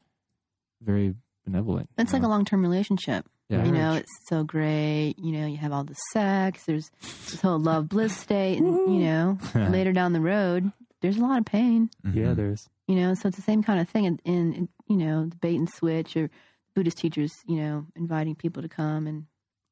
very 0.82 1.16
benevolent. 1.46 1.90
It's 1.98 2.12
you 2.12 2.20
like 2.20 2.26
a 2.26 2.30
long 2.30 2.46
term 2.46 2.62
relationship. 2.62 3.26
Yeah. 3.50 3.66
You 3.66 3.72
know, 3.72 3.94
it's 3.94 4.12
so 4.30 4.44
great. 4.44 5.16
You 5.18 5.34
know, 5.34 5.46
you 5.46 5.58
have 5.58 5.72
all 5.74 5.84
the 5.84 5.96
sex. 6.12 6.64
There's 6.66 6.90
this 7.02 7.42
whole 7.42 7.60
love 7.60 7.90
bliss 7.90 8.16
state, 8.16 8.58
and 8.58 8.68
you 8.94 9.06
know, 9.06 9.38
later 9.56 9.92
down 9.92 10.14
the 10.14 10.22
road, 10.22 10.72
there's 11.02 11.18
a 11.18 11.22
lot 11.22 11.40
of 11.40 11.46
pain. 11.46 11.90
Yeah, 12.06 12.28
Mhm. 12.28 12.36
there's. 12.36 12.70
You 12.88 12.96
know, 12.96 13.14
so 13.14 13.28
it's 13.30 13.38
the 13.38 13.44
same 13.44 13.64
kind 13.64 13.80
of 13.80 13.88
thing 13.90 14.06
in, 14.06 14.20
in, 14.26 14.54
in 14.54 14.70
you 14.88 14.98
know 14.98 15.26
the 15.26 15.36
bait 15.38 15.56
and 15.56 15.70
switch 15.70 16.18
or 16.18 16.30
Buddhist 16.74 16.98
teachers. 16.98 17.32
You 17.48 17.58
know, 17.58 17.86
inviting 17.96 18.36
people 18.36 18.62
to 18.64 18.70
come 18.70 19.08
and 19.08 19.26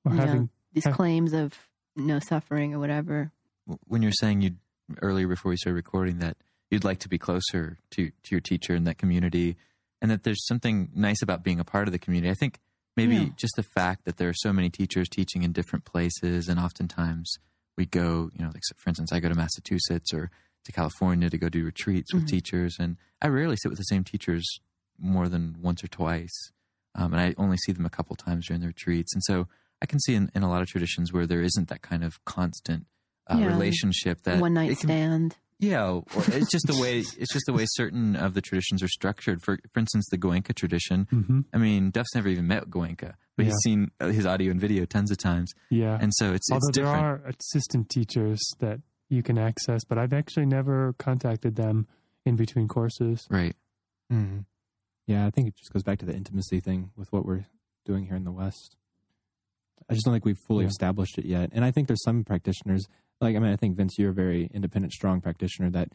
Or 0.06 0.12
you 0.14 0.18
know, 0.20 0.26
having 0.26 0.50
these 0.74 0.86
ha- 0.86 0.94
claims 0.94 1.34
of 1.34 1.58
no 1.96 2.20
suffering 2.20 2.74
or 2.74 2.80
whatever. 2.80 3.32
when 3.88 4.02
you're 4.02 4.12
saying 4.12 4.42
you 4.42 4.52
earlier 5.02 5.28
before 5.28 5.50
we 5.52 5.58
started 5.58 5.76
recording 5.76 6.20
that 6.20 6.36
you'd 6.70 6.84
like 6.84 7.00
to 7.00 7.10
be 7.10 7.18
closer 7.18 7.78
to 7.92 8.10
to 8.24 8.30
your 8.32 8.42
teacher 8.42 8.74
and 8.74 8.86
that 8.88 8.98
community 8.98 9.56
and 10.02 10.10
that 10.12 10.24
there's 10.24 10.46
something 10.48 10.90
nice 10.96 11.22
about 11.22 11.44
being 11.44 11.60
a 11.60 11.64
part 11.64 11.88
of 11.88 11.92
the 11.94 12.00
community 12.00 12.30
i 12.30 12.34
think 12.34 12.60
maybe 12.98 13.16
Yeah. 13.16 13.30
just 13.38 13.54
the 13.56 13.64
fact 13.64 14.04
that 14.06 14.18
there 14.18 14.28
are 14.30 14.34
so 14.34 14.52
many 14.52 14.70
teachers 14.70 15.08
teaching 15.08 15.44
in 15.44 15.52
different 15.54 15.86
places 15.86 16.50
and 16.50 16.60
oftentimes 16.60 17.38
we 17.78 17.86
go 17.86 18.30
you 18.34 18.44
know 18.44 18.52
like 18.54 18.64
for 18.76 18.90
instance 18.90 19.14
i 19.14 19.20
go 19.22 19.30
to 19.30 19.36
massachusetts 19.36 20.14
or 20.14 20.30
to 20.66 20.72
california 20.74 21.30
to 21.30 21.38
go 21.38 21.48
do 21.50 21.64
retreats 21.64 22.14
with 22.14 22.24
Mhm. 22.26 22.30
teachers 22.30 22.76
and 22.80 22.98
i 23.22 23.28
rarely 23.28 23.56
sit 23.58 23.70
with 23.70 23.78
the 23.78 23.84
same 23.84 24.04
teachers 24.04 24.46
more 25.00 25.30
than 25.30 25.56
once 25.62 25.84
or 25.84 25.88
twice 25.88 26.52
um, 26.96 27.14
and 27.14 27.22
i 27.22 27.34
only 27.38 27.58
see 27.58 27.72
them 27.72 27.86
a 27.86 27.90
couple 27.90 28.16
times 28.18 28.48
during 28.48 28.60
the 28.62 28.68
retreats 28.68 29.14
and 29.14 29.24
so 29.24 29.48
i 29.82 29.86
can 29.86 30.00
see 30.00 30.14
in, 30.16 30.30
in 30.36 30.44
a 30.44 30.50
lot 30.50 30.62
of 30.62 30.68
traditions 30.68 31.12
where 31.14 31.26
there 31.28 31.42
isn't 31.42 31.68
that 31.70 31.82
kind 31.82 32.04
of 32.04 32.24
constant 32.26 32.86
uh, 33.28 33.38
Yeah. 33.40 33.48
relationship 33.48 34.22
that 34.24 34.40
One 34.42 34.54
night 34.56 34.78
can- 34.80 34.90
stand. 34.90 35.36
yeah, 35.60 35.86
or 35.90 36.04
it's 36.40 36.50
just 36.52 36.66
the 36.68 36.80
way 36.82 37.00
it's 37.00 37.34
just 37.34 37.46
the 37.46 37.54
way 37.54 37.66
certain 37.68 38.16
of 38.16 38.34
the 38.34 38.42
traditions 38.42 38.82
are 38.82 38.88
structured. 38.88 39.40
For 39.44 39.60
for 39.72 39.80
instance, 39.80 40.06
the 40.10 40.18
Goenka 40.18 40.54
tradition. 40.56 41.08
hmm 41.10 41.42
I 41.54 41.58
mean, 41.58 41.92
Duff's 41.92 42.14
never 42.16 42.30
even 42.30 42.48
met 42.48 42.70
Goenka, 42.70 43.14
but 43.38 43.46
he's 43.46 43.56
seen 43.64 43.92
uh, 44.00 44.08
his 44.08 44.26
audio 44.26 44.50
and 44.52 44.60
video 44.60 44.86
tons 44.86 45.12
of 45.12 45.18
times, 45.18 45.54
Yeah. 45.70 45.98
and 46.02 46.12
so 46.16 46.34
it's 46.34 46.50
Although 46.52 46.68
it's 46.70 46.78
there 46.78 46.86
different. 46.86 47.06
are 47.06 47.34
assistant 47.40 47.90
teachers 47.90 48.42
that 48.60 48.80
you 49.08 49.22
can 49.24 49.38
access, 49.38 49.84
but 49.88 49.98
I've 50.00 50.14
actually 50.14 50.48
never 50.48 50.94
contacted 50.98 51.56
them 51.58 51.88
in 52.26 52.36
between 52.36 52.68
courses. 52.68 53.28
Right. 53.30 53.56
Mhm. 54.12 54.46
Yeah, 55.08 55.26
I 55.28 55.30
think 55.30 55.48
it 55.50 55.56
just 55.58 55.72
goes 55.74 55.84
back 55.84 56.00
to 56.00 56.06
the 56.06 56.16
intimacy 56.16 56.60
thing 56.60 56.92
with 56.96 57.12
what 57.14 57.26
we're 57.26 57.46
doing 57.86 58.06
here 58.08 58.16
in 58.16 58.24
the 58.24 58.32
West. 58.32 58.78
I 59.90 59.94
just 59.94 60.06
don't 60.06 60.14
think 60.14 60.26
we've 60.26 60.38
fully 60.48 60.66
Yeah. 60.66 60.70
established 60.70 61.18
it 61.18 61.26
yet, 61.26 61.50
and 61.54 61.64
I 61.66 61.72
think 61.72 61.88
there's 61.88 62.04
some 62.04 62.24
practitioners 62.24 62.86
like 63.20 63.36
I 63.36 63.40
mean, 63.40 63.52
I 63.52 63.56
think 63.56 63.78
Vince, 63.78 63.94
you're 64.00 64.10
a 64.10 64.14
very 64.14 64.50
independent, 64.52 64.94
strong 64.94 65.22
practitioner 65.22 65.70
that 65.70 65.90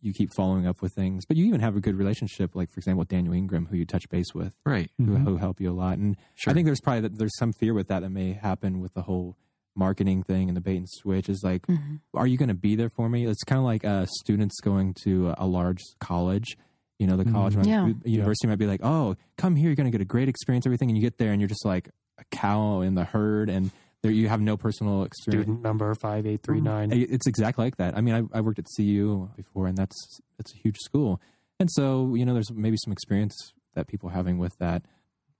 you 0.00 0.12
keep 0.14 0.30
following 0.34 0.66
up 0.66 0.80
with 0.80 0.92
things, 0.94 1.24
but 1.26 1.36
you 1.36 1.44
even 1.46 1.60
have 1.60 1.76
a 1.76 1.80
good 1.80 1.94
relationship, 1.96 2.56
like 2.56 2.70
for 2.70 2.78
example, 2.78 3.00
with 3.00 3.08
Daniel 3.08 3.34
Ingram, 3.34 3.66
who 3.66 3.76
you 3.76 3.84
touch 3.84 4.08
base 4.08 4.34
with, 4.34 4.54
Right. 4.64 4.90
who, 4.96 5.04
Mhm. 5.18 5.24
who 5.24 5.36
help 5.36 5.60
you 5.60 5.70
a 5.70 5.74
lot. 5.74 5.98
And 5.98 6.16
Sure. 6.34 6.50
I 6.50 6.54
think 6.54 6.64
there's 6.64 6.80
probably 6.80 7.02
that 7.02 7.18
there's 7.18 7.36
some 7.36 7.52
fear 7.52 7.74
with 7.74 7.88
that 7.88 8.00
that 8.00 8.08
may 8.10 8.32
happen 8.32 8.80
with 8.80 8.94
the 8.94 9.02
whole 9.02 9.36
marketing 9.76 10.22
thing 10.22 10.48
and 10.48 10.56
the 10.56 10.60
bait 10.62 10.78
and 10.78 10.88
switch. 10.88 11.28
Is 11.28 11.42
like, 11.44 11.66
Mhm. 11.66 12.00
are 12.14 12.26
you 12.26 12.36
going 12.38 12.48
to 12.48 12.54
be 12.54 12.74
there 12.74 12.88
for 12.96 13.08
me? 13.10 13.26
It's 13.26 13.44
kind 13.44 13.58
of 13.58 13.64
like 13.64 13.84
uh, 13.84 14.06
students 14.06 14.58
going 14.60 14.94
to 15.04 15.34
a 15.38 15.46
large 15.46 15.80
college. 16.00 16.56
You 16.98 17.06
know, 17.06 17.16
the 17.16 17.24
college, 17.24 17.54
might, 17.56 17.66
Yeah. 17.66 17.92
the 18.02 18.10
university 18.10 18.46
might 18.48 18.58
be 18.58 18.66
like, 18.66 18.80
"Oh, 18.82 19.16
come 19.36 19.56
here, 19.56 19.66
you're 19.68 19.76
going 19.76 19.90
to 19.90 19.90
get 19.90 20.00
a 20.00 20.04
great 20.06 20.28
experience, 20.28 20.66
everything," 20.66 20.88
and 20.88 20.96
you 20.96 21.02
get 21.02 21.18
there 21.18 21.32
and 21.32 21.40
you're 21.40 21.48
just 21.48 21.64
like 21.64 21.90
a 22.22 22.36
cow 22.36 22.80
in 22.80 22.94
the 22.94 23.04
herd, 23.04 23.48
and 23.50 23.70
there 24.02 24.10
you 24.10 24.28
have 24.28 24.40
no 24.40 24.56
personal 24.56 25.04
experience. 25.04 25.44
Student 25.46 25.62
number 25.62 25.94
five 25.94 26.26
eight 26.26 26.42
three 26.42 26.60
nine. 26.60 26.92
It- 26.92 27.10
It's 27.10 27.26
exactly 27.26 27.64
like 27.64 27.76
that. 27.76 27.96
I 27.96 28.00
mean, 28.00 28.14
I, 28.32 28.38
I 28.38 28.40
worked 28.40 28.58
at 28.58 28.66
CU 28.76 29.28
before, 29.36 29.66
and 29.66 29.76
that's 29.76 30.20
it's 30.38 30.52
a 30.52 30.56
huge 30.56 30.78
school, 30.78 31.20
and 31.60 31.68
so 31.72 32.14
you 32.14 32.24
know, 32.24 32.34
there's 32.34 32.50
maybe 32.52 32.76
some 32.82 32.92
experience 32.92 33.34
that 33.74 33.86
people 33.86 34.08
are 34.10 34.12
having 34.12 34.38
with 34.38 34.56
that, 34.58 34.82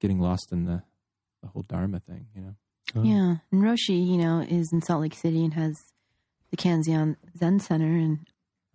getting 0.00 0.20
lost 0.20 0.52
in 0.52 0.64
the 0.64 0.82
the 1.42 1.48
whole 1.48 1.62
Dharma 1.62 2.00
thing. 2.00 2.26
You 2.36 2.42
know, 2.42 2.54
Oh. 2.94 3.02
Yeah, 3.02 3.36
and 3.50 3.62
Roshi, 3.62 4.06
you 4.06 4.18
know, 4.18 4.40
is 4.40 4.70
in 4.72 4.82
Salt 4.82 5.00
Lake 5.00 5.14
City 5.14 5.42
and 5.44 5.54
has 5.54 5.76
the 6.50 6.56
Kanzeon 6.58 7.16
Zen 7.38 7.58
Center, 7.60 7.86
and 7.96 8.18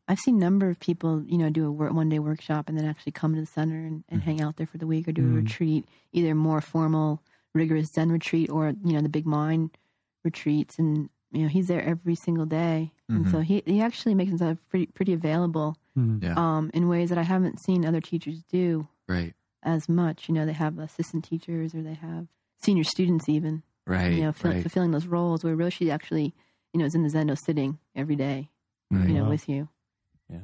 I've 0.07 0.17
seen 0.19 0.37
a 0.37 0.39
number 0.39 0.69
of 0.69 0.79
people, 0.79 1.23
you 1.25 1.37
know, 1.37 1.49
do 1.49 1.67
a 1.67 1.71
wor- 1.71 1.91
one 1.93 2.09
day 2.09 2.17
workshop 2.19 2.67
and 2.67 2.77
then 2.77 2.85
actually 2.87 3.11
come 3.11 3.35
to 3.35 3.41
the 3.41 3.45
center 3.45 3.75
and, 3.75 4.03
and 4.09 4.21
mm-hmm. 4.21 4.29
hang 4.29 4.41
out 4.41 4.55
there 4.57 4.65
for 4.65 4.77
the 4.79 4.87
week 4.87 5.07
or 5.07 5.11
do 5.11 5.21
a 5.21 5.25
Mm. 5.25 5.35
retreat, 5.35 5.85
either 6.13 6.33
more 6.33 6.61
formal, 6.61 7.21
rigorous 7.57 7.91
Zen 7.91 8.11
retreat 8.11 8.49
or 8.49 8.73
you 8.85 8.93
know 8.93 9.01
the 9.01 9.09
big 9.09 9.25
mind 9.25 9.77
retreats, 10.23 10.77
and 10.79 11.09
you 11.31 11.41
know 11.43 11.47
he's 11.47 11.67
there 11.67 11.81
every 11.83 12.15
single 12.15 12.45
day, 12.45 12.91
and 13.09 13.27
so 13.29 13.39
he 13.39 13.63
he 13.65 13.81
actually 13.81 14.15
makes 14.15 14.29
himself 14.29 14.57
pretty 14.69 14.85
pretty 14.87 15.13
available 15.13 15.77
Mm. 15.97 16.21
Yeah. 16.23 16.35
um, 16.37 16.69
in 16.75 16.87
ways 16.87 17.09
that 17.09 17.17
I 17.17 17.23
haven't 17.23 17.59
seen 17.59 17.83
other 17.83 18.01
teachers 18.01 18.43
do 18.43 18.87
Right. 19.09 19.33
as 19.63 19.89
much. 19.89 20.29
You 20.29 20.35
know, 20.35 20.45
they 20.45 20.53
have 20.53 20.77
assistant 20.77 21.25
teachers 21.25 21.73
or 21.73 21.81
they 21.81 21.95
have 21.95 22.27
senior 22.61 22.83
students 22.83 23.27
even 23.27 23.63
Right. 23.87 24.13
you 24.13 24.21
know, 24.21 24.31
fill, 24.31 24.51
right. 24.51 24.61
fulfilling 24.61 24.91
those 24.91 25.07
roles 25.07 25.43
where 25.43 25.55
Roshi 25.57 25.91
actually, 25.91 26.35
you 26.73 26.79
know, 26.79 26.85
is 26.85 26.93
in 26.93 27.01
the 27.01 27.09
Zendo 27.09 27.35
sitting 27.35 27.79
every 27.95 28.15
day, 28.15 28.51
Right. 28.91 29.07
you 29.09 29.15
know, 29.15 29.23
Wow. 29.23 29.29
with 29.29 29.49
you. 29.49 29.69
Yeah, 30.29 30.41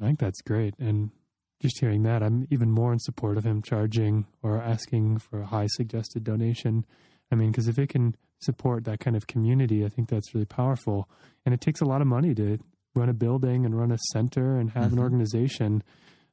I 0.00 0.04
think 0.06 0.18
that's 0.20 0.40
great. 0.42 0.74
And 0.78 1.10
just 1.60 1.78
hearing 1.80 2.02
that, 2.02 2.22
I'm 2.22 2.46
even 2.50 2.70
more 2.70 2.92
in 2.92 2.98
support 2.98 3.36
of 3.38 3.44
him 3.44 3.62
charging 3.62 4.26
or 4.42 4.60
asking 4.60 5.18
for 5.18 5.40
a 5.40 5.46
high 5.46 5.66
suggested 5.68 6.24
donation. 6.24 6.84
I 7.30 7.36
mean, 7.36 7.50
because 7.50 7.68
if 7.68 7.78
it 7.78 7.88
can 7.88 8.16
support 8.40 8.84
that 8.84 9.00
kind 9.00 9.16
of 9.16 9.26
community, 9.26 9.84
I 9.84 9.88
think 9.88 10.08
that's 10.08 10.34
really 10.34 10.44
powerful. 10.46 11.08
And 11.46 11.54
it 11.54 11.60
takes 11.60 11.80
a 11.80 11.84
lot 11.86 12.00
of 12.02 12.06
money 12.06 12.34
to 12.34 12.58
run 12.94 13.08
a 13.08 13.14
building 13.14 13.64
and 13.64 13.76
run 13.78 13.90
a 13.90 13.98
center 14.12 14.56
and 14.56 14.70
have 14.72 14.92
an 14.92 14.98
Mhm. 14.98 15.02
organization. 15.02 15.82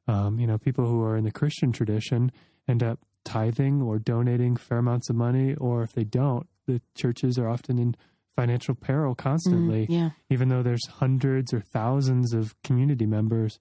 Um, 0.06 0.38
you 0.38 0.46
know, 0.46 0.58
people 0.58 0.86
who 0.86 1.00
are 1.02 1.16
in 1.16 1.24
the 1.24 1.32
Christian 1.32 1.72
tradition 1.72 2.30
end 2.68 2.82
up 2.82 2.98
tithing 3.24 3.80
or 3.80 3.98
donating 3.98 4.56
fair 4.56 4.78
amounts 4.78 5.08
of 5.08 5.16
money, 5.16 5.54
or 5.54 5.82
if 5.82 5.92
they 5.92 6.04
don't, 6.04 6.46
the 6.66 6.80
churches 6.94 7.38
are 7.38 7.48
often 7.48 7.78
in 7.78 7.94
financial 8.36 8.74
peril 8.74 9.14
constantly 9.14 9.86
Mm, 9.86 9.90
yeah. 9.90 10.10
even 10.30 10.48
though 10.48 10.62
there's 10.62 10.86
hundreds 10.86 11.52
or 11.52 11.60
thousands 11.60 12.32
of 12.32 12.54
community 12.62 13.06
members, 13.06 13.58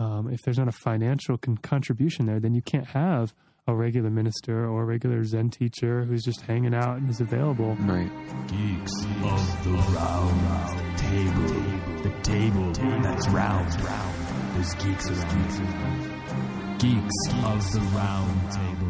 um, 0.00 0.30
if 0.32 0.40
there's 0.42 0.58
not 0.58 0.66
a 0.66 0.72
financial 0.72 1.36
con- 1.36 1.58
contribution 1.58 2.24
there, 2.26 2.40
then 2.40 2.54
you 2.54 2.62
can't 2.62 2.86
have 2.86 3.34
a 3.66 3.74
regular 3.74 4.10
minister 4.10 4.66
or 4.66 4.82
a 4.82 4.84
regular 4.84 5.22
Zen 5.24 5.50
teacher 5.50 6.04
who's 6.04 6.24
just 6.24 6.40
hanging 6.40 6.74
out 6.74 6.96
and 6.96 7.10
is 7.10 7.20
available. 7.20 7.76
Right. 7.80 8.10
Geeks 8.48 9.04
of 9.22 9.64
the 9.64 9.72
round 9.94 10.98
table. 10.98 12.02
The 12.02 12.10
table 12.22 12.72
that's 13.02 13.28
round. 13.28 13.70
There's 14.54 14.74
geeks 14.74 15.10
around. 15.10 16.78
Geeks 16.78 17.28
of 17.44 17.72
the 17.72 17.80
round 17.94 18.52
table. 18.52 18.89